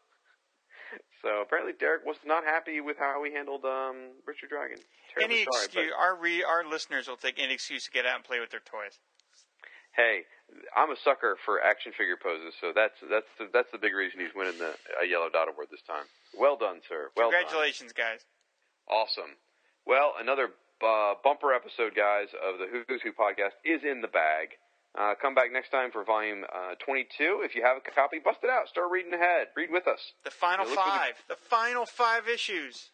[1.22, 4.78] So apparently Derek was not happy with how we handled um, Richard Dragon.
[5.14, 8.16] Terribly Any sorry, excuse, our re, our listeners will take any excuse to get out
[8.16, 8.98] and play with their toys.
[9.98, 10.22] Hey,
[10.72, 14.20] I'm a sucker for action figure poses, so that's that's the, that's the big reason
[14.22, 16.06] he's winning the uh, Yellow Dot Award this time.
[16.38, 17.10] Well done, sir.
[17.18, 17.42] Well done.
[17.42, 18.24] Congratulations, guys.
[18.88, 19.36] Awesome.
[19.84, 20.48] Well, another
[20.80, 24.56] uh, bumper episode, guys, of the Who's Who podcast is in the bag.
[24.98, 27.42] Uh, come back next time for volume uh, 22.
[27.44, 28.68] If you have a copy, bust it out.
[28.68, 29.48] Start reading ahead.
[29.54, 30.00] Read with us.
[30.24, 31.14] The final Yeah, look for the- five.
[31.28, 32.90] The final five issues.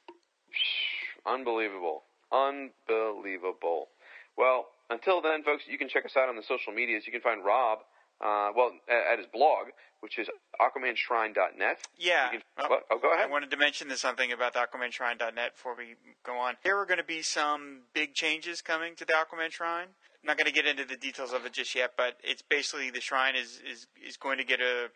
[1.26, 2.02] Unbelievable.
[2.32, 3.88] Unbelievable.
[4.36, 7.04] Well, until then, folks, you can check us out on the social medias.
[7.06, 7.78] You can find Rob,
[8.24, 9.68] uh, well, at, at his blog,
[10.00, 10.28] which is
[10.60, 11.78] aquamanshrine.net.
[11.96, 12.30] Yeah.
[12.30, 12.82] Can- what?
[12.90, 13.28] Oh, go ahead.
[13.28, 16.54] I wanted to mention this something about the AquamanShrine.net before we go on.
[16.62, 19.88] There are going to be some big changes coming to the Aquaman Shrine.
[19.88, 22.90] I'm not going to get into the details of it just yet, but it's basically
[22.90, 24.88] the shrine is, is, is going to get a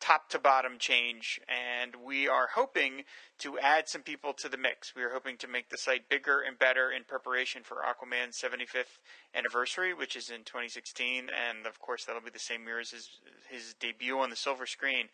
[0.00, 3.04] top to bottom change, and we are hoping
[3.38, 4.94] to add some people to the mix.
[4.94, 8.98] We are hoping to make the site bigger and better in preparation for Aquaman's 75th
[9.34, 13.08] anniversary, which is in 2016, and of course that'll be the same year as his,
[13.50, 15.08] his debut on the silver screen.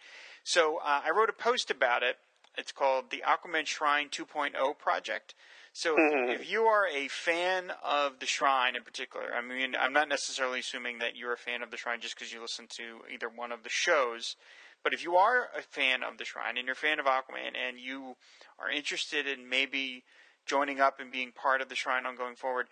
[0.44, 2.16] So uh, I wrote a post about it.
[2.56, 5.34] It's called the Aquaman Shrine 2.0 project.
[5.72, 9.94] So if, if you are a fan of the shrine in particular, I mean, I'm
[9.94, 13.00] not necessarily assuming that you're a fan of the shrine just because you listen to
[13.12, 14.36] either one of the shows.
[14.82, 17.54] But if you are a fan of the shrine and you're a fan of Aquaman
[17.56, 18.16] and you
[18.58, 20.04] are interested in maybe
[20.46, 22.68] joining up and being part of the shrine on going forward,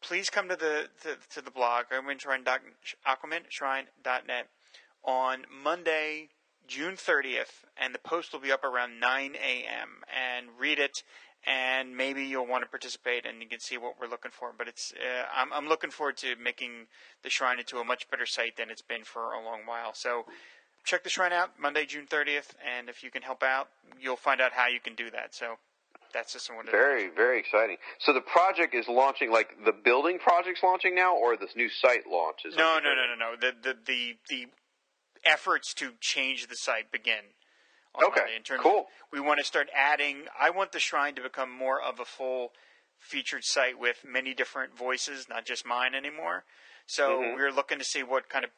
[0.00, 4.48] please come to the to, to the blog aquamanshrine.net
[5.04, 6.30] on Monday,
[6.66, 10.02] June 30th, and the post will be up around 9 a.m.
[10.14, 11.02] and read it.
[11.46, 14.52] And maybe you'll want to participate, and you can see what we're looking for.
[14.58, 16.88] But it's uh, I'm, I'm looking forward to making
[17.22, 19.94] the shrine into a much better site than it's been for a long while.
[19.94, 20.24] So
[20.88, 23.68] check the shrine out Monday, June 30th, and if you can help out,
[24.00, 25.34] you'll find out how you can do that.
[25.34, 25.58] So
[26.14, 26.70] that's just is.
[26.70, 27.76] Very, very exciting.
[28.00, 32.06] So the project is launching, like the building project's launching now, or this new site
[32.10, 32.54] launches?
[32.56, 33.36] No, no, no, no, no.
[33.38, 34.46] The the the the
[35.24, 37.36] efforts to change the site begin.
[37.96, 38.80] Okay, Monday in terms cool.
[38.80, 40.22] Of, we want to start adding.
[40.40, 42.52] I want the shrine to become more of a full
[42.98, 46.44] featured site with many different voices, not just mine anymore.
[46.86, 47.34] So Mhm.
[47.34, 48.50] we're looking to see what kind of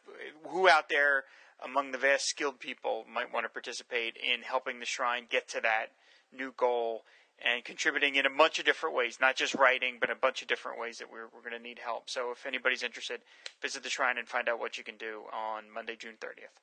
[0.46, 1.24] who out there
[1.64, 5.60] among the vast skilled people might want to participate in helping the shrine get to
[5.60, 5.86] that
[6.32, 7.02] new goal
[7.42, 10.48] and contributing in a bunch of different ways, not just writing, but a bunch of
[10.48, 12.10] different ways that we're, we're going to need help.
[12.10, 13.20] So if anybody's interested,
[13.62, 16.60] visit the shrine and find out what you can do on Monday, June 30th.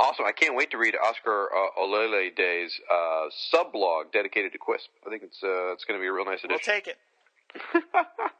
[0.00, 0.26] Awesome.
[0.26, 4.88] I can't wait to read Oscar uh, Olele Day's uh, sub-blog dedicated to Quisp.
[5.06, 6.60] I think it's uh, it's going to be a real nice addition.
[6.66, 6.98] We'll take it.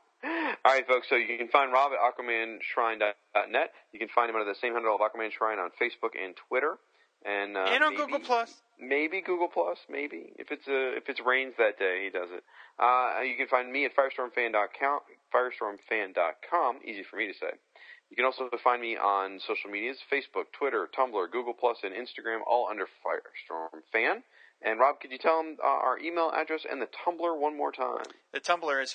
[0.65, 1.09] All right, folks.
[1.09, 3.71] So you can find Rob at AquamanShrine.net.
[3.93, 6.77] You can find him under the same handle of Aquaman Shrine on Facebook and Twitter,
[7.25, 8.55] and uh, and on maybe- Google Plus.
[8.81, 9.79] Maybe Google Plus.
[9.91, 12.45] Maybe if it's uh, if it's rains that day, he does it.
[12.79, 15.01] Uh, you can find me at firestormfan.com.
[15.35, 16.79] Firestormfan.com.
[16.85, 17.51] Easy for me to say.
[18.11, 22.41] You can also find me on social medias: Facebook, Twitter, Tumblr, Google Plus, and Instagram,
[22.47, 24.23] all under Firestorm Fan.
[24.63, 27.71] And Rob, could you tell them uh, our email address and the Tumblr one more
[27.71, 28.05] time?
[28.33, 28.93] The Tumblr is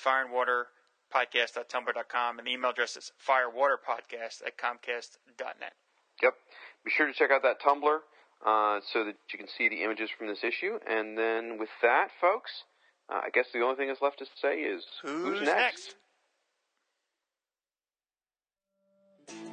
[1.13, 5.73] fireandwaterpodcast.tumblr.com, and the email address is firewaterpodcast at comcast.net.
[6.21, 6.33] Yep.
[6.85, 7.97] Be sure to check out that Tumblr
[8.45, 10.77] uh, so that you can see the images from this issue.
[10.87, 12.51] And then with that, folks,
[13.09, 15.95] uh, I guess the only thing that's left to say is Who's, next?
[19.29, 19.52] next?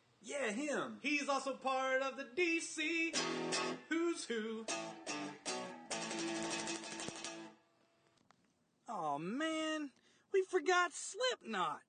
[0.21, 0.97] Yeah, him.
[1.01, 3.15] He's also part of the DC
[3.89, 4.65] Who's Who.
[8.87, 9.89] Oh man,
[10.33, 11.79] we forgot Slipknot.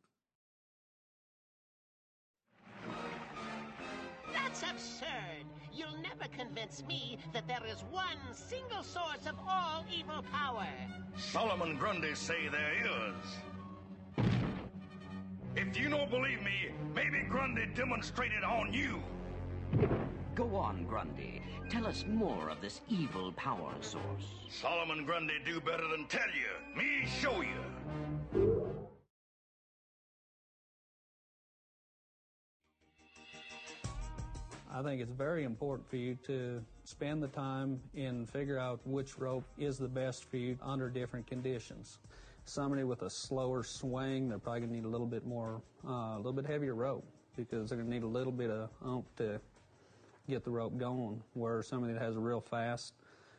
[4.33, 5.45] That's absurd.
[5.75, 10.67] You'll never convince me that there is one single source of all evil power.
[11.17, 13.52] Solomon Grundy say there is.
[15.57, 19.03] If If you don't believe me, maybe Grundy demonstrated on you.
[20.35, 21.41] Go on, Grundy.
[21.71, 24.27] Tell us more of this evil power source.
[24.51, 26.77] Solomon Grundy do better than tell you.
[26.77, 28.67] Me show you.
[34.71, 39.19] I think it's very important for you to spend the time and figure out which
[39.19, 41.99] rope is the best for you under different conditions.
[42.45, 46.17] Somebody with a slower swing, they're probably gonna need a little bit more, uh, a
[46.17, 47.05] little bit heavier rope
[47.37, 49.41] because they're gonna need a little bit of oomph to
[50.29, 51.23] get the rope going.
[51.35, 52.95] Where somebody that has a real fast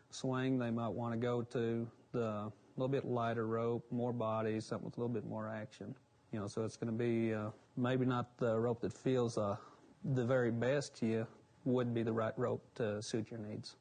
[0.10, 4.86] swing, they might want to go to the little bit lighter rope, more body, something
[4.86, 5.94] with a little bit more action.
[6.32, 9.56] You know, so it's going to be uh, maybe not the rope that feels uh,
[10.04, 11.28] the very best to you
[11.66, 13.76] would be the right rope to suit your needs.